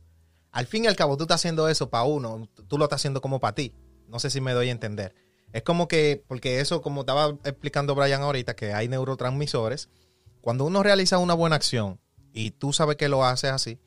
Al 0.50 0.66
fin 0.66 0.84
y 0.84 0.86
al 0.86 0.96
cabo, 0.96 1.16
tú 1.16 1.24
estás 1.24 1.40
haciendo 1.40 1.68
eso 1.68 1.90
para 1.90 2.04
uno, 2.04 2.48
tú 2.68 2.78
lo 2.78 2.84
estás 2.84 3.00
haciendo 3.00 3.20
como 3.20 3.40
para 3.40 3.54
ti. 3.54 3.74
No 4.08 4.18
sé 4.18 4.30
si 4.30 4.40
me 4.40 4.52
doy 4.52 4.68
a 4.68 4.72
entender. 4.72 5.14
Es 5.52 5.62
como 5.62 5.88
que, 5.88 6.22
porque 6.26 6.60
eso, 6.60 6.82
como 6.82 7.00
estaba 7.00 7.36
explicando 7.44 7.94
Brian 7.94 8.22
ahorita, 8.22 8.54
que 8.56 8.72
hay 8.72 8.88
neurotransmisores. 8.88 9.88
Cuando 10.40 10.64
uno 10.64 10.82
realiza 10.82 11.18
una 11.18 11.34
buena 11.34 11.56
acción 11.56 12.00
y 12.32 12.50
tú 12.52 12.72
sabes 12.72 12.96
que 12.96 13.08
lo 13.08 13.24
haces 13.24 13.50
así, 13.50 13.78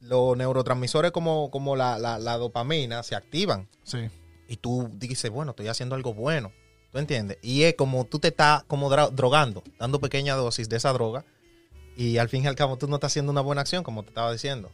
los 0.00 0.36
neurotransmisores 0.36 1.12
como, 1.12 1.50
como 1.50 1.76
la, 1.76 2.18
dopamina 2.38 3.02
se 3.02 3.14
activan. 3.14 3.68
Sí. 3.84 4.10
Y 4.48 4.56
tú 4.56 4.90
dices, 4.94 5.30
bueno, 5.30 5.50
estoy 5.50 5.68
haciendo 5.68 5.94
algo 5.94 6.12
bueno. 6.12 6.52
¿Tú 6.94 7.00
entiendes? 7.00 7.38
Y 7.42 7.64
es 7.64 7.74
como 7.74 8.04
tú 8.04 8.20
te 8.20 8.28
estás 8.28 8.62
como 8.68 8.88
drogando, 8.88 9.64
dando 9.80 10.00
pequeña 10.00 10.36
dosis 10.36 10.68
de 10.68 10.76
esa 10.76 10.92
droga. 10.92 11.24
Y 11.96 12.18
al 12.18 12.28
fin 12.28 12.44
y 12.44 12.46
al 12.46 12.54
cabo 12.54 12.78
tú 12.78 12.86
no 12.86 12.94
estás 12.94 13.10
haciendo 13.10 13.32
una 13.32 13.40
buena 13.40 13.62
acción, 13.62 13.82
como 13.82 14.04
te 14.04 14.10
estaba 14.10 14.30
diciendo. 14.30 14.70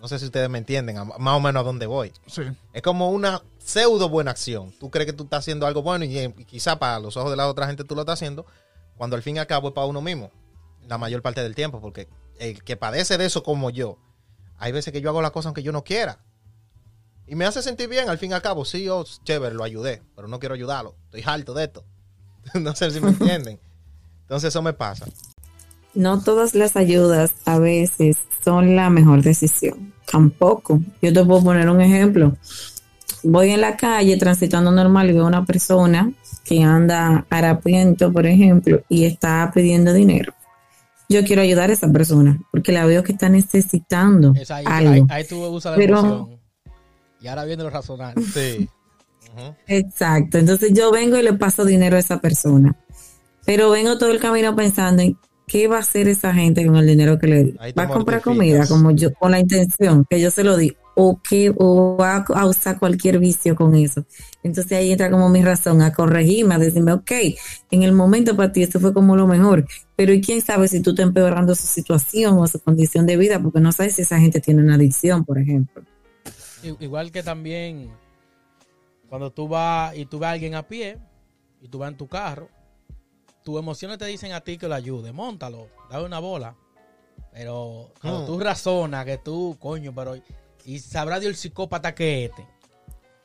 No 0.00 0.06
sé 0.06 0.20
si 0.20 0.26
ustedes 0.26 0.48
me 0.48 0.58
entienden, 0.58 0.94
más 1.18 1.36
o 1.36 1.40
menos 1.40 1.60
a 1.60 1.64
dónde 1.64 1.86
voy. 1.86 2.12
Sí. 2.28 2.42
Es 2.72 2.82
como 2.82 3.10
una 3.10 3.42
pseudo 3.58 4.08
buena 4.08 4.30
acción. 4.30 4.72
Tú 4.78 4.92
crees 4.92 5.06
que 5.06 5.12
tú 5.12 5.24
estás 5.24 5.40
haciendo 5.40 5.66
algo 5.66 5.82
bueno 5.82 6.04
y, 6.04 6.16
eh, 6.18 6.32
quizá 6.46 6.78
para 6.78 7.00
los 7.00 7.16
ojos 7.16 7.32
de 7.32 7.36
la 7.36 7.48
otra 7.48 7.66
gente 7.66 7.82
tú 7.82 7.96
lo 7.96 8.02
estás 8.02 8.20
haciendo, 8.20 8.46
cuando 8.96 9.16
al 9.16 9.22
fin 9.24 9.34
y 9.34 9.40
al 9.40 9.48
cabo 9.48 9.70
es 9.70 9.74
para 9.74 9.88
uno 9.88 10.00
mismo, 10.00 10.30
la 10.86 10.98
mayor 10.98 11.20
parte 11.20 11.42
del 11.42 11.56
tiempo, 11.56 11.80
porque 11.80 12.06
el 12.38 12.62
que 12.62 12.76
padece 12.76 13.18
de 13.18 13.26
eso 13.26 13.42
como 13.42 13.70
yo, 13.70 13.98
hay 14.56 14.70
veces 14.70 14.92
que 14.92 15.00
yo 15.00 15.10
hago 15.10 15.20
las 15.20 15.32
cosas 15.32 15.46
aunque 15.46 15.64
yo 15.64 15.72
no 15.72 15.82
quiera. 15.82 16.20
Y 17.30 17.36
me 17.36 17.46
hace 17.46 17.62
sentir 17.62 17.88
bien, 17.88 18.10
al 18.10 18.18
fin 18.18 18.32
y 18.32 18.34
al 18.34 18.42
cabo, 18.42 18.66
sí, 18.66 18.88
oh, 18.88 19.04
chévere, 19.24 19.54
lo 19.54 19.64
ayudé, 19.64 20.02
pero 20.14 20.28
no 20.28 20.38
quiero 20.38 20.54
ayudarlo. 20.54 20.96
Estoy 21.04 21.22
harto 21.24 21.54
de 21.54 21.64
esto. 21.64 21.84
no 22.60 22.74
sé 22.74 22.90
si 22.90 23.00
me 23.00 23.08
entienden. 23.10 23.58
Entonces 24.22 24.48
eso 24.48 24.60
me 24.60 24.74
pasa 24.74 25.06
no 25.94 26.20
todas 26.20 26.54
las 26.54 26.76
ayudas 26.76 27.34
a 27.44 27.58
veces 27.58 28.16
son 28.44 28.76
la 28.76 28.90
mejor 28.90 29.22
decisión. 29.22 29.92
Tampoco. 30.10 30.80
Yo 31.02 31.12
te 31.12 31.24
puedo 31.24 31.42
poner 31.42 31.68
un 31.68 31.80
ejemplo. 31.80 32.36
Voy 33.22 33.50
en 33.50 33.60
la 33.60 33.76
calle 33.76 34.16
transitando 34.16 34.70
normal 34.70 35.10
y 35.10 35.12
veo 35.12 35.26
una 35.26 35.44
persona 35.44 36.12
que 36.44 36.62
anda 36.62 37.26
harapiento, 37.28 38.12
por 38.12 38.26
ejemplo, 38.26 38.82
y 38.88 39.04
está 39.04 39.50
pidiendo 39.54 39.92
dinero. 39.92 40.32
Yo 41.08 41.24
quiero 41.24 41.42
ayudar 41.42 41.70
a 41.70 41.72
esa 41.72 41.90
persona 41.90 42.38
porque 42.50 42.72
la 42.72 42.86
veo 42.86 43.02
que 43.02 43.12
está 43.12 43.28
necesitando 43.28 44.32
algo. 44.64 45.06
Ahí, 45.10 45.24
tú 45.24 45.44
usas 45.46 45.76
la 45.76 45.84
emoción. 45.84 46.39
Y 47.20 47.28
ahora 47.28 47.44
viene 47.44 47.62
lo 47.62 47.70
razonable. 47.70 48.24
Sí. 48.34 48.68
Exacto. 49.68 50.38
Entonces 50.38 50.72
yo 50.72 50.90
vengo 50.90 51.16
y 51.16 51.22
le 51.22 51.32
paso 51.34 51.64
dinero 51.64 51.96
a 51.96 52.00
esa 52.00 52.20
persona. 52.20 52.76
Pero 53.46 53.70
vengo 53.70 53.96
todo 53.96 54.10
el 54.10 54.18
camino 54.18 54.56
pensando 54.56 55.02
en 55.02 55.16
¿qué 55.50 55.66
va 55.66 55.76
a 55.76 55.80
hacer 55.80 56.06
esa 56.06 56.32
gente 56.32 56.64
con 56.64 56.76
el 56.76 56.86
dinero 56.86 57.18
que 57.18 57.26
le 57.26 57.44
di? 57.44 57.54
¿Va 57.76 57.82
a 57.82 57.88
comprar 57.88 58.22
comida 58.22 58.66
como 58.66 58.92
yo, 58.92 59.12
con 59.14 59.32
la 59.32 59.40
intención 59.40 60.04
que 60.08 60.20
yo 60.20 60.30
se 60.30 60.44
lo 60.44 60.56
di? 60.56 60.76
¿O, 60.94 61.20
que, 61.22 61.52
o 61.56 61.96
va 61.98 62.24
a 62.34 62.46
usar 62.46 62.78
cualquier 62.78 63.18
vicio 63.18 63.56
con 63.56 63.74
eso? 63.74 64.04
Entonces 64.42 64.70
ahí 64.72 64.92
entra 64.92 65.10
como 65.10 65.28
mi 65.28 65.42
razón 65.42 65.82
a 65.82 65.92
corregirme, 65.92 66.54
a 66.54 66.58
decirme, 66.58 66.92
ok, 66.92 67.10
en 67.70 67.82
el 67.82 67.92
momento 67.92 68.36
para 68.36 68.52
ti 68.52 68.62
esto 68.62 68.78
fue 68.78 68.92
como 68.92 69.16
lo 69.16 69.26
mejor, 69.26 69.66
pero 69.96 70.12
¿y 70.12 70.20
quién 70.20 70.40
sabe 70.40 70.68
si 70.68 70.80
tú 70.80 70.90
estás 70.90 71.06
empeorando 71.06 71.54
su 71.54 71.66
situación 71.66 72.38
o 72.38 72.46
su 72.46 72.60
condición 72.60 73.06
de 73.06 73.16
vida? 73.16 73.40
Porque 73.40 73.60
no 73.60 73.72
sabes 73.72 73.94
si 73.94 74.02
esa 74.02 74.20
gente 74.20 74.40
tiene 74.40 74.62
una 74.62 74.74
adicción, 74.74 75.24
por 75.24 75.38
ejemplo. 75.38 75.82
Igual 76.62 77.10
que 77.12 77.22
también 77.22 77.90
cuando 79.08 79.30
tú 79.30 79.48
vas 79.48 79.96
y 79.96 80.06
tú 80.06 80.18
ves 80.18 80.28
a 80.28 80.30
alguien 80.32 80.54
a 80.54 80.66
pie 80.66 80.98
y 81.60 81.68
tú 81.68 81.78
vas 81.78 81.90
en 81.90 81.96
tu 81.96 82.06
carro 82.06 82.48
tus 83.42 83.58
emociones 83.58 83.98
te 83.98 84.06
dicen 84.06 84.32
a 84.32 84.40
ti 84.40 84.58
que 84.58 84.68
lo 84.68 84.74
ayude, 84.74 85.12
montalo, 85.12 85.68
dale 85.90 86.04
una 86.04 86.18
bola. 86.18 86.56
Pero 87.32 87.92
cuando 88.00 88.22
mm. 88.22 88.26
tú 88.26 88.40
razonas 88.40 89.04
que 89.04 89.18
tú, 89.18 89.56
coño, 89.60 89.94
pero. 89.94 90.16
Y 90.64 90.78
sabrá 90.78 91.20
Dios 91.20 91.30
el 91.30 91.36
psicópata 91.36 91.94
que 91.94 92.26
este. 92.26 92.46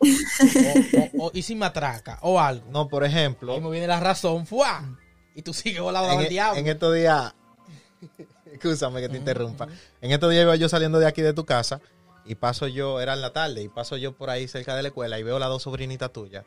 o, 1.20 1.24
o- 1.24 1.28
o- 1.28 1.32
y 1.34 1.42
si 1.42 1.56
me 1.56 1.66
atraca 1.66 2.20
o 2.22 2.40
algo. 2.40 2.70
No, 2.70 2.88
por 2.88 3.04
ejemplo, 3.04 3.54
Ahí 3.54 3.62
me 3.62 3.72
viene 3.72 3.88
la 3.88 4.00
razón, 4.00 4.46
¡fua! 4.46 4.98
Y 5.34 5.42
tú 5.42 5.54
sigues 5.54 5.82
volado 5.82 6.12
en, 6.12 6.20
al 6.20 6.26
e- 6.26 6.30
diablo. 6.30 6.60
en 6.60 6.68
estos 6.68 6.94
días, 6.94 7.34
escúchame 8.52 9.02
que 9.02 9.10
te 9.10 9.18
interrumpa. 9.18 9.68
En 10.02 10.12
estos 10.12 10.30
días 10.32 10.44
iba 10.44 10.56
yo 10.56 10.70
saliendo 10.70 11.00
de 11.00 11.08
aquí 11.08 11.22
de 11.22 11.34
tu 11.34 11.46
casa 11.46 11.82
y 12.26 12.36
paso 12.36 12.68
yo, 12.68 13.00
era 13.00 13.14
en 13.14 13.22
la 13.22 13.34
tarde, 13.34 13.62
y 13.62 13.70
paso 13.70 13.98
yo 13.98 14.14
por 14.14 14.30
ahí 14.30 14.48
cerca 14.48 14.76
de 14.76 14.82
la 14.82 14.88
escuela 14.90 15.20
y 15.20 15.24
veo 15.24 15.40
las 15.40 15.50
dos 15.50 15.64
sobrinitas 15.64 16.12
tuyas 16.12 16.46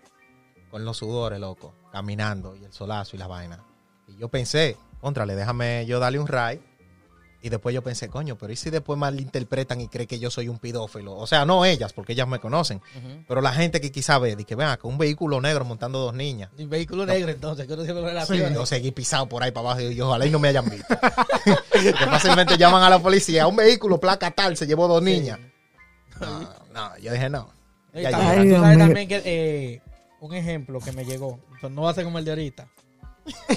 con 0.71 0.85
los 0.85 0.97
sudores, 0.97 1.41
loco, 1.41 1.75
caminando 1.93 2.57
y 2.57 2.65
el 2.65 2.73
solazo 2.73 3.17
y 3.17 3.19
la 3.19 3.27
vaina. 3.27 3.65
Y 4.07 4.17
yo 4.17 4.29
pensé, 4.29 4.77
contrale, 5.01 5.35
déjame 5.35 5.87
yo 5.87 5.99
darle 6.01 6.19
un 6.19 6.27
ray. 6.27 6.61
Y 7.41 7.51
después 7.51 7.73
yo 7.73 7.83
pensé, 7.85 8.09
coño, 8.09 8.37
pero 8.37 8.53
¿y 8.53 8.57
si 8.57 8.69
después 8.69 8.99
malinterpretan 8.99 9.81
y 9.81 9.87
creen 9.87 10.09
que 10.09 10.19
yo 10.19 10.29
soy 10.29 10.49
un 10.49 10.59
pedófilo? 10.59 11.15
O 11.15 11.25
sea, 11.29 11.45
no 11.45 11.65
ellas, 11.65 11.93
porque 11.93 12.15
ellas 12.15 12.27
me 12.27 12.41
conocen, 12.41 12.83
pero 13.29 13.41
la 13.41 13.53
gente 13.53 13.81
que 13.81 13.93
quizá 13.93 14.19
ve, 14.19 14.37
que 14.45 14.57
vean, 14.57 14.77
con 14.79 14.91
un 14.91 14.99
vehículo 14.99 15.41
negro 15.41 15.65
montando 15.65 16.01
dos 16.01 16.15
niñas. 16.15 16.51
Y 16.59 16.65
vehículo 16.65 17.07
negro, 17.07 17.31
entonces, 17.31 17.69
que 17.69 17.75
uno 17.75 17.85
siempre 17.85 18.03
lo 18.03 18.09
relaciona. 18.09 18.53
Yo 18.53 18.67
seguí 18.67 18.91
pisado 18.91 19.29
por 19.29 19.45
ahí 19.45 19.53
para 19.53 19.69
abajo 19.69 19.83
y 19.83 19.95
yo, 19.95 20.09
ojalá 20.09 20.27
y 20.27 20.31
no 20.31 20.41
me 20.41 20.49
hayan 20.49 20.69
visto. 20.69 20.99
que 21.73 21.93
fácilmente 21.93 22.59
llaman 22.59 22.83
a 22.83 22.91
la 22.91 22.99
policía. 22.99 23.47
Un 23.47 23.55
vehículo, 23.55 24.01
placa 24.01 24.33
tal, 24.33 24.57
se 24.57 24.67
llevó 24.67 24.89
dos 24.89 25.01
niñas. 25.01 25.39
No, 26.21 26.49
no, 26.73 26.99
yo 26.99 27.13
dije 27.13 27.29
no. 27.31 27.51
Y 27.95 28.03
Ya 28.03 28.11
también, 28.11 28.33
llega. 28.33 28.41
Ay, 28.43 28.49
tú 28.49 28.55
sabes 28.63 28.79
también 28.79 29.09
que 29.09 29.23
eh, 29.25 29.83
un 30.21 30.35
ejemplo 30.35 30.81
que 30.81 30.93
me 30.93 31.05
llegó, 31.05 31.39
no 31.71 31.83
va 31.83 31.91
a 31.91 31.95
ser 31.95 32.05
como 32.05 32.19
el 32.19 32.25
de 32.25 32.31
ahorita. 32.33 32.69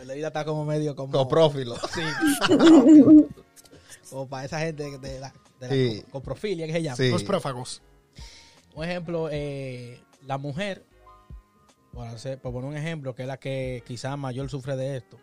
el 0.00 0.06
de 0.06 0.12
ahorita 0.12 0.26
está 0.28 0.44
como 0.44 0.64
medio 0.64 0.94
como... 0.96 1.12
Coprófilo. 1.12 1.76
Sí. 1.94 2.00
como 4.08 4.28
para 4.28 4.44
esa 4.46 4.58
gente 4.60 4.98
de 4.98 5.20
la, 5.20 5.32
de 5.60 5.68
la 5.68 5.74
Sí. 5.74 6.02
co- 6.06 6.10
coprofilia 6.12 6.66
que 6.66 6.72
se 6.72 6.82
llama. 6.82 6.96
Sí. 6.96 7.10
Los 7.10 7.24
prófagos. 7.24 7.82
Un 8.74 8.84
ejemplo, 8.84 9.28
eh, 9.30 10.00
la 10.26 10.38
mujer, 10.38 10.84
por, 11.92 12.06
hacer, 12.06 12.40
por 12.40 12.52
poner 12.52 12.70
un 12.70 12.76
ejemplo, 12.76 13.14
que 13.14 13.22
es 13.22 13.28
la 13.28 13.38
que 13.38 13.82
quizás 13.86 14.16
mayor 14.16 14.48
sufre 14.48 14.76
de 14.76 14.96
esto, 14.96 15.18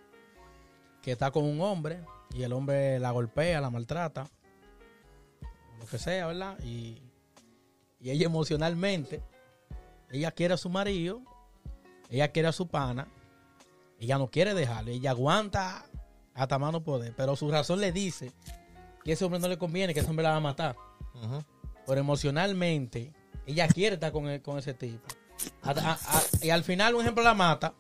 que 1.07 1.13
está 1.13 1.31
con 1.31 1.45
un 1.45 1.61
hombre 1.61 2.01
y 2.35 2.43
el 2.43 2.51
hombre 2.51 2.99
la 2.99 3.11
golpea, 3.11 3.61
la 3.61 3.69
maltrata, 3.69 4.27
lo 5.79 5.85
que 5.85 5.97
sea, 5.97 6.27
¿verdad? 6.27 6.59
Y, 6.65 7.01
y 8.01 8.09
ella 8.09 8.25
emocionalmente, 8.25 9.23
ella 10.11 10.31
quiere 10.31 10.55
a 10.55 10.57
su 10.57 10.69
marido, 10.69 11.21
ella 12.09 12.27
quiere 12.33 12.49
a 12.49 12.51
su 12.51 12.67
pana, 12.67 13.07
ella 14.01 14.17
no 14.17 14.27
quiere 14.29 14.53
dejarle, 14.53 14.91
ella 14.95 15.11
aguanta 15.11 15.85
hasta 16.33 16.59
mano 16.59 16.83
poder, 16.83 17.13
pero 17.15 17.37
su 17.37 17.49
razón 17.49 17.79
le 17.79 17.93
dice 17.93 18.33
que 19.05 19.13
ese 19.13 19.23
hombre 19.23 19.39
no 19.39 19.47
le 19.47 19.57
conviene, 19.57 19.93
que 19.93 20.01
ese 20.01 20.09
hombre 20.09 20.23
la 20.23 20.31
va 20.31 20.35
a 20.35 20.41
matar 20.41 20.75
pero 21.85 22.01
emocionalmente 22.01 23.13
ella 23.45 23.65
quiere 23.69 23.93
estar 23.93 24.11
con, 24.11 24.27
el- 24.27 24.41
con 24.41 24.57
ese 24.59 24.73
tipo. 24.73 25.07
A- 25.63 25.69
a- 25.71 25.93
a- 25.93 26.23
y 26.45 26.49
al 26.49 26.65
final, 26.65 26.95
un 26.95 27.01
ejemplo, 27.01 27.23
la 27.23 27.33
mata. 27.33 27.73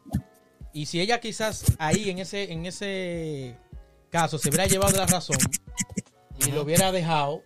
Y 0.73 0.85
si 0.85 0.99
ella 1.01 1.19
quizás 1.19 1.63
ahí, 1.79 2.09
en 2.09 2.19
ese, 2.19 2.51
en 2.51 2.65
ese 2.65 3.55
caso, 4.09 4.37
se 4.37 4.49
hubiera 4.49 4.65
llevado 4.67 4.95
la 4.97 5.05
razón 5.05 5.37
y 6.39 6.51
lo 6.51 6.61
hubiera 6.61 6.91
dejado, 6.91 7.41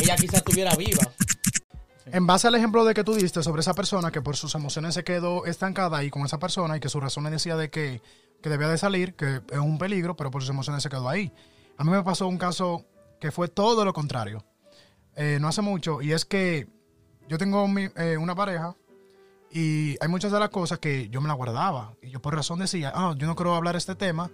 ella 0.00 0.16
quizás 0.16 0.36
estuviera 0.36 0.74
viva. 0.76 1.02
En 2.06 2.26
base 2.26 2.46
al 2.46 2.54
ejemplo 2.54 2.84
de 2.84 2.94
que 2.94 3.02
tú 3.02 3.14
diste 3.14 3.42
sobre 3.42 3.60
esa 3.60 3.74
persona 3.74 4.12
que 4.12 4.22
por 4.22 4.36
sus 4.36 4.54
emociones 4.54 4.94
se 4.94 5.02
quedó 5.02 5.44
estancada 5.46 5.98
ahí 5.98 6.10
con 6.10 6.24
esa 6.24 6.38
persona 6.38 6.76
y 6.76 6.80
que 6.80 6.88
su 6.88 7.00
razón 7.00 7.24
le 7.24 7.30
decía 7.30 7.56
de 7.56 7.68
que, 7.68 8.00
que 8.40 8.48
debía 8.48 8.68
de 8.68 8.78
salir, 8.78 9.14
que 9.16 9.40
es 9.50 9.58
un 9.58 9.78
peligro, 9.78 10.14
pero 10.16 10.30
por 10.30 10.42
sus 10.42 10.50
emociones 10.50 10.84
se 10.84 10.88
quedó 10.88 11.08
ahí. 11.08 11.32
A 11.76 11.82
mí 11.84 11.90
me 11.90 12.02
pasó 12.04 12.28
un 12.28 12.38
caso 12.38 12.86
que 13.20 13.32
fue 13.32 13.48
todo 13.48 13.84
lo 13.84 13.92
contrario. 13.92 14.44
Eh, 15.16 15.38
no 15.40 15.48
hace 15.48 15.62
mucho, 15.62 16.00
y 16.00 16.12
es 16.12 16.24
que 16.24 16.68
yo 17.28 17.38
tengo 17.38 17.66
mi- 17.66 17.88
eh, 17.96 18.16
una 18.16 18.36
pareja 18.36 18.76
y 19.58 19.96
hay 20.02 20.08
muchas 20.08 20.32
de 20.32 20.38
las 20.38 20.50
cosas 20.50 20.80
que 20.80 21.08
yo 21.08 21.22
me 21.22 21.28
las 21.28 21.36
guardaba. 21.38 21.94
Y 22.02 22.10
yo 22.10 22.20
por 22.20 22.34
razón 22.34 22.58
decía, 22.58 22.92
ah, 22.94 23.14
yo 23.16 23.26
no 23.26 23.34
quiero 23.34 23.54
hablar 23.54 23.74
este 23.74 23.94
tema 23.94 24.30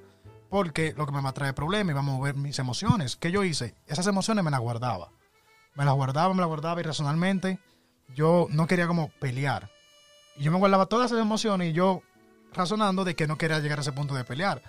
porque 0.51 0.95
lo 0.97 1.07
que 1.07 1.13
me 1.13 1.23
va 1.23 1.29
a 1.29 1.33
traer 1.33 1.55
problemas 1.55 1.93
y 1.93 1.95
va 1.95 2.01
a 2.01 2.03
mover 2.03 2.35
mis 2.35 2.59
emociones. 2.59 3.15
¿Qué 3.15 3.31
yo 3.31 3.45
hice? 3.45 3.77
Esas 3.87 4.09
emociones 4.09 4.43
me 4.43 4.51
las 4.51 4.59
guardaba. 4.59 5.13
Me 5.77 5.85
las 5.85 5.95
guardaba, 5.95 6.35
me 6.35 6.41
las 6.41 6.49
guardaba 6.49 6.81
y 6.81 6.83
racionalmente 6.83 7.61
yo 8.17 8.49
no 8.51 8.67
quería 8.67 8.89
como 8.89 9.11
pelear. 9.21 9.71
Y 10.37 10.43
yo 10.43 10.51
me 10.51 10.59
guardaba 10.59 10.87
todas 10.87 11.13
esas 11.13 11.23
emociones 11.23 11.71
y 11.71 11.73
yo 11.73 12.03
razonando 12.53 13.05
de 13.05 13.15
que 13.15 13.29
no 13.29 13.39
quería 13.39 13.61
llegar 13.61 13.79
a 13.79 13.83
ese 13.83 13.93
punto 13.93 14.17
de 14.17 14.25
pelear. 14.25 14.61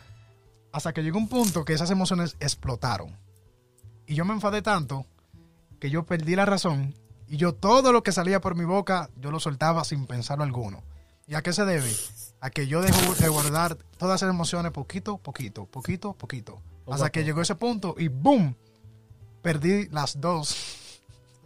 Hasta 0.72 0.94
que 0.94 1.02
llegó 1.02 1.18
un 1.18 1.30
punto 1.30 1.66
que 1.66 1.74
esas 1.74 1.90
emociones 1.90 2.38
explotaron. 2.40 3.18
Y 4.06 4.14
yo 4.14 4.24
me 4.24 4.34
enfadé 4.34 4.62
tanto 4.62 5.08
que 5.80 5.90
yo 5.90 6.04
perdí 6.04 6.36
la 6.36 6.46
razón 6.46 6.94
y 7.28 7.38
yo 7.38 7.54
todo 7.54 7.92
lo 7.92 8.04
que 8.04 8.12
salía 8.12 8.42
por 8.42 8.56
mi 8.56 8.66
boca 8.66 9.10
yo 9.20 9.32
lo 9.32 9.40
soltaba 9.40 9.84
sin 9.84 10.06
pensarlo 10.06 10.44
alguno. 10.44 10.84
¿Y 11.28 11.36
a 11.36 11.42
qué 11.42 11.54
se 11.54 11.66
debe? 11.66 11.90
A 12.42 12.50
que 12.50 12.68
yo 12.68 12.82
dejo 12.82 13.16
de 13.16 13.30
guardar 13.30 13.78
todas 13.98 14.22
esas 14.22 14.30
emociones 14.34 14.72
poquito, 14.72 15.18
poquito, 15.18 15.66
poquito, 15.66 16.14
poquito. 16.14 16.60
Hasta 16.92 17.10
que 17.10 17.24
llegó 17.24 17.42
ese 17.42 17.56
punto 17.56 17.96
y 17.98 18.10
¡boom! 18.10 18.56
Perdí 19.42 19.88
las 19.90 20.20
dos. 20.20 20.56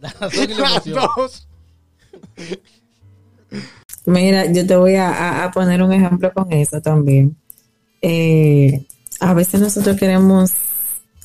Las 0.00 0.14
dos. 0.84 1.48
Mira, 4.06 4.46
yo 4.52 4.66
te 4.66 4.76
voy 4.76 4.94
a, 4.96 5.08
a- 5.10 5.44
a 5.44 5.50
poner 5.50 5.82
un 5.82 5.92
ejemplo 5.92 6.32
con 6.32 6.52
eso 6.52 6.80
también. 6.80 7.36
Eh, 8.00 8.86
a 9.20 9.34
veces 9.34 9.60
nosotros 9.60 9.96
queremos 9.96 10.52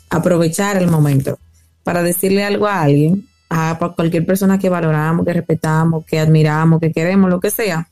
aprovechar 0.09 0.77
el 0.77 0.89
momento 0.89 1.37
para 1.83 2.01
decirle 2.03 2.43
algo 2.43 2.67
a 2.67 2.81
alguien, 2.81 3.27
a 3.55 3.77
cualquier 3.95 4.25
persona 4.25 4.57
que 4.57 4.67
valoramos, 4.67 5.25
que 5.25 5.33
respetamos, 5.33 6.05
que 6.05 6.19
admiramos, 6.19 6.79
que 6.79 6.91
queremos, 6.91 7.29
lo 7.29 7.39
que 7.39 7.51
sea, 7.51 7.87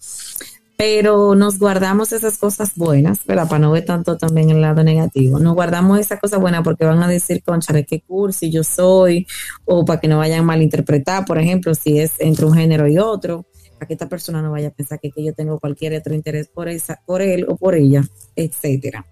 pero 0.76 1.36
nos 1.36 1.59
guardamos 1.59 2.12
esas 2.12 2.39
cosas 2.39 2.76
buenas, 2.76 3.24
¿verdad? 3.28 3.47
Para 3.47 3.59
no 3.59 3.72
ver 3.72 3.86
tanto 3.86 4.18
también 4.18 4.49
el 4.49 4.62
lado 4.62 4.84
negativo. 4.84 5.38
Nos 5.38 5.53
guardamos 5.53 5.99
esas 5.99 6.20
cosas 6.20 6.39
buenas 6.39 6.64
porque 6.64 6.86
van 6.86 7.03
a 7.03 7.07
decir, 7.07 7.43
conchale, 7.43 7.86
qué 7.86 8.01
cursi 8.01 8.49
yo 8.49 8.64
soy, 8.64 9.28
o 9.66 9.86
para 9.86 9.99
que 9.99 10.07
no 10.07 10.18
vayan 10.18 10.39
a 10.39 10.43
malinterpretar, 10.43 11.26
por 11.26 11.38
ejemplo, 11.38 11.76
si 11.76 11.99
es 11.99 12.14
entre 12.18 12.45
un 12.45 12.55
género 12.55 12.88
y 12.88 12.97
otro, 12.97 13.45
para 13.76 13.86
que 13.86 13.93
esta 13.93 14.09
persona 14.09 14.41
no 14.41 14.49
vaya 14.49 14.70
a 14.70 14.72
pensar 14.72 14.99
que, 14.99 15.12
que 15.12 15.24
yo 15.24 15.34
tengo 15.34 15.59
cualquier 15.59 15.93
otro 15.93 16.16
interés 16.16 16.47
por, 16.47 16.68
esa, 16.68 16.99
por 17.05 17.22
él 17.22 17.45
o 17.47 17.55
por 17.57 17.76
ella, 17.76 18.03
etcétera. 18.36 19.05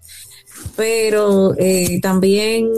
Pero 0.74 1.54
eh, 1.56 2.00
también 2.00 2.68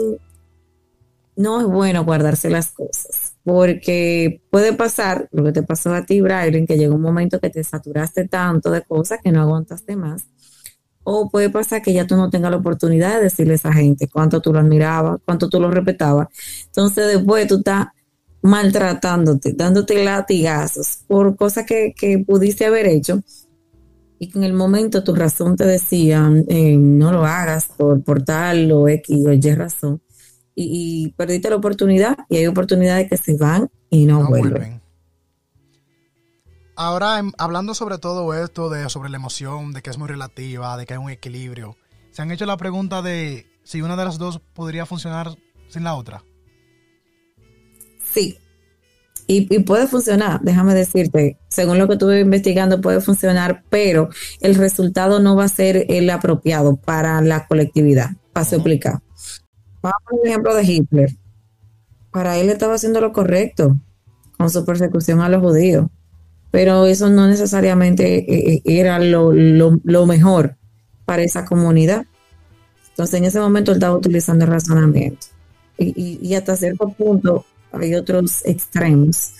no 1.35 1.61
es 1.61 1.67
bueno 1.67 2.03
guardarse 2.05 2.49
las 2.49 2.71
cosas, 2.71 3.22
porque 3.43 4.41
puede 4.49 4.73
pasar 4.73 5.27
lo 5.31 5.43
que 5.43 5.51
te 5.51 5.63
pasó 5.63 5.93
a 5.93 6.05
ti, 6.05 6.21
Brian, 6.21 6.65
que 6.65 6.77
llegó 6.77 6.95
un 6.95 7.01
momento 7.01 7.39
que 7.39 7.49
te 7.49 7.63
saturaste 7.63 8.27
tanto 8.27 8.71
de 8.71 8.81
cosas 8.81 9.19
que 9.23 9.31
no 9.31 9.41
aguantaste 9.41 9.95
más. 9.95 10.25
O 11.03 11.29
puede 11.29 11.49
pasar 11.49 11.81
que 11.81 11.93
ya 11.93 12.07
tú 12.07 12.15
no 12.15 12.29
tengas 12.29 12.51
la 12.51 12.57
oportunidad 12.57 13.17
de 13.17 13.23
decirle 13.23 13.53
a 13.53 13.55
esa 13.55 13.73
gente 13.73 14.07
cuánto 14.07 14.39
tú 14.39 14.53
lo 14.53 14.59
admirabas, 14.59 15.19
cuánto 15.25 15.49
tú 15.49 15.59
lo 15.59 15.69
respetabas. 15.69 16.29
Entonces 16.67 17.07
después 17.07 17.47
tú 17.47 17.57
estás 17.57 17.87
maltratándote, 18.41 19.53
dándote 19.53 20.03
latigazos 20.03 20.99
por 21.07 21.35
cosas 21.35 21.65
que, 21.65 21.93
que 21.95 22.19
pudiste 22.19 22.65
haber 22.65 22.87
hecho 22.87 23.21
y 24.19 24.29
que 24.29 24.37
en 24.37 24.45
el 24.45 24.53
momento 24.53 25.03
tu 25.03 25.13
razón 25.13 25.57
te 25.57 25.65
decía, 25.65 26.29
eh, 26.47 26.77
no 26.77 27.11
lo 27.11 27.25
hagas 27.25 27.65
por, 27.77 28.01
por 28.03 28.23
tal 28.23 28.71
o 28.71 28.87
X 28.87 29.25
o 29.25 29.33
Y 29.33 29.41
razón. 29.55 30.01
Y, 30.55 31.05
y 31.05 31.11
perdiste 31.13 31.49
la 31.49 31.55
oportunidad 31.55 32.17
y 32.29 32.37
hay 32.37 32.47
oportunidades 32.47 33.09
que 33.09 33.17
se 33.17 33.35
van 33.37 33.69
y 33.89 34.05
no, 34.05 34.21
no 34.21 34.29
vuelven. 34.29 34.51
vuelven. 34.51 34.83
Ahora, 36.75 37.19
em, 37.19 37.31
hablando 37.37 37.75
sobre 37.75 37.99
todo 37.99 38.33
esto, 38.33 38.69
de 38.69 38.89
sobre 38.89 39.09
la 39.09 39.17
emoción, 39.17 39.73
de 39.73 39.81
que 39.81 39.89
es 39.89 39.97
muy 39.97 40.07
relativa, 40.07 40.75
de 40.77 40.85
que 40.85 40.93
hay 40.93 40.99
un 40.99 41.11
equilibrio, 41.11 41.77
¿se 42.11 42.21
han 42.21 42.31
hecho 42.31 42.45
la 42.45 42.57
pregunta 42.57 43.01
de 43.01 43.45
si 43.63 43.81
una 43.81 43.95
de 43.95 44.05
las 44.05 44.17
dos 44.17 44.41
podría 44.53 44.85
funcionar 44.85 45.37
sin 45.67 45.83
la 45.83 45.95
otra? 45.95 46.23
Sí. 48.11 48.37
Y, 49.27 49.55
y 49.55 49.59
puede 49.59 49.87
funcionar, 49.87 50.41
déjame 50.41 50.73
decirte, 50.73 51.37
según 51.47 51.77
lo 51.77 51.87
que 51.87 51.93
estuve 51.93 52.19
investigando 52.19 52.81
puede 52.81 52.99
funcionar, 52.99 53.63
pero 53.69 54.09
el 54.41 54.55
resultado 54.55 55.19
no 55.19 55.35
va 55.35 55.45
a 55.45 55.49
ser 55.49 55.85
el 55.89 56.09
apropiado 56.09 56.75
para 56.75 57.21
la 57.21 57.47
colectividad. 57.47 58.11
Paso 58.33 58.55
a 58.55 58.57
explicar. 58.57 58.99
Vamos 59.83 59.95
a 60.01 60.05
poner 60.09 60.21
el 60.25 60.29
ejemplo 60.31 60.55
de 60.55 60.63
Hitler. 60.63 61.09
Para 62.11 62.37
él 62.37 62.49
estaba 62.49 62.75
haciendo 62.75 63.01
lo 63.01 63.11
correcto 63.11 63.77
con 64.37 64.49
su 64.49 64.65
persecución 64.65 65.21
a 65.21 65.29
los 65.29 65.41
judíos, 65.41 65.87
pero 66.51 66.85
eso 66.87 67.09
no 67.09 67.27
necesariamente 67.27 68.19
eh, 68.19 68.55
eh, 68.55 68.61
era 68.65 68.99
lo, 68.99 69.33
lo- 69.33 70.07
mejor 70.07 70.57
para 71.05 71.23
esa 71.23 71.45
comunidad. 71.45 72.05
Entonces 72.91 73.15
en 73.19 73.25
ese 73.25 73.39
momento 73.41 73.71
él 73.71 73.77
estaba 73.77 73.97
utilizando 73.97 74.45
el 74.45 74.51
razonamiento. 74.51 75.27
Y, 75.77 76.35
hasta 76.35 76.55
cierto 76.57 76.89
punto 76.89 77.45
hay 77.71 77.95
otros 77.95 78.45
extremos 78.45 79.33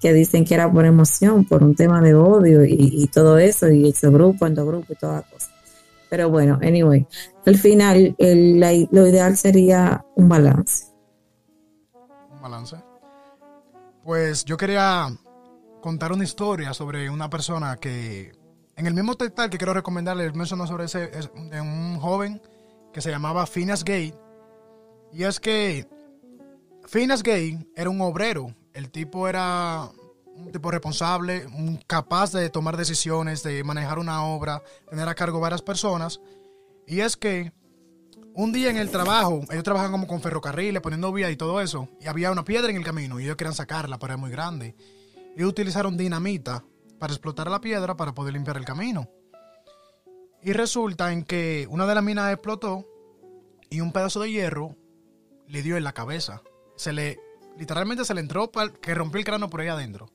que 0.00 0.12
dicen 0.14 0.44
que 0.46 0.54
era 0.54 0.72
por 0.72 0.86
emoción, 0.86 1.44
por 1.46 1.62
un 1.64 1.74
tema 1.76 2.02
de 2.02 2.14
odio 2.14 2.64
y, 2.64 2.76
y 2.78 3.08
todo 3.08 3.38
eso, 3.38 3.68
y 3.70 3.90
ese 3.90 4.08
grupo, 4.10 4.46
endogrupo 4.46 4.92
y 4.92 4.96
toda 4.96 5.22
cosa. 5.22 5.49
Pero 6.10 6.28
bueno, 6.28 6.58
anyway, 6.62 7.06
al 7.46 7.56
final 7.56 8.14
el- 8.18 8.58
la- 8.60 8.72
lo 8.90 9.06
ideal 9.06 9.36
sería 9.36 10.04
un 10.16 10.28
balance. 10.28 10.86
Un 12.32 12.40
balance. 12.42 12.76
Pues 14.04 14.44
yo 14.44 14.56
quería 14.56 15.08
contar 15.80 16.12
una 16.12 16.24
historia 16.24 16.74
sobre 16.74 17.08
una 17.08 17.30
persona 17.30 17.76
que 17.76 18.32
en 18.76 18.86
el 18.86 18.94
mismo 18.94 19.14
textal 19.14 19.50
que 19.50 19.58
quiero 19.58 19.72
recomendarles 19.74 20.34
mencionó 20.34 20.66
sobre 20.66 20.84
ese 20.86 21.10
es 21.16 21.30
de 21.50 21.60
un 21.60 21.98
joven 21.98 22.40
que 22.92 23.00
se 23.00 23.10
llamaba 23.10 23.46
Phineas 23.46 23.84
Gay 23.84 24.12
y 25.12 25.22
es 25.24 25.38
que 25.38 25.86
Phineas 26.86 27.22
Gay 27.22 27.70
era 27.76 27.88
un 27.90 28.00
obrero 28.00 28.54
el 28.74 28.90
tipo 28.90 29.28
era 29.28 29.88
un 30.40 30.52
tipo 30.52 30.70
responsable 30.70 31.46
capaz 31.86 32.32
de 32.32 32.50
tomar 32.50 32.76
decisiones 32.76 33.42
de 33.42 33.62
manejar 33.64 33.98
una 33.98 34.24
obra 34.24 34.62
tener 34.88 35.08
a 35.08 35.14
cargo 35.14 35.40
varias 35.40 35.62
personas 35.62 36.20
y 36.86 37.00
es 37.00 37.16
que 37.16 37.52
un 38.34 38.52
día 38.52 38.70
en 38.70 38.76
el 38.76 38.90
trabajo, 38.90 39.42
ellos 39.50 39.64
trabajan 39.64 39.90
como 39.90 40.06
con 40.06 40.20
ferrocarriles, 40.20 40.80
poniendo 40.80 41.12
vías 41.12 41.30
y 41.30 41.36
todo 41.36 41.60
eso, 41.60 41.88
y 42.00 42.06
había 42.06 42.30
una 42.30 42.44
piedra 42.44 42.70
en 42.70 42.76
el 42.76 42.84
camino 42.84 43.18
y 43.18 43.24
ellos 43.24 43.36
querían 43.36 43.54
sacarla, 43.54 43.98
pero 43.98 44.14
era 44.14 44.20
muy 44.20 44.30
grande. 44.30 44.74
Y 45.36 45.44
utilizaron 45.44 45.96
dinamita 45.96 46.64
para 46.98 47.12
explotar 47.12 47.50
la 47.50 47.60
piedra 47.60 47.96
para 47.96 48.14
poder 48.14 48.34
limpiar 48.34 48.56
el 48.56 48.64
camino. 48.64 49.08
Y 50.42 50.52
resulta 50.52 51.12
en 51.12 51.24
que 51.24 51.66
una 51.70 51.86
de 51.86 51.94
las 51.94 52.04
minas 52.04 52.32
explotó 52.32 52.86
y 53.68 53.80
un 53.80 53.92
pedazo 53.92 54.20
de 54.20 54.30
hierro 54.30 54.76
le 55.46 55.62
dio 55.62 55.76
en 55.76 55.84
la 55.84 55.92
cabeza. 55.92 56.42
Se 56.76 56.92
le, 56.92 57.20
literalmente 57.58 58.04
se 58.04 58.14
le 58.14 58.20
entró 58.20 58.50
que 58.80 58.94
rompió 58.94 59.18
el 59.18 59.24
cráneo 59.24 59.50
por 59.50 59.60
ahí 59.60 59.68
adentro. 59.68 60.08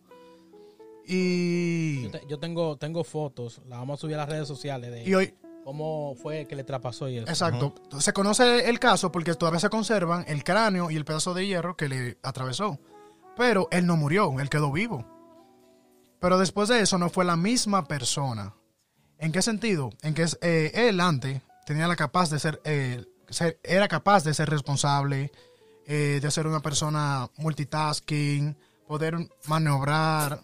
Y, 1.07 2.03
Yo, 2.03 2.11
te- 2.11 2.21
yo 2.27 2.39
tengo, 2.39 2.77
tengo 2.77 3.03
fotos, 3.03 3.61
las 3.67 3.79
vamos 3.79 3.99
a 3.99 4.01
subir 4.01 4.15
a 4.15 4.19
las 4.19 4.29
redes 4.29 4.47
sociales 4.47 4.91
de 4.91 5.03
y 5.07 5.13
hoy, 5.13 5.33
cómo 5.63 6.15
fue 6.21 6.45
que 6.47 6.55
le 6.55 6.63
traspasó 6.63 7.07
y 7.09 7.17
eso. 7.17 7.27
Exacto. 7.27 7.73
Se 7.99 8.13
conoce 8.13 8.69
el 8.69 8.79
caso 8.79 9.11
porque 9.11 9.33
todavía 9.35 9.59
se 9.59 9.69
conservan 9.69 10.25
el 10.27 10.43
cráneo 10.43 10.89
y 10.91 10.95
el 10.95 11.05
pedazo 11.05 11.33
de 11.33 11.45
hierro 11.47 11.75
que 11.77 11.87
le 11.89 12.17
atravesó. 12.23 12.79
Pero 13.37 13.67
él 13.71 13.85
no 13.85 13.97
murió, 13.97 14.33
él 14.39 14.49
quedó 14.49 14.71
vivo. 14.71 15.05
Pero 16.19 16.37
después 16.39 16.69
de 16.69 16.79
eso 16.79 16.97
no 16.97 17.09
fue 17.09 17.25
la 17.25 17.35
misma 17.35 17.85
persona. 17.85 18.53
¿En 19.17 19.31
qué 19.31 19.41
sentido? 19.41 19.91
En 20.01 20.13
que 20.13 20.25
eh, 20.41 20.71
él 20.73 20.99
antes 21.01 21.41
tenía 21.65 21.87
la 21.87 21.95
capaz 21.95 22.29
de 22.29 22.39
ser, 22.39 22.61
eh, 22.63 23.03
ser- 23.29 23.59
era 23.63 23.87
capaz 23.87 24.23
de 24.23 24.33
ser 24.33 24.49
responsable, 24.49 25.31
eh, 25.85 26.19
de 26.21 26.31
ser 26.31 26.47
una 26.47 26.61
persona 26.61 27.29
multitasking, 27.37 28.57
poder 28.87 29.15
maniobrar, 29.47 30.39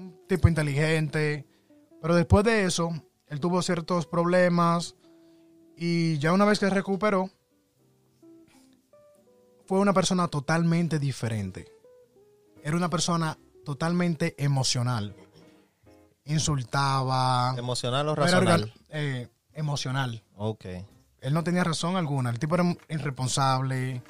un 0.00 0.26
tipo 0.26 0.48
inteligente. 0.48 1.46
Pero 2.00 2.14
después 2.14 2.44
de 2.44 2.64
eso, 2.64 2.90
él 3.26 3.40
tuvo 3.40 3.62
ciertos 3.62 4.06
problemas 4.06 4.96
y 5.76 6.18
ya 6.18 6.32
una 6.32 6.44
vez 6.44 6.58
que 6.58 6.68
recuperó, 6.70 7.30
fue 9.66 9.78
una 9.78 9.92
persona 9.92 10.28
totalmente 10.28 10.98
diferente. 10.98 11.70
Era 12.62 12.76
una 12.76 12.90
persona 12.90 13.38
totalmente 13.64 14.34
emocional. 14.36 15.14
Insultaba. 16.24 17.54
¿Emocional 17.56 18.08
o 18.08 18.14
racional? 18.14 18.72
eh, 18.88 19.28
emocional. 19.52 20.24
Ok. 20.36 20.64
Él 21.20 21.34
no 21.34 21.44
tenía 21.44 21.64
razón 21.64 21.96
alguna. 21.96 22.30
El 22.30 22.38
tipo 22.38 22.54
era 22.54 22.64
irresponsable. 22.88 24.02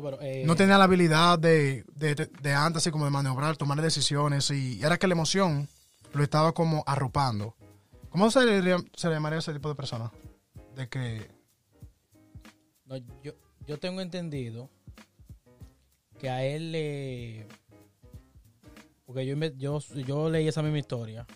No, 0.00 0.04
pero, 0.10 0.22
eh, 0.22 0.44
No 0.46 0.56
tenía 0.56 0.78
la 0.78 0.84
habilidad 0.84 1.38
de, 1.38 1.84
de, 1.94 2.14
de- 2.14 2.52
antes, 2.54 2.82
así 2.82 2.90
como 2.90 3.04
de 3.04 3.10
maniobrar, 3.10 3.56
tomar 3.56 3.80
decisiones. 3.82 4.50
Y 4.50 4.82
era 4.82 4.96
que 4.98 5.06
la 5.06 5.14
emoción 5.14 5.68
lo 6.14 6.22
estaba 6.22 6.52
como 6.52 6.82
arropando. 6.86 7.54
¿Cómo 8.10 8.30
se 8.30 8.44
le, 8.44 8.76
se 8.96 9.08
le 9.08 9.14
llamaría 9.14 9.36
a 9.36 9.40
ese 9.40 9.52
tipo 9.52 9.68
de 9.68 9.74
persona? 9.74 10.10
De 10.74 10.88
que. 10.88 11.28
no, 12.86 12.96
yo, 13.22 13.32
yo 13.66 13.78
tengo 13.78 14.00
entendido 14.00 14.68
que 16.18 16.28
a 16.28 16.44
él 16.44 16.72
le... 16.72 17.46
Porque 19.06 19.26
yo, 19.26 19.36
yo, 19.56 19.78
yo 20.06 20.28
leí 20.30 20.46
esa 20.48 20.62
misma 20.62 20.78
historia. 20.78 21.26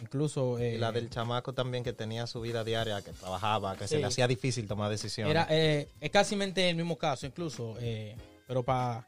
Incluso... 0.00 0.58
eh, 0.58 0.74
Y 0.74 0.78
la 0.78 0.92
del 0.92 1.10
chamaco 1.10 1.52
también 1.52 1.84
que 1.84 1.92
tenía 1.92 2.26
su 2.26 2.40
vida 2.40 2.64
diaria, 2.64 3.02
que 3.02 3.12
trabajaba, 3.12 3.76
que 3.76 3.86
se 3.86 3.98
le 3.98 4.06
hacía 4.06 4.26
difícil 4.26 4.66
tomar 4.66 4.90
decisiones. 4.90 5.30
Era, 5.30 5.46
eh, 5.50 5.88
es 6.00 6.10
casi 6.10 6.34
el 6.36 6.76
mismo 6.76 6.96
caso, 6.96 7.26
incluso. 7.26 7.76
eh, 7.80 8.16
pero 8.46 8.62
para 8.62 9.06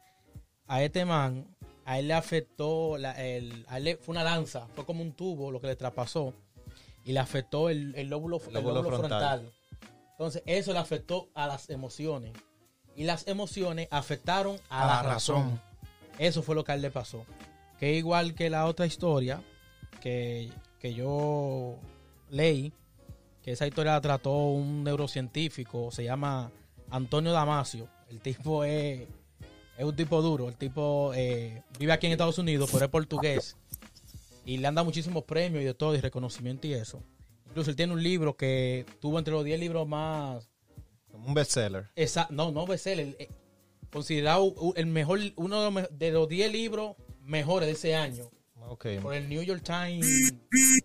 a 0.68 0.82
este 0.82 1.04
man, 1.04 1.46
a 1.84 1.98
él 1.98 2.08
le 2.08 2.14
afectó, 2.14 2.96
la, 2.98 3.12
el, 3.12 3.64
a 3.68 3.78
él 3.78 3.84
le- 3.84 3.96
fue 3.96 4.12
una 4.12 4.22
lanza, 4.24 4.66
fue 4.74 4.84
como 4.86 5.02
un 5.02 5.12
tubo 5.12 5.50
lo 5.50 5.60
que 5.60 5.66
le 5.66 5.76
traspasó 5.76 6.32
y 7.04 7.12
le 7.12 7.18
afectó 7.18 7.68
el, 7.68 7.94
el 7.96 8.08
lóbulo, 8.08 8.40
el 8.46 8.54
lóbulo 8.54 8.74
lóbulo 8.76 8.98
frontal. 8.98 9.40
frontal. 9.40 9.52
Entonces, 10.12 10.42
eso 10.46 10.72
le 10.72 10.78
afectó 10.78 11.28
a 11.34 11.46
las 11.46 11.68
emociones. 11.70 12.32
Y 12.94 13.04
las 13.04 13.26
emociones 13.26 13.88
afectaron 13.90 14.58
a, 14.68 14.86
la, 14.86 15.02
razón. 15.02 15.60
Eso 16.18 16.42
fue 16.42 16.54
lo 16.54 16.62
que 16.62 16.72
a 16.72 16.74
él 16.76 16.82
le 16.82 16.90
pasó. 16.90 17.24
Que 17.80 17.94
igual 17.94 18.34
que 18.34 18.50
la 18.50 18.66
otra 18.66 18.86
historia 18.86 19.42
que, 20.00 20.50
que 20.82 20.92
yo 20.92 21.78
leí, 22.28 22.72
que 23.40 23.52
esa 23.52 23.66
historia 23.68 23.92
la 23.92 24.00
trató 24.00 24.32
un 24.48 24.82
neurocientífico, 24.82 25.90
se 25.92 26.02
llama 26.04 26.50
Antonio 26.90 27.30
Damasio. 27.32 27.88
El 28.10 28.20
tipo 28.20 28.64
es, 28.64 29.08
es 29.78 29.84
un 29.84 29.94
tipo 29.94 30.20
duro, 30.20 30.48
el 30.48 30.56
tipo 30.56 31.12
eh, 31.14 31.62
vive 31.78 31.92
aquí 31.92 32.06
en 32.06 32.12
Estados 32.12 32.38
Unidos, 32.38 32.68
pero 32.72 32.84
es 32.86 32.90
portugués. 32.90 33.56
Y 34.44 34.56
le 34.58 34.66
han 34.66 34.74
dado 34.74 34.84
muchísimos 34.86 35.22
premios 35.22 35.62
y 35.62 35.66
de 35.66 35.74
todo, 35.74 35.94
y 35.94 36.00
reconocimiento 36.00 36.66
y 36.66 36.74
eso. 36.74 37.00
Incluso 37.46 37.70
él 37.70 37.76
tiene 37.76 37.92
un 37.92 38.02
libro 38.02 38.36
que 38.36 38.84
tuvo 39.00 39.18
entre 39.20 39.32
los 39.34 39.44
10 39.44 39.60
libros 39.60 39.86
más... 39.86 40.48
Como 41.12 41.28
un 41.28 41.34
bestseller. 41.34 41.90
Esa, 41.94 42.26
no, 42.30 42.50
no 42.50 42.66
bestseller, 42.66 43.14
eh, 43.20 43.28
considerado 43.92 44.52
el 44.74 44.86
mejor, 44.86 45.20
uno 45.36 45.58
de 45.58 45.64
los, 45.66 45.72
me- 45.74 45.96
de 45.96 46.10
los 46.10 46.28
10 46.28 46.50
libros 46.50 46.96
mejores 47.20 47.68
de 47.68 47.72
ese 47.74 47.94
año 47.94 48.24
Por 49.00 49.14
el 49.14 49.28
New 49.28 49.42
York 49.42 49.62
Times 49.62 50.34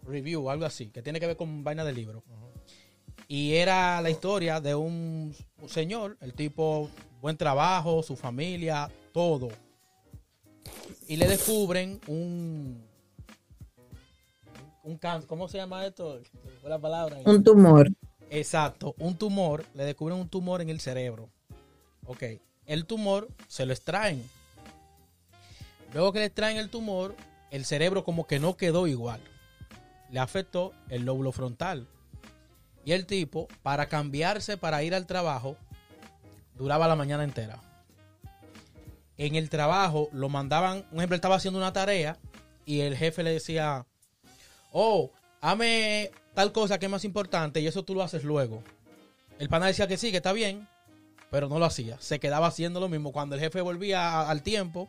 Review, 0.04 0.50
algo 0.50 0.66
así, 0.66 0.88
que 0.88 1.02
tiene 1.02 1.20
que 1.20 1.28
ver 1.28 1.38
con 1.38 1.64
vaina 1.64 1.84
de 1.84 1.94
libro. 1.94 2.24
Y 3.28 3.56
era 3.56 4.02
la 4.02 4.10
historia 4.10 4.62
de 4.62 4.76
un 4.76 5.36
señor, 5.68 6.18
el 6.22 6.34
tipo, 6.34 6.90
buen 7.22 7.38
trabajo, 7.38 8.04
su 8.04 8.16
familia, 8.16 8.90
todo. 9.12 9.50
Y 11.08 11.18
le 11.18 11.28
descubren 11.28 12.00
un. 12.08 12.86
un 14.84 14.98
cáncer, 14.98 15.28
¿cómo 15.28 15.48
se 15.48 15.58
llama 15.58 15.86
esto? 15.86 16.22
La 16.64 16.80
palabra. 16.80 17.18
Un 17.26 17.44
tumor. 17.44 17.90
Exacto, 18.30 18.94
un 19.00 19.18
tumor, 19.18 19.66
le 19.74 19.86
descubren 19.86 20.18
un 20.18 20.30
tumor 20.30 20.62
en 20.62 20.70
el 20.70 20.80
cerebro. 20.80 21.30
Ok, 22.06 22.24
el 22.66 22.86
tumor 22.86 23.30
se 23.48 23.66
lo 23.66 23.74
extraen. 23.74 24.24
Luego 25.94 26.12
que 26.12 26.20
le 26.20 26.26
extraen 26.26 26.58
el 26.58 26.70
tumor, 26.70 27.16
el 27.52 27.66
cerebro 27.66 28.04
como 28.04 28.28
que 28.28 28.40
no 28.40 28.58
quedó 28.58 28.88
igual. 28.88 29.22
Le 30.10 30.20
afectó 30.20 30.74
el 30.90 31.06
lóbulo 31.06 31.32
frontal. 31.32 31.88
Y 32.86 32.94
el 32.94 33.06
tipo, 33.06 33.48
para 33.64 33.88
cambiarse 33.88 34.58
para 34.58 34.84
ir 34.84 34.96
al 34.96 35.08
trabajo, 35.08 35.58
duraba 36.56 36.88
la 36.88 36.96
mañana 36.96 37.24
entera. 37.24 37.62
En 39.18 39.36
el 39.36 39.50
trabajo 39.50 40.10
lo 40.14 40.30
mandaban, 40.30 40.86
un 40.92 41.00
ejemplo, 41.00 41.16
estaba 41.16 41.36
haciendo 41.36 41.60
una 41.60 41.74
tarea 41.74 42.18
y 42.66 42.82
el 42.82 42.96
jefe 42.96 43.24
le 43.24 43.32
decía, 43.32 43.86
oh, 44.72 45.12
hame 45.42 46.12
tal 46.34 46.52
cosa 46.52 46.78
que 46.78 46.86
es 46.86 46.92
más 46.92 47.04
importante 47.04 47.60
y 47.60 47.68
eso 47.68 47.84
tú 47.84 47.96
lo 47.96 48.04
haces 48.04 48.24
luego. 48.24 48.64
El 49.40 49.50
pana 49.50 49.68
decía 49.68 49.88
que 49.88 49.98
sí, 49.98 50.12
que 50.12 50.18
está 50.18 50.34
bien, 50.34 50.68
pero 51.30 51.50
no 51.50 51.60
lo 51.60 51.66
hacía. 51.66 51.98
Se 52.00 52.20
quedaba 52.20 52.48
haciendo 52.48 52.80
lo 52.80 52.90
mismo. 52.90 53.12
Cuando 53.12 53.36
el 53.36 53.42
jefe 53.42 53.62
volvía 53.62 54.30
al 54.30 54.44
tiempo, 54.44 54.88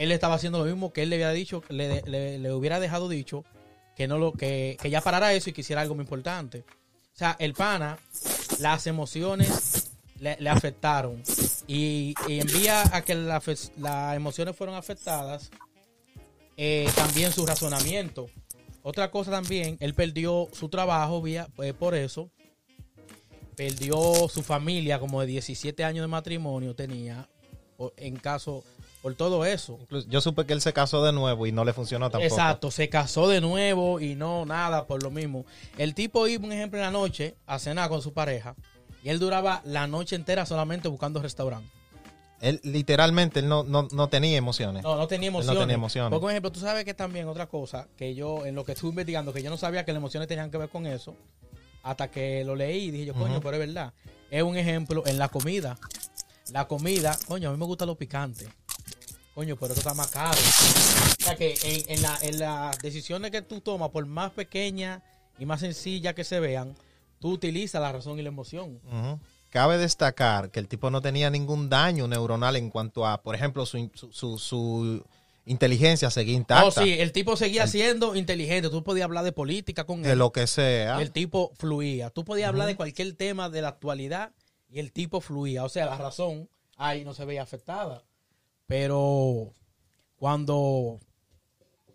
él 0.00 0.12
estaba 0.12 0.36
haciendo 0.36 0.58
lo 0.58 0.64
mismo 0.64 0.94
que 0.94 1.02
él 1.02 1.10
le 1.10 1.16
había 1.16 1.30
dicho, 1.30 1.62
le, 1.68 2.00
le- 2.06 2.52
hubiera 2.54 2.80
dejado 2.80 3.06
dicho 3.06 3.44
que 3.94 4.08
no 4.08 4.16
lo, 4.16 4.32
que, 4.32 4.78
que 4.80 4.88
ya 4.88 5.02
parara 5.02 5.34
eso 5.34 5.50
y 5.50 5.52
que 5.52 5.60
hiciera 5.60 5.82
algo 5.82 5.94
muy 5.94 6.04
importante. 6.04 6.64
O 7.14 7.18
sea, 7.20 7.36
el 7.38 7.52
pana, 7.52 7.98
las 8.60 8.86
emociones 8.86 9.90
le, 10.18 10.48
afectaron. 10.48 11.22
Y, 11.66 12.14
y 12.26 12.40
en 12.40 12.46
vía 12.46 12.82
a 12.96 13.02
que 13.02 13.14
la 13.14 13.42
las 13.76 14.16
emociones 14.16 14.56
fueron 14.56 14.74
afectadas, 14.74 15.50
eh, 16.56 16.88
también 16.96 17.30
su 17.30 17.44
razonamiento. 17.44 18.26
Otra 18.82 19.10
cosa 19.10 19.30
también, 19.30 19.76
él 19.80 19.92
perdió 19.92 20.48
su 20.54 20.70
trabajo 20.70 21.20
vía, 21.20 21.46
eh, 21.58 21.74
por 21.74 21.94
eso. 21.94 22.30
Perdió 23.54 24.28
su 24.30 24.42
familia, 24.42 24.98
como 24.98 25.20
de 25.20 25.26
17 25.26 25.84
años 25.84 26.04
de 26.04 26.08
matrimonio 26.08 26.74
tenía, 26.74 27.28
en 27.98 28.16
caso, 28.16 28.64
por 29.02 29.14
todo 29.14 29.44
eso. 29.44 29.78
Incluso 29.80 30.08
yo 30.08 30.20
supe 30.20 30.44
que 30.46 30.52
él 30.52 30.60
se 30.60 30.72
casó 30.72 31.02
de 31.04 31.12
nuevo 31.12 31.46
y 31.46 31.52
no 31.52 31.64
le 31.64 31.72
funcionó 31.72 32.10
tampoco. 32.10 32.34
Exacto, 32.34 32.70
se 32.70 32.88
casó 32.88 33.28
de 33.28 33.40
nuevo 33.40 34.00
y 34.00 34.14
no 34.14 34.44
nada 34.44 34.86
por 34.86 35.02
lo 35.02 35.10
mismo. 35.10 35.44
El 35.78 35.94
tipo 35.94 36.26
iba, 36.26 36.44
un 36.44 36.52
ejemplo, 36.52 36.78
en 36.78 36.84
la 36.84 36.90
noche 36.90 37.34
a 37.46 37.58
cenar 37.58 37.88
con 37.88 38.02
su 38.02 38.12
pareja 38.12 38.54
y 39.02 39.08
él 39.08 39.18
duraba 39.18 39.62
la 39.64 39.86
noche 39.86 40.16
entera 40.16 40.44
solamente 40.46 40.88
buscando 40.88 41.20
restaurante. 41.22 41.70
Él 42.40 42.58
literalmente 42.64 43.40
él 43.40 43.48
no, 43.48 43.64
no, 43.64 43.86
no 43.92 44.08
tenía 44.08 44.38
emociones. 44.38 44.82
No, 44.82 44.96
no 44.96 45.06
tenía 45.06 45.28
Él 45.28 45.32
no 45.32 45.38
emociones. 45.40 45.60
tenía 45.62 45.74
emociones. 45.74 46.18
Por 46.18 46.30
ejemplo, 46.30 46.50
tú 46.50 46.60
sabes 46.60 46.84
que 46.86 46.94
también 46.94 47.28
otra 47.28 47.46
cosa 47.46 47.86
que 47.96 48.14
yo, 48.14 48.46
en 48.46 48.54
lo 48.54 48.64
que 48.64 48.72
estuve 48.72 48.90
investigando, 48.90 49.32
que 49.32 49.42
yo 49.42 49.50
no 49.50 49.58
sabía 49.58 49.84
que 49.84 49.92
las 49.92 49.98
emociones 50.00 50.26
tenían 50.26 50.50
que 50.50 50.56
ver 50.56 50.70
con 50.70 50.86
eso, 50.86 51.14
hasta 51.82 52.10
que 52.10 52.42
lo 52.44 52.56
leí 52.56 52.84
y 52.84 52.90
dije 52.90 53.06
yo, 53.06 53.14
coño, 53.14 53.40
pero 53.40 53.54
es 53.56 53.66
verdad. 53.66 53.92
Es 54.30 54.42
un 54.42 54.56
ejemplo 54.56 55.02
en 55.06 55.18
la 55.18 55.28
comida. 55.28 55.78
La 56.52 56.66
comida, 56.66 57.16
coño, 57.28 57.50
a 57.50 57.52
mí 57.52 57.58
me 57.58 57.66
gusta 57.66 57.84
lo 57.86 57.94
picante. 57.96 58.48
Coño, 59.40 59.56
pero 59.56 59.72
esto 59.72 59.80
está 59.80 59.94
más 59.94 60.08
caro. 60.10 60.36
O 60.38 61.22
sea 61.24 61.34
que 61.34 61.54
en, 61.62 61.96
en, 61.96 62.02
la- 62.02 62.18
en 62.20 62.38
las 62.38 62.78
decisiones 62.80 63.30
que 63.30 63.40
tú 63.40 63.60
tomas, 63.62 63.88
por 63.88 64.04
más 64.04 64.32
pequeñas 64.32 65.02
y 65.38 65.46
más 65.46 65.60
sencillas 65.60 66.12
que 66.14 66.24
se 66.24 66.40
vean, 66.40 66.76
tú 67.20 67.30
utilizas 67.32 67.80
la 67.80 67.90
razón 67.90 68.18
y 68.18 68.22
la 68.22 68.28
emoción. 68.28 68.78
Cabe 69.48 69.78
destacar 69.78 70.50
que 70.50 70.60
el 70.60 70.68
tipo 70.68 70.90
no 70.90 71.00
tenía 71.00 71.30
ningún 71.30 71.70
daño 71.70 72.06
neuronal 72.06 72.54
en 72.56 72.68
cuanto 72.70 73.06
a, 73.06 73.22
por 73.22 73.34
ejemplo, 73.34 73.64
su, 73.64 73.78
in- 73.78 73.90
su, 73.94 74.12
su- 74.12 74.38
su 74.38 75.02
inteligencia 75.46 76.10
seguía 76.10 76.34
intacta. 76.36 76.66
Oh, 76.66 76.70
sí, 76.70 76.92
el 77.00 77.10
tipo 77.12 77.34
seguía 77.36 77.66
siendo 77.66 78.14
inteligente. 78.16 78.68
Tú 78.68 78.84
podías 78.84 79.06
hablar 79.06 79.24
de 79.24 79.32
política 79.32 79.84
con 79.84 80.02
De 80.02 80.12
él. 80.12 80.18
lo 80.18 80.32
que 80.32 80.46
sea. 80.46 81.00
El 81.00 81.12
tipo 81.12 81.50
fluía. 81.58 82.10
Tú 82.10 82.26
podías 82.26 82.48
hablar 82.50 82.66
de 82.66 82.76
cualquier 82.76 83.14
tema 83.14 83.48
de 83.48 83.62
la 83.62 83.68
actualidad 83.68 84.32
y 84.68 84.80
el 84.80 84.92
tipo 84.92 85.22
fluía. 85.22 85.64
O 85.64 85.68
sea, 85.70 85.86
la 85.86 85.96
razón 85.96 86.48
ahí 86.76 87.04
no 87.06 87.14
se 87.14 87.24
veía 87.24 87.42
afectada. 87.42 88.02
Pero 88.70 89.52
cuando, 90.16 91.00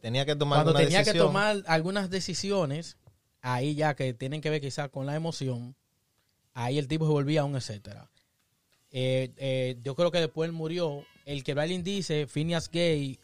tenía 0.01 0.25
que 0.25 0.35
tomar 0.35 0.57
cuando 0.57 0.71
una 0.71 0.79
tenía 0.81 1.05
que 1.05 1.13
tomar 1.13 1.63
algunas 1.67 2.09
decisiones, 2.09 2.97
ahí 3.41 3.75
ya 3.75 3.95
que 3.95 4.13
tienen 4.13 4.41
que 4.41 4.49
ver 4.49 4.59
quizás 4.59 4.89
con 4.89 5.05
la 5.05 5.15
emoción, 5.15 5.73
ahí 6.53 6.77
el 6.77 6.89
tipo 6.89 7.05
se 7.05 7.13
volvía 7.13 7.45
un 7.45 7.55
etcétera. 7.55 8.11
Eh, 8.91 9.31
eh, 9.37 9.79
yo 9.83 9.95
creo 9.95 10.11
que 10.11 10.19
después 10.19 10.49
él 10.49 10.53
murió. 10.53 11.05
El 11.23 11.45
que 11.45 11.53
Brylin 11.53 11.81
dice, 11.81 12.27
Phineas 12.27 12.69
Gay 12.69 13.19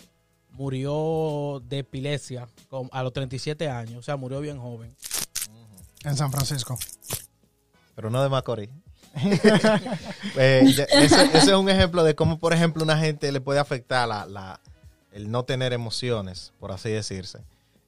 murió 0.51 1.61
de 1.67 1.79
epilepsia 1.79 2.47
a 2.89 3.03
los 3.03 3.11
37 3.11 3.67
años. 3.67 3.97
O 3.97 4.01
sea, 4.01 4.15
murió 4.15 4.39
bien 4.39 4.59
joven. 4.59 4.95
En 6.05 6.15
San 6.15 6.31
Francisco. 6.31 6.79
pero 7.95 8.09
no 8.09 8.23
de 8.23 8.29
Macorís. 8.29 8.69
Eh, 10.37 10.63
ese, 10.93 11.37
es 11.37 11.47
un 11.49 11.69
ejemplo 11.69 12.03
de 12.03 12.15
cómo, 12.15 12.39
por 12.39 12.53
ejemplo, 12.53 12.83
una 12.83 12.97
gente 12.97 13.31
le 13.31 13.41
puede 13.41 13.59
afectar 13.59 14.07
la, 14.07 14.25
la- 14.25 14.59
el 15.11 15.29
no 15.29 15.43
tener 15.43 15.73
emociones, 15.73 16.53
por 16.59 16.71
así 16.71 16.89
decirse. 16.89 17.39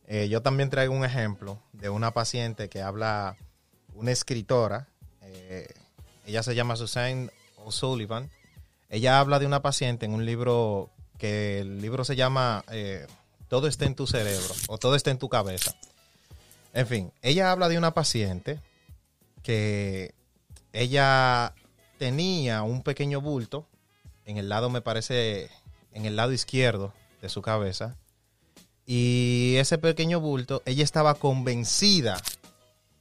Eh, 0.08 0.28
yo 0.28 0.42
también 0.42 0.70
traigo 0.70 0.94
un 0.94 1.06
ejemplo 1.06 1.58
de 1.72 1.90
una 1.90 2.12
paciente 2.14 2.68
que 2.68 2.82
habla, 2.82 3.38
una 3.96 4.12
escritora, 4.12 4.88
eh, 5.22 5.68
ella 6.26 6.44
se 6.44 6.54
llama 6.56 6.76
Suzanne 6.76 7.30
O'Sullivan. 7.58 8.30
Ella 8.90 9.20
habla 9.20 9.40
de 9.40 9.46
una 9.46 9.62
paciente 9.62 10.06
en 10.06 10.14
un 10.14 10.26
libro 10.26 10.90
que 11.18 11.62
el 11.62 11.82
libro 11.82 12.04
se 12.04 12.16
llama 12.18 12.64
Todo 13.48 13.68
está 13.68 13.86
en 13.86 13.96
tu 13.96 14.06
cerebro 14.08 14.54
o 14.68 14.78
Todo 14.78 14.96
está 14.96 15.10
en 15.12 15.18
tu 15.18 15.30
cabeza. 15.30 15.74
En 16.74 16.88
fin, 16.88 17.12
ella 17.22 17.52
habla 17.52 17.70
de 17.70 17.78
una 17.78 17.94
paciente 17.94 18.60
que 19.44 20.14
ella 20.74 21.54
tenía 22.00 22.64
un 22.64 22.82
pequeño 22.82 23.22
bulto 23.22 23.68
en 24.26 24.38
el 24.38 24.50
lado, 24.50 24.70
me 24.70 24.82
parece, 24.82 25.50
en 25.94 26.06
el 26.06 26.16
lado 26.16 26.34
izquierdo 26.34 26.94
de 27.22 27.30
su 27.30 27.42
cabeza. 27.42 27.96
Y 28.86 29.56
ese 29.58 29.78
pequeño 29.78 30.20
bulto, 30.20 30.62
ella 30.66 30.84
estaba 30.84 31.16
convencida, 31.16 32.22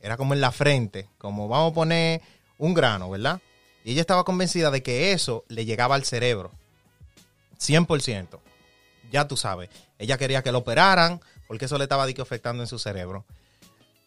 era 0.00 0.16
como 0.16 0.34
en 0.34 0.40
la 0.40 0.52
frente, 0.52 1.08
como 1.18 1.48
vamos 1.48 1.72
a 1.72 1.74
poner 1.74 2.22
un 2.58 2.74
grano, 2.74 3.10
¿verdad? 3.10 3.40
Y 3.84 3.92
ella 3.92 4.00
estaba 4.00 4.24
convencida 4.24 4.70
de 4.70 4.82
que 4.82 5.12
eso 5.12 5.44
le 5.48 5.64
llegaba 5.64 5.96
al 5.96 6.04
cerebro. 6.04 6.52
100%. 7.58 8.38
Ya 9.10 9.26
tú 9.26 9.36
sabes. 9.36 9.70
Ella 9.98 10.18
quería 10.18 10.42
que 10.42 10.52
lo 10.52 10.58
operaran 10.58 11.20
porque 11.48 11.64
eso 11.64 11.78
le 11.78 11.84
estaba 11.84 12.04
afectando 12.04 12.62
en 12.62 12.68
su 12.68 12.78
cerebro. 12.78 13.24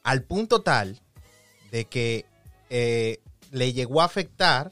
Al 0.03 0.23
punto 0.23 0.61
tal 0.61 1.01
de 1.71 1.85
que 1.85 2.25
eh, 2.69 3.19
le 3.55 3.71
llegó 3.73 4.01
a 4.01 4.05
afectar 4.05 4.69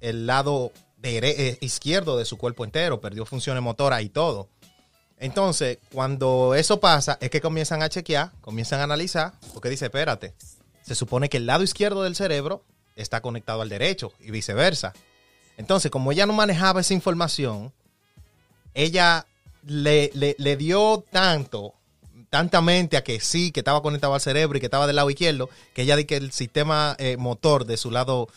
el 0.00 0.26
lado 0.26 0.72
eh, 1.02 1.58
izquierdo 1.60 2.16
de 2.16 2.24
su 2.24 2.38
cuerpo 2.38 2.64
entero, 2.64 3.00
perdió 3.00 3.26
funciones 3.26 3.62
motoras 3.62 4.02
y 4.02 4.08
todo. 4.08 4.48
Entonces, 5.18 5.78
cuando 5.92 6.54
eso 6.54 6.80
pasa, 6.80 7.18
es 7.20 7.28
que 7.30 7.40
comienzan 7.40 7.82
a 7.82 7.88
chequear, 7.88 8.30
comienzan 8.40 8.80
a 8.80 8.84
analizar, 8.84 9.32
porque 9.52 9.68
dice, 9.68 9.86
espérate, 9.86 10.32
se 10.82 10.94
supone 10.94 11.28
que 11.28 11.36
el 11.38 11.46
lado 11.46 11.62
izquierdo 11.62 12.02
del 12.02 12.16
cerebro 12.16 12.64
está 12.96 13.20
conectado 13.20 13.62
al 13.62 13.68
derecho 13.68 14.12
y 14.20 14.30
viceversa. 14.30 14.92
Entonces, 15.56 15.90
como 15.90 16.12
ella 16.12 16.24
no 16.26 16.32
manejaba 16.32 16.80
esa 16.80 16.94
información, 16.94 17.72
ella 18.74 19.26
le- 19.66 20.10
le 20.14 20.56
dio 20.56 21.04
tanto, 21.10 21.74
tanta 22.30 22.60
mente 22.60 22.96
a 22.96 23.04
que 23.04 23.20
sí, 23.20 23.50
que 23.50 23.60
estaba 23.60 23.82
conectado 23.82 24.14
al 24.14 24.20
cerebro 24.20 24.56
y 24.56 24.60
que 24.60 24.66
estaba 24.66 24.86
del 24.86 24.96
lado 24.96 25.10
izquierdo, 25.10 25.50
que 25.74 25.82
ella 25.82 25.96
di 25.96 26.04
que 26.04 26.16
el 26.16 26.32
sistema 26.32 26.94
eh, 26.98 27.16
motor 27.16 27.66
de 27.66 27.76
su 27.76 27.90
lado 27.90 28.28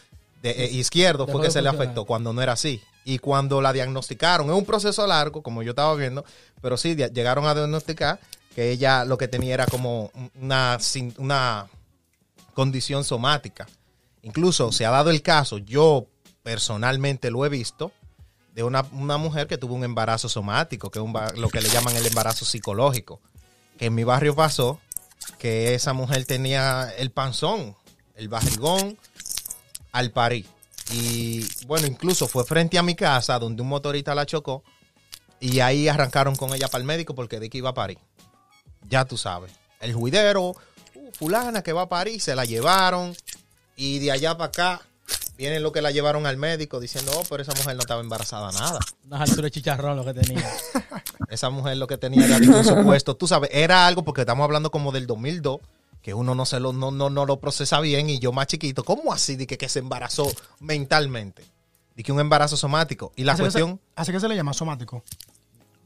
de, 0.41 0.51
eh, 0.51 0.71
izquierdo 0.71 1.27
fue 1.27 1.41
que 1.41 1.51
se 1.51 1.61
le 1.61 1.69
afectó 1.69 2.03
cuando 2.05 2.33
no 2.33 2.41
era 2.41 2.53
así. 2.53 2.81
Y 3.05 3.19
cuando 3.19 3.61
la 3.61 3.71
diagnosticaron, 3.71 4.49
es 4.49 4.55
un 4.55 4.65
proceso 4.65 5.05
largo, 5.05 5.43
como 5.43 5.61
yo 5.61 5.71
estaba 5.71 5.93
viendo, 5.95 6.25
pero 6.61 6.75
sí, 6.77 6.95
llegaron 6.95 7.45
a 7.45 7.53
diagnosticar 7.53 8.19
que 8.55 8.71
ella 8.71 9.05
lo 9.05 9.17
que 9.17 9.27
tenía 9.27 9.53
era 9.53 9.65
como 9.67 10.11
una, 10.41 10.77
una 11.17 11.67
condición 12.53 13.03
somática. 13.03 13.67
Incluso 14.21 14.71
se 14.71 14.85
ha 14.85 14.89
dado 14.89 15.11
el 15.11 15.21
caso, 15.21 15.57
yo 15.59 16.07
personalmente 16.43 17.29
lo 17.29 17.45
he 17.45 17.49
visto, 17.49 17.91
de 18.55 18.63
una, 18.63 18.85
una 18.91 19.17
mujer 19.17 19.47
que 19.47 19.57
tuvo 19.57 19.75
un 19.75 19.83
embarazo 19.83 20.29
somático, 20.29 20.89
que 20.89 20.99
es 20.99 21.37
lo 21.37 21.49
que 21.49 21.61
le 21.61 21.69
llaman 21.69 21.95
el 21.95 22.05
embarazo 22.05 22.45
psicológico. 22.45 23.19
Que 23.77 23.87
en 23.87 23.95
mi 23.95 24.03
barrio 24.03 24.35
pasó 24.35 24.79
que 25.37 25.73
esa 25.73 25.93
mujer 25.93 26.25
tenía 26.25 26.93
el 26.97 27.11
panzón, 27.11 27.75
el 28.15 28.29
barrigón 28.29 28.97
al 29.91 30.11
parir. 30.11 30.45
Y 30.91 31.45
bueno, 31.65 31.87
incluso 31.87 32.27
fue 32.27 32.45
frente 32.45 32.77
a 32.77 32.83
mi 32.83 32.95
casa 32.95 33.39
donde 33.39 33.61
un 33.61 33.69
motorista 33.69 34.13
la 34.15 34.25
chocó 34.25 34.63
y 35.39 35.59
ahí 35.59 35.87
arrancaron 35.87 36.35
con 36.35 36.53
ella 36.53 36.67
para 36.67 36.81
el 36.81 36.87
médico 36.87 37.15
porque 37.15 37.39
de 37.39 37.49
que 37.49 37.57
iba 37.57 37.69
a 37.69 37.73
parir. 37.73 37.97
Ya 38.87 39.05
tú 39.05 39.17
sabes. 39.17 39.51
El 39.79 39.93
juidero, 39.93 40.51
uh, 40.95 41.11
fulana 41.13 41.61
que 41.63 41.73
va 41.73 41.83
a 41.83 41.89
parir, 41.89 42.21
se 42.21 42.35
la 42.35 42.45
llevaron 42.45 43.15
y 43.75 43.99
de 43.99 44.11
allá 44.11 44.37
para 44.37 44.47
acá 44.47 44.81
vienen 45.37 45.63
lo 45.63 45.71
que 45.71 45.81
la 45.81 45.91
llevaron 45.91 46.25
al 46.25 46.37
médico 46.37 46.79
diciendo, 46.79 47.11
oh, 47.15 47.23
pero 47.29 47.41
esa 47.43 47.53
mujer 47.53 47.75
no 47.75 47.81
estaba 47.81 48.01
embarazada 48.01 48.51
nada. 48.51 48.79
Unas 49.07 49.21
alturas 49.21 49.43
de 49.45 49.51
chicharrón 49.51 49.95
lo 49.97 50.05
que 50.05 50.13
tenía. 50.13 50.47
Esa 51.29 51.49
mujer 51.49 51.77
lo 51.77 51.87
que 51.87 51.97
tenía 51.97 52.25
era 52.25 52.37
un 52.37 52.63
supuesto, 52.63 53.15
tú 53.15 53.27
sabes, 53.27 53.49
era 53.53 53.87
algo 53.87 54.03
porque 54.03 54.21
estamos 54.21 54.43
hablando 54.43 54.69
como 54.71 54.91
del 54.91 55.07
2002, 55.07 55.59
que 56.01 56.13
uno 56.13 56.35
no 56.35 56.45
se 56.45 56.59
lo, 56.59 56.73
no, 56.73 56.91
no, 56.91 57.09
no 57.09 57.25
lo 57.25 57.39
procesa 57.39 57.79
bien 57.79 58.09
y 58.09 58.19
yo 58.19 58.31
más 58.31 58.47
chiquito, 58.47 58.83
¿cómo 58.83 59.11
así 59.13 59.35
de 59.35 59.47
que, 59.47 59.57
que 59.57 59.69
se 59.69 59.79
embarazó 59.79 60.31
mentalmente? 60.59 61.43
De 61.95 62.03
que 62.03 62.11
un 62.11 62.19
embarazo 62.19 62.57
somático. 62.57 63.11
Y 63.15 63.23
la 63.23 63.33
Así 63.33 63.43
que 63.43 63.51
se- 63.51 63.59
cuestión, 63.59 63.79
así 63.95 64.11
que 64.11 64.19
se 64.19 64.27
le 64.27 64.35
llama 64.35 64.53
somático. 64.53 65.03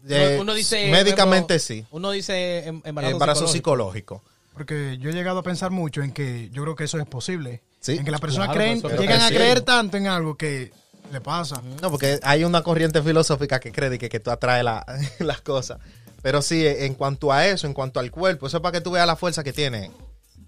de- 0.03 0.39
uno 0.39 0.53
dice 0.53 0.89
médicamente 0.89 1.59
sí, 1.59 1.85
Uno 1.91 2.11
dice 2.11 2.65
em- 2.67 2.81
embarazo, 2.85 3.11
embarazo 3.13 3.47
psicológico. 3.47 4.15
psicológico. 4.17 4.37
Porque 4.53 4.97
yo 4.99 5.09
he 5.11 5.13
llegado 5.13 5.39
a 5.39 5.43
pensar 5.43 5.69
mucho 5.71 6.01
en 6.01 6.11
que 6.11 6.49
yo 6.51 6.63
creo 6.63 6.75
que 6.75 6.85
eso 6.85 6.97
es 6.97 7.05
posible. 7.05 7.61
Sí. 7.79 7.93
En 7.97 8.05
que 8.05 8.11
las 8.11 8.19
personas 8.21 8.47
Claro, 8.49 8.59
creen, 8.59 8.77
eso- 8.77 8.89
llegan 9.01 9.21
a 9.21 9.27
creer 9.29 9.61
tanto 9.61 9.97
en 9.97 10.07
algo 10.07 10.35
que 10.35 10.71
le 11.11 11.21
pasa. 11.21 11.61
No, 11.81 11.89
porque 11.89 12.19
hay 12.23 12.43
una 12.43 12.61
corriente 12.63 13.01
filosófica 13.01 13.59
que 13.59 13.71
cree 13.71 13.97
que, 13.97 14.09
que 14.09 14.19
tú 14.19 14.29
atraes 14.31 14.63
la- 14.63 14.85
las 15.19 15.41
cosas. 15.41 15.79
Pero 16.21 16.41
sí, 16.41 16.65
en 16.65 16.95
cuanto 16.95 17.31
a 17.31 17.45
eso, 17.47 17.67
en 17.67 17.73
cuanto 17.73 17.99
al 17.99 18.11
cuerpo, 18.11 18.47
eso 18.47 18.57
es 18.57 18.63
para 18.63 18.73
que 18.73 18.81
tú 18.81 18.91
veas 18.91 19.07
la 19.07 19.15
fuerza 19.15 19.43
que 19.43 19.53
tiene 19.53 19.91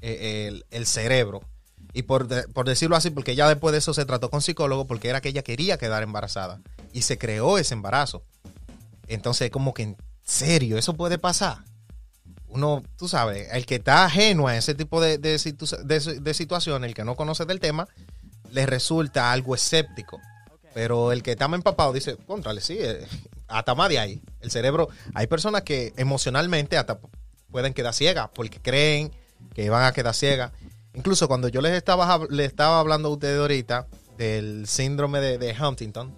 eh, 0.01 0.47
el, 0.47 0.65
el 0.71 0.85
cerebro. 0.85 1.41
Y 1.93 2.03
por, 2.03 2.27
de- 2.27 2.47
por 2.49 2.67
decirlo 2.67 2.95
así, 2.95 3.09
porque 3.11 3.35
ya 3.35 3.47
después 3.47 3.71
de 3.71 3.77
eso 3.77 3.93
se 3.93 4.05
trató 4.05 4.29
con 4.29 4.41
psicólogo, 4.41 4.85
porque 4.87 5.09
era 5.09 5.21
que 5.21 5.29
ella 5.29 5.43
quería 5.43 5.77
quedar 5.77 6.03
embarazada. 6.03 6.59
Y 6.91 7.03
se 7.03 7.17
creó 7.17 7.57
ese 7.57 7.73
embarazo. 7.75 8.23
Entonces, 9.07 9.49
como 9.51 9.73
que 9.73 9.83
en 9.83 9.97
serio, 10.23 10.77
eso 10.77 10.93
puede 10.95 11.17
pasar. 11.17 11.59
Uno, 12.49 12.83
tú 12.97 13.07
sabes, 13.07 13.47
el 13.51 13.65
que 13.65 13.75
está 13.75 14.05
ajeno 14.05 14.47
a 14.47 14.57
ese 14.57 14.73
tipo 14.75 14.99
de, 14.99 15.17
de, 15.17 15.35
situ- 15.37 15.77
de- 15.83 16.19
de 16.19 16.33
situaciones, 16.33 16.87
el 16.89 16.95
que 16.95 17.03
no 17.05 17.15
conoce 17.15 17.45
del 17.45 17.59
tema, 17.59 17.87
le 18.51 18.65
resulta 18.65 19.31
algo 19.31 19.53
escéptico. 19.55 20.19
Pero 20.73 21.11
el 21.11 21.23
que 21.23 21.31
está 21.31 21.47
más 21.47 21.59
empapado 21.59 21.93
dice, 21.93 22.15
contrale, 22.27 22.61
sí, 22.61 22.77
eh, 22.79 23.05
hasta 23.47 23.75
más 23.75 23.89
de 23.89 23.99
ahí. 23.99 24.21
El 24.39 24.51
cerebro, 24.51 24.89
hay 25.13 25.27
personas 25.27 25.61
que 25.63 25.93
emocionalmente 25.97 26.77
hasta 26.77 26.99
pueden 27.51 27.73
quedar 27.73 27.93
ciegas 27.93 28.29
porque 28.33 28.59
creen 28.59 29.11
que 29.53 29.69
van 29.69 29.83
a 29.85 29.91
quedar 29.93 30.13
ciegas. 30.13 30.51
Incluso 30.93 31.27
cuando 31.27 31.47
yo 31.49 31.61
les 31.61 31.73
estaba, 31.73 32.19
les 32.29 32.47
estaba 32.47 32.79
hablando 32.79 33.09
a 33.09 33.11
ustedes 33.11 33.39
ahorita 33.39 33.87
del 34.17 34.67
síndrome 34.67 35.19
de, 35.19 35.37
de 35.37 35.55
Huntington, 35.59 36.15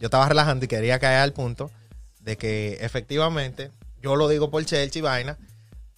yo 0.00 0.06
estaba 0.06 0.28
relajando 0.28 0.64
y 0.64 0.68
quería 0.68 0.98
caer 0.98 1.20
al 1.20 1.32
punto 1.32 1.70
de 2.20 2.36
que 2.36 2.78
efectivamente, 2.80 3.70
yo 4.02 4.16
lo 4.16 4.28
digo 4.28 4.50
por 4.50 4.64
Chelsea 4.64 5.00
y 5.00 5.02
vaina, 5.02 5.38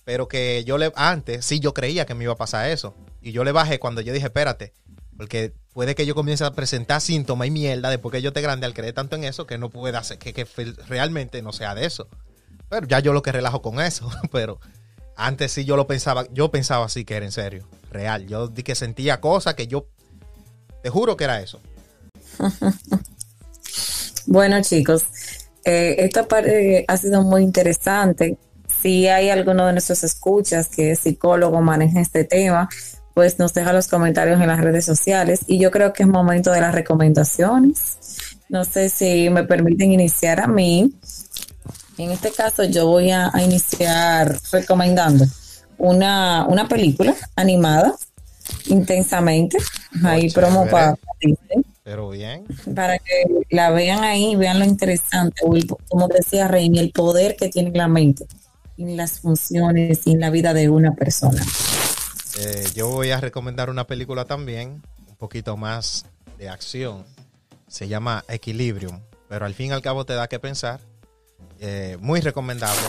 pero 0.07 0.29
que 0.29 0.63
yo 0.65 0.79
le, 0.79 0.93
antes 0.95 1.45
sí 1.45 1.59
yo 1.59 1.75
creía 1.75 2.07
que 2.07 2.15
me 2.15 2.23
iba 2.23 2.33
a 2.33 2.37
pasar 2.37 2.71
eso. 2.71 2.95
Y 3.21 3.33
yo 3.33 3.43
le 3.43 3.51
bajé 3.51 3.81
cuando 3.81 4.01
yo 4.03 4.13
dije, 4.13 4.27
espérate, 4.27 4.73
porque 5.17 5.53
puede 5.73 5.97
que 5.97 6.07
yo 6.07 6.15
comience 6.15 6.45
a 6.45 6.53
presentar 6.53 7.01
síntomas 7.01 7.49
y 7.49 7.51
mierda 7.51 7.91
después 7.91 8.13
que 8.13 8.23
yo 8.23 8.29
esté 8.29 8.41
grande 8.41 8.67
al 8.67 8.73
creer 8.73 8.95
tanto 8.95 9.17
en 9.17 9.25
eso 9.25 9.49
que 9.49 9.59
no 9.59 9.69
pueda 9.69 9.99
hacer, 9.99 10.19
que, 10.19 10.47
realmente 10.87 11.43
no 11.43 11.53
sea 11.53 11.75
de 11.75 11.87
eso. 11.87 12.07
Pero 12.69 12.87
ya 12.87 13.01
yo 13.01 13.13
lo 13.13 13.21
que 13.23 13.33
relajo 13.33 13.63
con 13.63 13.81
eso, 13.81 14.09
pero 14.31 14.61
antes 15.17 15.51
sí 15.51 15.65
yo 15.65 15.75
lo 15.75 15.89
pensaba, 15.89 16.25
yo 16.33 16.53
pensaba 16.53 16.85
así 16.85 17.05
que 17.05 17.17
era 17.17 17.27
en 17.27 17.33
serio, 17.33 17.67
real. 17.91 18.29
Yo 18.29 18.47
di 18.47 18.63
que 18.63 18.77
sentía 18.77 19.21
cosas 19.21 19.55
que 19.55 19.67
yo, 19.67 19.89
te 20.85 20.89
juro 20.89 21.17
que 21.17 21.25
era 21.25 21.41
eso. 21.41 21.61
Bueno, 24.29 24.61
chicos, 24.61 25.05
eh, 25.65 25.95
esta 25.99 26.27
parte 26.27 26.85
ha 26.89 26.97
sido 26.97 27.23
muy 27.23 27.45
interesante. 27.45 28.37
Si 28.87 29.09
hay 29.09 29.31
alguno 29.31 29.67
de 29.67 29.73
nuestros 29.73 30.05
escuchas 30.05 30.69
que 30.69 30.93
es 30.93 31.01
psicólogo, 31.01 31.61
maneja 31.61 32.01
este 32.01 32.23
tema, 32.23 32.69
pues 33.15 33.41
nos 33.41 33.53
deja 33.53 33.73
los 33.73 33.89
comentarios 33.89 34.41
en 34.41 34.47
las 34.47 34.61
redes 34.61 34.85
sociales. 34.85 35.41
Y 35.49 35.59
yo 35.59 35.73
creo 35.73 35.93
que 35.93 36.05
es 36.05 36.09
momento 36.09 36.53
de 36.53 36.61
las 36.61 36.73
recomendaciones. 36.73 37.97
No 38.49 38.65
sé 38.65 38.89
si 38.89 39.29
me 39.29 39.43
permiten 39.43 39.91
iniciar 39.91 40.39
a 40.39 40.47
mí. 40.47 40.95
En 41.99 42.13
este 42.13 42.31
caso, 42.31 42.63
yo 42.63 42.87
voy 42.87 43.11
a, 43.11 43.33
iniciar 43.45 44.39
recomendando 44.53 45.25
una, 45.79 46.47
una 46.47 46.69
película 46.69 47.13
animada 47.35 47.93
intensamente. 48.67 49.59
Ahí 50.05 50.31
promo 50.31 50.65
para 50.69 50.95
pero 51.83 52.11
bien. 52.11 52.45
Para 52.73 52.99
que 52.99 53.25
la 53.51 53.71
vean 53.71 54.05
ahí, 54.05 54.37
vean 54.37 54.61
lo 54.61 54.65
interesante, 54.65 55.43
como 55.89 56.07
decía 56.07 56.47
Reini, 56.47 56.79
el 56.79 56.93
poder 56.93 57.35
que 57.35 57.49
tiene 57.49 57.73
la 57.75 57.89
mente 57.89 58.27
en 58.79 58.97
las 58.97 59.21
funciones 59.21 60.07
y 60.07 60.13
en 60.13 60.21
la 60.21 60.31
vida 60.31 60.55
de 60.55 60.69
una 60.69 60.95
persona. 60.95 61.43
Eh, 62.39 62.67
yo 62.75 62.89
voy 62.89 63.11
a 63.11 63.21
recomendar 63.21 63.71
una 63.71 63.87
película 63.87 64.25
también, 64.25 64.83
un 65.09 65.17
poquito 65.17 65.57
más 65.57 66.05
de 66.39 66.49
acción. 66.49 67.05
Se 67.69 67.89
llama 67.89 68.25
Equilibrium, 68.29 69.01
pero 69.29 69.47
al 69.47 69.55
fin 69.55 69.69
y 69.69 69.73
al 69.73 69.83
cabo 69.83 70.05
te 70.05 70.15
da 70.15 70.29
que 70.29 70.39
pensar. 70.39 70.81
Eh, 71.59 71.97
muy 72.01 72.21
recomendable. 72.21 72.83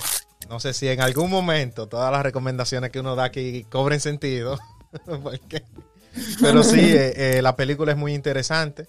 No 0.49 0.59
sé 0.59 0.73
si 0.73 0.87
en 0.87 1.01
algún 1.01 1.29
momento 1.29 1.87
todas 1.87 2.11
las 2.11 2.23
recomendaciones 2.23 2.91
que 2.91 2.99
uno 2.99 3.15
da 3.15 3.25
aquí 3.25 3.65
cobren 3.69 3.99
sentido. 3.99 4.57
porque 5.23 5.63
pero 6.41 6.63
sí, 6.63 6.79
eh, 6.79 7.37
eh, 7.37 7.41
la 7.41 7.55
película 7.55 7.91
es 7.91 7.97
muy 7.97 8.13
interesante 8.13 8.87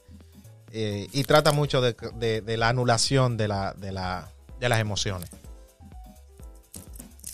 y 0.71 1.25
trata 1.25 1.53
mucho 1.53 1.81
de, 1.81 2.57
la 2.59 2.69
anulación 2.69 3.37
de, 3.37 3.49
la, 3.49 3.73
de, 3.73 3.91
la, 3.91 4.29
de 4.61 4.69
las 4.69 4.81
emociones. 4.81 5.31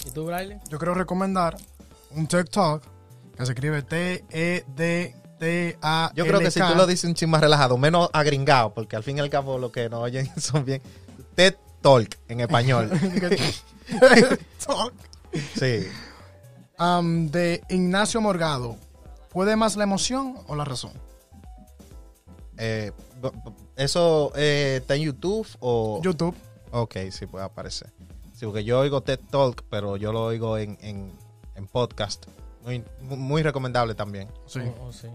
¿Y 0.05 0.11
tú, 0.11 0.27
Braille? 0.27 0.61
Yo 0.69 0.79
quiero 0.79 0.95
recomendar 0.95 1.57
un 2.11 2.27
TikTok 2.27 2.83
que 3.37 3.47
se 3.47 3.53
escribe 3.53 3.83
T-E-D-T-A. 3.83 4.23
Yo 6.15 6.27
creo 6.27 6.41
que 6.41 6.51
si 6.51 6.61
tú 6.61 6.75
lo 6.77 6.87
dices 6.87 7.05
un 7.09 7.15
ching 7.15 7.31
más 7.31 7.41
relajado, 7.41 7.79
menos 7.79 8.11
agringado, 8.13 8.75
porque 8.75 8.97
al 8.97 9.03
fin 9.03 9.17
y 9.19 9.21
al 9.21 9.31
cabo 9.31 9.59
lo 9.59 9.73
que 9.73 9.89
nos 9.89 10.01
oyen 10.03 10.31
son 10.41 10.65
bien. 10.65 10.83
TED 11.35 11.55
Talk 11.81 12.19
en 12.29 12.41
español. 12.41 12.91
sí. 15.59 15.87
Um, 16.79 17.31
de 17.31 17.63
Ignacio 17.69 18.21
Morgado. 18.21 18.77
¿Puede 19.31 19.57
más 19.57 19.77
la 19.77 19.85
emoción 19.85 20.39
o 20.47 20.55
la 20.55 20.65
razón? 20.65 20.93
Eh, 22.57 22.93
¿Eso 23.77 24.33
eh, 24.37 24.79
está 24.81 24.95
en 24.95 25.03
YouTube 25.03 25.49
o...? 25.61 26.01
YouTube. 26.03 26.37
Ok, 26.71 26.97
sí 27.11 27.27
puede 27.27 27.45
aparecer. 27.45 27.93
Sí, 28.45 28.47
porque 28.47 28.65
yo 28.65 28.81
oigo 28.81 29.01
TED 29.01 29.21
Talk, 29.31 29.65
pero 29.71 29.97
yo 29.97 30.13
lo 30.13 30.25
oigo 30.25 30.59
en, 30.59 30.77
en, 30.83 31.67
podcast. 31.73 32.27
Muy, 32.63 32.85
muy 33.01 33.43
recomendable 33.43 33.95
también. 33.95 34.29
Sí. 34.47 34.61
Oh, 34.61 34.89
oh, 34.89 34.93
sí. 34.93 35.09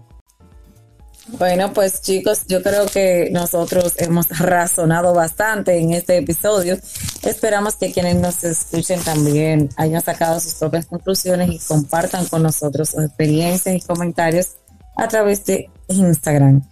Bueno, 1.28 1.72
pues 1.72 2.02
chicos, 2.02 2.46
yo 2.48 2.60
creo 2.60 2.86
que 2.86 3.28
nosotros 3.30 3.94
hemos 3.98 4.26
razonado 4.36 5.14
bastante 5.14 5.78
en 5.78 5.92
este 5.92 6.16
episodio. 6.16 6.76
Esperamos 7.22 7.76
que 7.76 7.92
quienes 7.92 8.16
nos 8.16 8.42
escuchen 8.42 9.00
también 9.00 9.68
hayan 9.76 10.02
sacado 10.02 10.40
sus 10.40 10.54
propias 10.54 10.86
conclusiones 10.86 11.50
y 11.50 11.58
compartan 11.60 12.26
con 12.26 12.42
nosotros 12.42 12.88
sus 12.88 13.04
experiencias 13.04 13.76
y 13.76 13.80
comentarios 13.86 14.56
a 14.96 15.06
través 15.06 15.44
de 15.46 15.70
Instagram. 15.88 16.66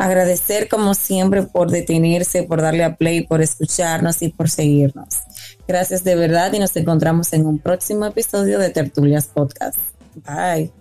Agradecer 0.00 0.66
como 0.68 0.94
siempre 0.94 1.42
por 1.42 1.70
detenerse, 1.70 2.44
por 2.44 2.62
darle 2.62 2.84
a 2.84 2.96
play, 2.96 3.26
por 3.26 3.42
escucharnos 3.42 4.22
y 4.22 4.30
por 4.30 4.48
seguirnos. 4.48 5.08
Gracias 5.68 6.04
de 6.04 6.14
verdad 6.14 6.50
y 6.54 6.58
nos 6.58 6.74
encontramos 6.74 7.34
en 7.34 7.44
un 7.44 7.58
próximo 7.58 8.06
episodio 8.06 8.58
de 8.58 8.70
Tertulias 8.70 9.26
Podcast. 9.26 9.76
Bye. 10.14 10.79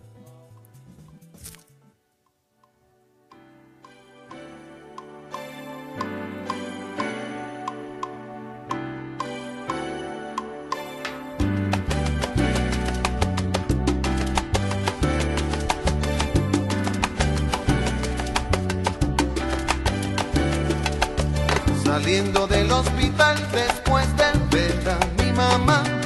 Saliendo 22.01 22.47
del 22.47 22.71
hospital 22.71 23.35
después 23.51 24.07
de 24.15 24.23
ver 24.51 24.89
a 24.89 25.21
mi 25.21 25.33
mamá 25.33 25.98